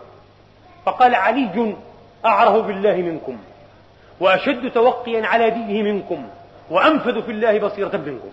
فقال 0.86 1.16
علي 1.16 1.76
أعره 2.26 2.62
بالله 2.62 2.95
منكم. 2.95 3.38
وأشد 4.20 4.72
توقيا 4.72 5.28
على 5.28 5.49
دينه 5.49 5.91
منكم. 5.91 6.28
وأنفذ 6.70 7.22
في 7.22 7.32
الله 7.32 7.60
بصيرة 7.60 7.97
منكم. 7.97 8.30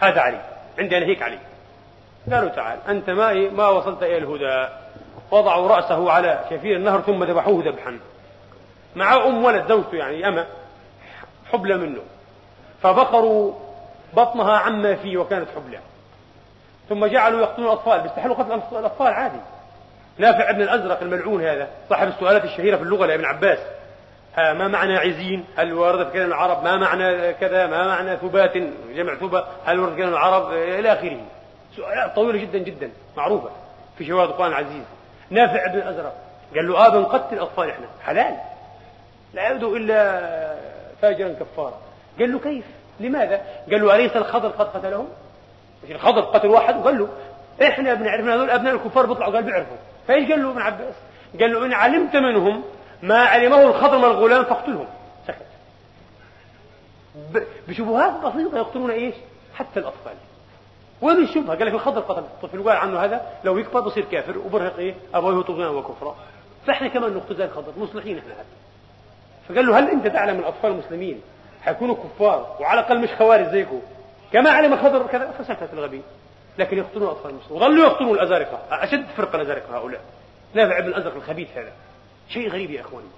هذا 0.00 0.20
علي. 0.20 0.40
عندي 0.78 0.98
أنا 0.98 1.06
هيك 1.06 1.22
علي. 1.22 1.38
قالوا 2.32 2.48
تعال 2.48 2.78
أنت 2.88 3.10
ما 3.10 3.32
ما 3.32 3.68
وصلت 3.68 4.02
إلى 4.02 4.18
الهدى. 4.18 4.68
وضعوا 5.30 5.68
رأسه 5.68 6.10
على 6.10 6.44
شفير 6.50 6.76
النهر 6.76 7.00
ثم 7.00 7.24
ذبحوه 7.24 7.64
ذبحا. 7.64 7.98
مع 8.96 9.26
أم 9.26 9.44
ولد 9.44 9.68
زوجته 9.68 9.96
يعني 9.96 10.28
أما 10.28 10.46
حبلى 11.52 11.76
منه. 11.76 12.00
فبقروا 12.82 13.52
بطنها 14.12 14.58
عما 14.58 14.94
فيه 14.94 15.16
وكانت 15.16 15.48
حبلى 15.56 15.78
ثم 16.88 17.06
جعلوا 17.06 17.40
يقتلون 17.40 17.66
الأطفال. 17.66 18.00
بيستحلوا 18.00 18.36
قتل 18.36 18.78
الأطفال 18.78 19.06
عادي. 19.06 19.40
نافع 20.18 20.50
ابن 20.50 20.62
الأزرق 20.62 21.00
الملعون 21.02 21.44
هذا 21.46 21.68
صاحب 21.88 22.08
السؤالات 22.08 22.44
الشهيرة 22.44 22.76
في 22.76 22.82
اللغة 22.82 23.06
لابن 23.06 23.24
عباس. 23.24 23.58
ما 24.36 24.68
معنى 24.68 24.96
عزين؟ 24.96 25.44
هل 25.56 25.72
ورد 25.72 26.06
في 26.06 26.12
كلام 26.12 26.28
العرب؟ 26.28 26.64
ما 26.64 26.76
معنى 26.76 27.32
كذا؟ 27.32 27.66
ما 27.66 27.86
معنى 27.86 28.16
ثبات؟ 28.16 28.56
جمع 28.94 29.14
ثبة. 29.14 29.44
هل 29.64 29.80
ورد 29.80 29.90
في 29.90 29.96
كلام 29.96 30.12
العرب؟ 30.12 30.52
إلى 30.52 30.92
آخره. 30.92 31.20
سؤالات 31.76 32.14
طويلة 32.14 32.38
جدا 32.38 32.58
جدا 32.58 32.90
معروفة 33.16 33.50
في 33.98 34.06
شواهد 34.06 34.28
القرآن 34.28 34.50
العزيز. 34.50 34.84
نافع 35.30 35.64
ابن 35.64 35.78
الأزرق 35.78 36.14
قال 36.54 36.68
له 36.68 36.86
آه 36.86 36.88
بنقتل 36.88 37.34
الأطفال 37.34 37.70
إحنا. 37.70 37.86
حلال. 38.04 38.36
لا 39.34 39.50
يبدو 39.50 39.76
إلا 39.76 40.56
فاجرا 41.02 41.28
كفارا 41.28 41.78
قال 42.18 42.32
له 42.32 42.38
كيف؟ 42.38 42.64
لماذا؟ 43.00 43.42
قال 43.70 43.82
له 43.82 43.94
أليس 43.94 44.16
الخضر 44.16 44.48
قد 44.48 44.66
قتلهم؟ 44.66 45.08
الخضر؟ 45.90 46.20
قتل 46.20 46.48
واحد؟ 46.48 46.76
وقال 46.76 46.98
له 46.98 47.08
إحنا 47.62 47.94
بنعرف 47.94 48.26
هذول 48.26 48.50
أبناء 48.50 48.74
الكفار 48.74 49.06
بيطلعوا 49.06 49.34
قال 49.34 49.42
بيعرفوا 49.42 49.76
فإيش 50.08 50.30
قال 50.30 50.42
له 50.42 50.50
ابن 50.50 50.60
عباس؟ 50.60 50.94
قال 51.40 51.52
له 51.52 51.66
إن 51.66 51.72
علمت 51.72 52.16
منهم 52.16 52.62
ما 53.02 53.18
علمه 53.24 53.62
الخضر 53.62 53.98
من 53.98 54.04
الغلام 54.04 54.44
فاقتلهم. 54.44 54.86
سكت. 55.26 55.46
بشبهات 57.68 58.12
بسيطة 58.12 58.58
يقتلون 58.58 58.90
إيش؟ 58.90 59.14
حتى 59.54 59.80
الأطفال. 59.80 60.14
وين 61.02 61.22
الشبهة 61.22 61.56
قال 61.56 61.66
لك 61.66 61.74
الخضر 61.74 62.00
قتل. 62.00 62.20
الطفل 62.20 62.58
وقال 62.58 62.76
عنه 62.76 63.04
هذا 63.04 63.26
لو 63.44 63.58
يكبر 63.58 63.80
بصير 63.80 64.04
كافر 64.04 64.38
وبرهق 64.38 64.76
إيه؟ 64.78 64.94
أبويه 65.14 65.42
طغيانا 65.42 65.70
وكفرا 65.70 66.16
فإحنا 66.66 66.88
كمان 66.88 67.14
نقتل 67.14 67.36
زي 67.36 67.44
الخضر 67.44 67.72
مصلحين 67.76 68.18
إحنا 68.18 68.34
هذا. 68.34 68.44
فقال 69.48 69.66
له 69.66 69.78
هل 69.78 69.90
أنت 69.90 70.06
تعلم 70.06 70.38
الأطفال 70.38 70.70
المسلمين 70.70 71.20
حيكونوا 71.62 71.94
كفار 71.94 72.56
وعلى 72.60 72.80
الأقل 72.80 73.00
مش 73.00 73.08
خوارج 73.08 73.46
زيكم؟ 73.46 73.82
كما 74.32 74.50
علم 74.50 74.72
الخضر 74.72 75.06
كذا 75.06 75.30
فسكت 75.30 75.68
الغبي. 75.72 76.02
لكن 76.58 76.78
يقتلون 76.78 77.08
اطفال 77.08 77.30
المسلمين. 77.30 77.62
وظلوا 77.62 77.86
يقتلون 77.86 78.14
الازارقه 78.14 78.58
أشد 78.70 79.06
فرقه 79.16 79.36
الازارقه 79.36 79.76
هؤلاء. 79.76 80.00
نافع 80.54 80.78
ابن 80.78 80.88
الأزرق 80.88 81.14
الخبيث 81.14 81.48
هذا. 81.56 81.72
شيء 82.28 82.48
غريب 82.48 82.70
يا 82.70 82.80
إخواني. 82.80 83.08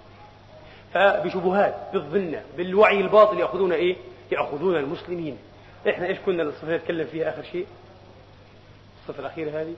فبشبهات 0.94 1.74
بالظنة 1.92 2.42
بالوعي 2.56 3.00
الباطل 3.00 3.40
يأخذون 3.40 3.72
إيه؟ 3.72 3.96
يأخذون 4.32 4.76
المسلمين. 4.76 5.38
إحنا 5.88 6.06
إيش 6.06 6.18
كنا 6.26 6.42
الصفة 6.42 6.76
نتكلم 6.76 7.06
فيها 7.06 7.30
آخر 7.30 7.42
شيء؟ 7.42 7.66
الصفة 9.02 9.20
الأخيرة 9.20 9.50
هذه. 9.50 9.74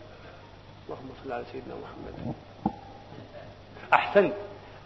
اللهم 0.86 1.10
صل 1.24 1.32
على 1.32 1.44
سيدنا 1.52 1.74
محمد. 1.74 2.34
أحسنت. 3.92 4.34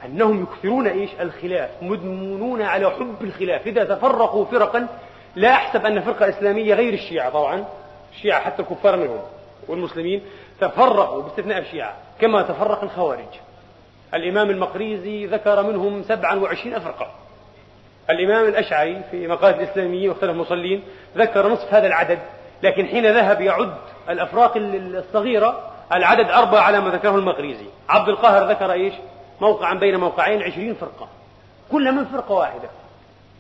أنهم 0.07 0.43
يكثرون 0.43 0.87
إيش 0.87 1.11
الخلاف 1.21 1.71
مدمنون 1.83 2.63
على 2.63 2.91
حب 2.91 3.17
الخلاف. 3.23 3.67
إذا 3.67 3.85
تفرقوا 3.85 4.45
فرقا 4.45 4.87
لا 5.37 5.53
أحسب 5.53 5.87
أن 5.87 6.01
فرقة 6.01 6.29
إسلامية 6.29 6.75
غير 6.75 6.95
الشيعة 6.95 7.31
طبعا. 7.31 7.65
الشيعة 8.13 8.41
حتى 8.41 8.63
الكفار 8.63 8.97
منهم 8.97 9.21
والمسلمين 9.69 10.23
تفرقوا 10.61 11.23
باستثناء 11.23 11.59
الشيعة 11.59 11.97
كما 12.21 12.43
تفرق 12.43 12.83
الخوارج. 12.83 13.41
الإمام 14.15 14.51
المقريزي 14.51 15.27
ذكر 15.27 15.63
منهم 15.63 16.03
سبعا 16.03 16.35
وعشرين 16.35 16.79
فرقة. 16.79 17.11
الإمام 18.11 18.49
الأشعري 18.49 19.03
في 19.11 19.29
مقالة 19.29 19.57
الإسلاميين 19.57 20.09
واختلف 20.09 20.31
المصلين 20.31 20.83
ذكر 21.17 21.49
نصف 21.49 21.75
هذا 21.75 21.87
العدد 21.87 22.19
لكن 22.63 22.87
حين 22.87 23.07
ذهب 23.07 23.41
يعد 23.41 23.75
الأفراق 24.09 24.53
الصغيرة 24.57 25.71
العدد 25.93 26.31
أربعة 26.31 26.61
على 26.61 26.81
ما 26.81 26.91
ذكره 26.91 27.17
المقريزي. 27.17 27.67
عبد 27.89 28.09
القاهر 28.09 28.51
ذكر 28.51 28.73
إيش؟ 28.73 28.95
موقعا 29.43 29.75
بين 29.75 29.97
موقعين 30.01 30.43
عشرين 30.43 30.75
فرقة. 30.75 31.09
كل 31.73 31.93
من 31.93 32.05
فرقة 32.05 32.33
واحدة. 32.35 32.69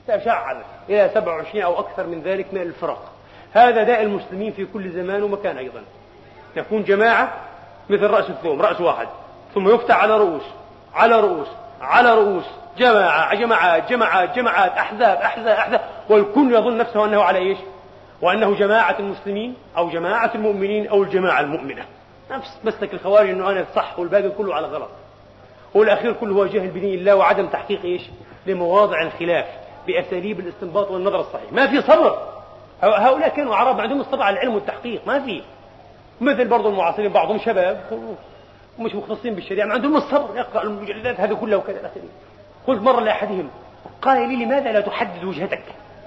تشعب 0.09 0.57
إلى 0.89 1.11
سبع 1.15 1.35
وعشرين 1.37 1.63
أو 1.63 1.81
أكثر 1.81 2.07
من 2.07 2.23
ذلك 2.23 2.55
من 2.55 2.63
الفرق. 2.63 3.03
هذا 3.53 3.83
داء 3.83 4.03
المسلمين 4.03 4.53
في 4.53 4.65
كل 4.65 4.91
زمان 4.91 5.23
ومكان 5.23 5.59
أيضا. 5.59 5.83
تكون 6.57 6.85
جماعة 6.85 7.33
مثل 7.91 8.07
رأس 8.07 8.31
الثوم 8.31 8.63
رأس 8.63 8.81
واحد. 8.81 9.09
ثم 9.55 9.69
يفتح 9.69 9.97
على 10.03 10.17
رؤوس 10.17 10.43
على 10.95 11.21
رؤوس 11.21 11.49
على 11.81 12.15
رؤوس. 12.15 12.45
جماعة 12.79 13.35
جماعات 13.35 13.91
جماعات 13.91 14.37
جماعات. 14.37 14.73
أحزاب 14.73 15.19
أحزاب 15.19 15.57
أحزاب. 15.57 15.81
والكل 16.09 16.55
يظن 16.55 16.79
نفسه 16.79 17.05
أنه 17.05 17.23
على 17.23 17.39
إيش؟ 17.39 17.59
وأنه 18.23 18.55
جماعة 18.55 18.97
المسلمين 18.99 19.55
أو 19.77 19.91
جماعة 19.91 20.31
المؤمنين 20.35 20.89
أو 20.89 21.03
الجماعة 21.03 21.41
المؤمنة. 21.41 21.85
نفس 22.31 22.59
مسلك 22.65 22.95
الخوارج 22.95 23.29
أنه 23.29 23.51
أنا 23.51 23.61
الصح 23.61 23.99
والباقي 23.99 24.31
كله 24.31 24.55
على 24.55 24.67
غلط. 24.67 24.91
والأخير 25.75 26.13
كله 26.13 26.35
هو 26.35 26.47
جهل 26.47 26.69
بدين 26.69 26.99
الله 26.99 27.17
وعدم 27.17 27.47
تحقيق 27.47 27.85
إيش؟ 27.85 28.03
لمواضع 28.47 29.03
الخلاف 29.03 29.47
بأساليب 29.87 30.41
الاستنباط 30.41 30.91
والنظر 30.91 31.21
الصحيح. 31.21 31.53
ما 31.53 31.67
في 31.67 31.83
صبر. 31.83 32.19
هؤلاء 32.83 33.29
كانوا 33.29 33.57
عرب 33.57 33.81
عندهم 33.81 34.01
الصبر 34.01 34.23
على 34.23 34.35
العلم 34.35 34.55
والتحقيق. 34.55 35.07
ما 35.07 35.21
في. 35.21 35.43
مثل 36.21 36.49
برضو 36.49 36.69
المعاصرين 36.69 37.13
بعضهم 37.13 37.39
شباب 37.39 37.81
ومش 38.79 38.95
مختصين 38.95 39.35
بالشريعة 39.35 39.67
ما 39.67 39.75
عندهم 39.75 39.97
الصبر. 39.97 40.37
يقرأ 40.37 40.63
المجلدات 40.63 41.21
هذه 41.21 41.35
كلها 41.35 41.57
وكذا 41.57 41.91
قلت 42.67 42.83
مرة 42.83 43.01
لأحدهم 43.01 43.51
قال 44.03 44.29
لي 44.29 44.45
لماذا 44.45 44.73
لا 44.73 44.81
تحدد 44.81 45.25
وجهتك؟ 45.25 45.63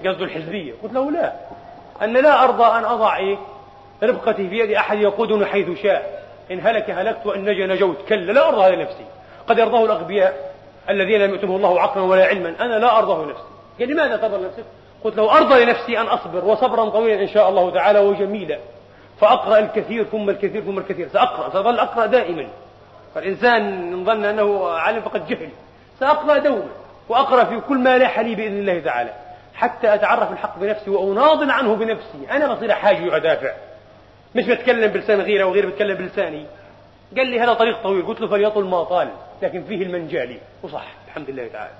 قصده 0.06 0.24
الحزبية. 0.24 0.72
قلت 0.82 0.92
له 0.92 1.10
لا. 1.10 1.32
أن 2.02 2.12
لا 2.12 2.44
أرضى 2.44 2.64
أن 2.64 2.84
أضع 2.84 3.16
إيه؟ 3.16 3.38
ربقتي 4.02 4.48
في 4.48 4.58
يد 4.58 4.70
أحد 4.70 4.98
يقودني 4.98 5.46
حيث 5.46 5.82
شاء. 5.82 6.26
إن 6.50 6.60
هلك 6.60 6.90
هلكت 6.90 7.26
وإن 7.26 7.44
نجا 7.44 7.66
نجوت. 7.66 7.96
كلا 8.08 8.32
لا 8.32 8.48
أرضى 8.48 8.62
هذا 8.62 8.82
نفسي 8.82 9.04
قد 9.48 9.58
يرضاه 9.58 9.84
الأغبياء 9.84 10.54
الذين 10.90 11.20
لم 11.20 11.30
يؤتهم 11.30 11.56
الله 11.56 11.80
عقلا 11.80 12.02
ولا 12.02 12.24
علما. 12.24 12.54
أنا 12.60 12.78
لا 12.78 12.98
أرضاه 12.98 13.24
لنفسي. 13.24 13.42
قال 13.78 13.88
لماذا 13.88 14.16
ترضى 14.16 14.36
لنفسك؟ 14.36 14.64
قلت 15.04 15.16
له 15.16 15.36
أرضى 15.36 15.64
لنفسي 15.64 15.98
أن 15.98 16.06
أصبر 16.06 16.44
وصبرا 16.44 16.88
طويلا 16.88 17.22
إن 17.22 17.28
شاء 17.28 17.48
الله 17.48 17.70
تعالى 17.70 17.98
وجميلا. 17.98 18.58
فأقرأ 19.20 19.58
الكثير 19.58 20.04
ثم 20.04 20.30
الكثير 20.30 20.62
ثم 20.62 20.78
الكثير. 20.78 21.08
سأقرأ. 21.08 21.50
سأظل 21.50 21.78
أقرأ 21.78 22.06
دائما. 22.06 22.48
فالإنسان 23.14 23.92
إن 23.92 24.04
ظن 24.04 24.24
أنه 24.24 24.68
عالم 24.68 25.00
فقد 25.00 25.26
جهل. 25.26 25.48
سأقرأ 26.00 26.38
دوما 26.38 26.68
وأقرأ 27.08 27.44
في 27.44 27.60
كل 27.60 27.78
ما 27.78 27.98
لاح 27.98 28.20
لي 28.20 28.34
بإذن 28.34 28.58
الله 28.58 28.80
تعالى. 28.80 29.10
حتى 29.54 29.94
أتعرف 29.94 30.32
الحق 30.32 30.58
بنفسي 30.58 30.90
وأناضل 30.90 31.50
عنه 31.50 31.74
بنفسي. 31.74 32.30
أنا 32.30 32.54
بصير 32.54 32.72
حاجي 32.72 33.08
وأدافع. 33.08 33.50
مش 34.34 34.46
بتكلم 34.46 34.92
بلسان 34.92 35.20
غيره 35.20 35.44
وغيره 35.44 35.66
بتكلم 35.66 35.96
بلساني. 35.96 36.46
قال 37.16 37.26
لي 37.26 37.40
هذا 37.40 37.52
طريق 37.54 37.82
طويل. 37.82 38.06
قلت 38.06 38.20
له 38.20 38.28
فليطل 38.28 38.64
ما 38.64 38.84
طال. 38.84 39.08
لكن 39.42 39.64
فيه 39.64 39.82
المنجالي 39.82 40.38
وصح. 40.62 40.84
الحمد 41.06 41.30
لله 41.30 41.48
تعالى. 41.48 41.74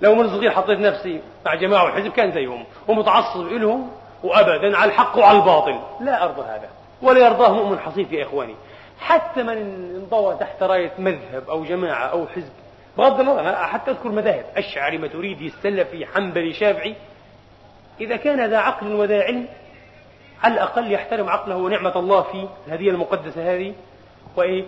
لو 0.00 0.14
من 0.14 0.28
صغير 0.28 0.50
حطيت 0.50 0.78
نفسي 0.78 1.20
مع 1.46 1.54
جماعة 1.54 1.88
الحزب 1.88 2.12
كان 2.12 2.32
زيهم. 2.32 2.64
ومتعصب 2.88 3.46
لهم 3.46 3.90
وأبدا 4.22 4.76
على 4.76 4.90
الحق 4.90 5.18
وعلى 5.18 5.38
الباطل. 5.38 5.80
لا 6.00 6.24
أرضى 6.24 6.42
هذا. 6.42 6.68
ولا 7.02 7.20
يرضاه 7.26 7.52
مؤمن 7.52 7.78
حصيف 7.78 8.12
يا 8.12 8.24
إخواني. 8.24 8.54
حتى 9.00 9.42
من 9.42 9.56
انضوى 9.96 10.36
تحت 10.36 10.62
راية 10.62 10.92
مذهب 10.98 11.50
أو 11.50 11.64
جماعة 11.64 12.06
أو 12.06 12.26
حزب. 12.26 12.52
بغض 12.98 13.20
النظر 13.20 13.54
حتى 13.54 13.90
أذكر 13.90 14.08
مذاهب. 14.08 14.44
أشعري 14.56 14.98
ماتريدي 14.98 15.46
السلفي 15.46 16.06
حنبلي 16.06 16.52
شافعي. 16.52 16.94
إذا 18.00 18.16
كان 18.16 18.50
ذا 18.50 18.58
عقل 18.58 18.94
وذا 18.94 19.22
علم 19.22 19.48
على 20.42 20.54
الأقل 20.54 20.92
يحترم 20.92 21.28
عقله 21.28 21.56
ونعمة 21.56 21.98
الله 21.98 22.22
في 22.22 22.48
الهدية 22.66 22.90
المقدسة 22.90 23.54
هذه. 23.54 23.74
وإيه؟ 24.36 24.64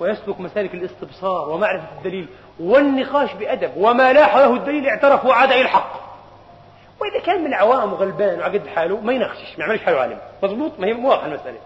ويسلك 0.00 0.40
مسالك 0.40 0.74
الاستبصار 0.74 1.48
ومعرفة 1.48 1.84
الدليل 1.98 2.26
والنقاش 2.60 3.34
بأدب 3.34 3.70
وما 3.76 4.12
لاح 4.12 4.36
له 4.36 4.54
الدليل 4.54 4.86
اعترف 4.86 5.24
وعاد 5.24 5.52
إلى 5.52 5.60
الحق. 5.60 6.00
وإذا 7.00 7.24
كان 7.26 7.40
من 7.40 7.46
العوام 7.46 7.94
غلبان 7.94 8.38
وعقد 8.38 8.66
حاله 8.66 9.00
ما 9.00 9.12
يناقشش 9.12 9.58
ما 9.58 9.64
يعملش 9.64 9.82
حاله 9.82 10.00
عالم. 10.00 10.18
مضبوط 10.42 10.72
ما 10.80 10.86
هي 10.86 10.92
واضحة 10.92 11.26
المسألة. 11.26 11.58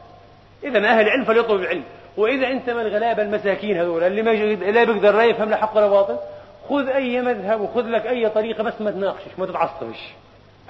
إذا 0.64 0.78
أهل 0.78 1.07
العلم 1.07 1.24
فليطلب 1.24 1.61
العلم. 1.61 1.85
وإذا 2.16 2.47
أنت 2.49 2.70
من 2.70 2.80
الغلابة 2.80 3.22
المساكين 3.22 3.76
هذول 3.76 4.03
اللي 4.03 4.22
ما 4.22 4.30
لا 4.70 4.85
بيقدر 4.85 5.16
لا 5.16 5.24
يفهم 5.24 5.51
لا 5.51 5.57
حق 5.57 5.76
ولا 5.76 5.89
باطل 5.89 6.16
خذ 6.68 6.89
أي 6.89 7.22
مذهب 7.22 7.61
وخذ 7.61 7.82
لك 7.82 8.07
أي 8.07 8.28
طريقة 8.28 8.62
بس 8.62 8.80
ما 8.80 8.91
تناقشش 8.91 9.39
ما 9.39 9.47
تتعصبش. 9.47 10.12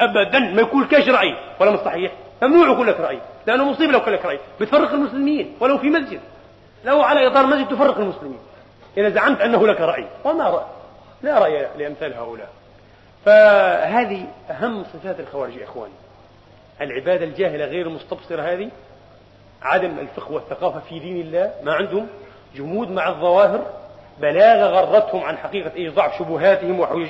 أبدا 0.00 0.38
ما 0.38 0.60
يقول 0.60 0.84
كاش 0.84 1.08
رأي 1.08 1.36
ولا 1.60 1.70
مش 1.70 1.78
صحيح 1.78 2.12
ممنوع 2.42 2.66
يقول 2.66 2.86
لك 2.86 3.00
رأي 3.00 3.18
لأنه 3.46 3.70
مصيبة 3.70 3.92
لو 3.92 3.98
قال 3.98 4.14
لك 4.14 4.24
رأي. 4.24 4.38
بتفرق 4.60 4.92
المسلمين 4.92 5.54
ولو 5.60 5.78
في 5.78 5.90
مسجد. 5.90 6.20
لو 6.84 7.02
على 7.02 7.26
إطار 7.26 7.46
مسجد 7.46 7.68
تفرق 7.68 7.98
المسلمين. 7.98 8.38
إذا 8.96 9.08
زعمت 9.08 9.40
أنه 9.40 9.66
لك 9.66 9.80
رأي. 9.80 10.06
وما 10.24 10.44
رأي. 10.44 10.64
لا 11.22 11.38
رأي 11.38 11.66
لأمثال 11.78 12.14
هؤلاء. 12.14 12.48
فهذه 13.24 14.26
أهم 14.50 14.84
صفات 14.84 15.20
الخوارج 15.20 15.56
يا 15.56 15.64
إخواني. 15.64 15.92
العبادة 16.80 17.24
الجاهلة 17.24 17.64
غير 17.64 17.86
المستبصرة 17.86 18.42
هذه. 18.42 18.70
عدم 19.62 19.98
الفقه 19.98 20.32
والثقافة 20.32 20.80
في 20.80 20.98
دين 20.98 21.20
الله. 21.20 21.52
ما 21.62 21.72
عندهم؟ 21.72 22.06
جمود 22.54 22.90
مع 22.90 23.08
الظواهر. 23.08 23.66
بلاغة 24.20 24.80
غرتهم 24.80 25.24
عن 25.24 25.38
حقيقة 25.38 25.76
إيضاع 25.76 26.18
شبهاتهم 26.18 26.80
وحججهم 26.80 27.06